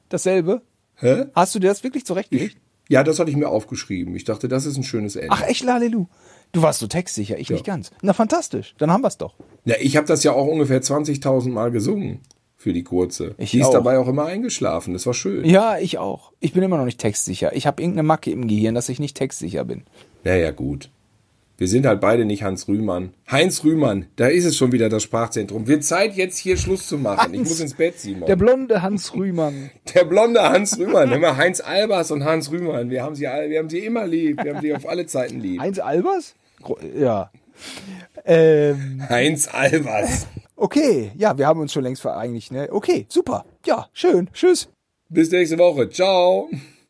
Dasselbe? 0.10 0.64
Hä? 0.96 1.26
Hast 1.36 1.54
du 1.54 1.60
dir 1.60 1.68
das 1.68 1.84
wirklich 1.84 2.04
zurechtgelegt? 2.04 2.58
Ja, 2.90 3.04
das 3.04 3.20
hatte 3.20 3.30
ich 3.30 3.38
mir 3.38 3.48
aufgeschrieben. 3.48 4.16
Ich 4.16 4.24
dachte, 4.24 4.48
das 4.48 4.66
ist 4.66 4.76
ein 4.76 4.84
schönes 4.84 5.16
Ende. 5.16 5.30
Ach, 5.32 5.44
echt, 5.44 5.64
Lalelu. 5.64 6.08
Du 6.52 6.64
warst 6.64 6.80
so 6.80 6.88
textsicher, 6.88 7.38
ich 7.38 7.52
nicht 7.52 7.64
ganz. 7.64 7.92
Na, 8.02 8.14
fantastisch. 8.14 8.74
Dann 8.80 8.92
haben 8.92 9.04
wir's 9.04 9.20
doch. 9.20 9.36
Ja, 9.66 9.76
ich 9.80 9.96
habe 9.96 10.08
das 10.08 10.24
ja 10.24 10.32
auch 10.34 10.48
ungefähr 10.48 10.82
20.000 10.82 11.50
Mal 11.50 11.70
gesungen 11.70 12.22
für 12.58 12.74
die 12.74 12.84
kurze. 12.84 13.36
Ich 13.38 13.52
die 13.52 13.60
ist 13.60 13.68
auch. 13.68 13.74
dabei 13.74 14.00
auch 14.00 14.08
immer 14.08 14.26
eingeschlafen. 14.26 14.94
Das 14.94 15.06
war 15.06 15.14
schön. 15.14 15.46
Ja, 15.46 15.78
ich 15.78 16.00
auch. 16.00 16.32
Ich 16.40 16.54
bin 16.54 16.64
immer 16.64 16.78
noch 16.78 16.86
nicht 16.86 17.00
textsicher. 17.00 17.56
Ich 17.56 17.68
habe 17.68 17.84
irgendeine 17.84 18.08
Macke 18.08 18.32
im 18.32 18.48
Gehirn, 18.48 18.74
dass 18.74 18.90
ich 18.90 19.00
nicht 19.00 19.16
textsicher 19.16 19.64
bin. 19.64 19.84
Naja, 20.24 20.50
gut. 20.50 20.90
Wir 21.60 21.68
sind 21.68 21.86
halt 21.86 22.00
beide 22.00 22.24
nicht 22.26 22.42
Hans 22.44 22.68
Rühmann. 22.70 23.14
Heinz 23.30 23.64
Rühmann, 23.66 24.06
da 24.16 24.28
ist 24.28 24.46
es 24.46 24.56
schon 24.56 24.72
wieder 24.72 24.88
das 24.88 25.04
Sprachzentrum. 25.04 25.68
Wird 25.68 25.84
Zeit, 25.84 26.16
jetzt 26.16 26.38
hier 26.38 26.56
Schluss 26.58 26.88
zu 26.88 26.98
machen. 26.98 27.34
ich 27.34 27.40
Hans, 27.42 27.50
muss 27.50 27.60
ins 27.60 27.74
Bett, 27.74 28.00
Simon. 28.00 28.22
Der 28.22 28.28
Der, 28.28 28.36
blonde 28.38 28.82
Hans 28.82 29.14
Rühmann. 29.14 29.70
blonde 30.10 30.42
Hans 30.42 30.80
Rühmann. 30.80 31.12
Immer 31.12 31.36
Heinz 31.36 31.60
Albers 31.60 32.12
und 32.12 32.24
Hans 32.24 32.50
Rühmann. 32.50 32.90
Wir 32.90 33.04
haben 33.04 33.14
sie, 33.16 33.28
alle- 33.28 33.50
wir 33.50 33.60
haben 33.60 33.70
sie 33.70 33.80
immer 33.80 34.08
lieb. 34.08 34.42
Wir 34.44 34.56
haben 34.56 34.62
sie 34.62 34.74
auf 34.74 34.88
alle 34.88 35.06
Zeiten 35.06 35.42
lieb. 35.42 35.60
Heinz 35.60 35.80
Albers? 35.80 36.34
Ja. 36.98 37.30
Ähm, 38.26 39.04
Heinz 39.10 39.48
Albers. 39.52 40.28
okay, 40.56 41.12
ja, 41.18 41.38
wir 41.38 41.46
haben 41.46 41.60
uns 41.60 41.74
schon 41.74 41.84
längst 41.84 42.02
vereinigt, 42.02 42.52
ne? 42.54 42.70
Okay, 42.72 43.06
super. 43.10 43.46
Ja, 43.66 43.90
schön. 43.94 44.30
Tschüss. 44.34 44.70
Bis 45.10 45.30
nächste 45.30 45.58
Woche. 45.58 45.90
Ciao. 45.90 46.50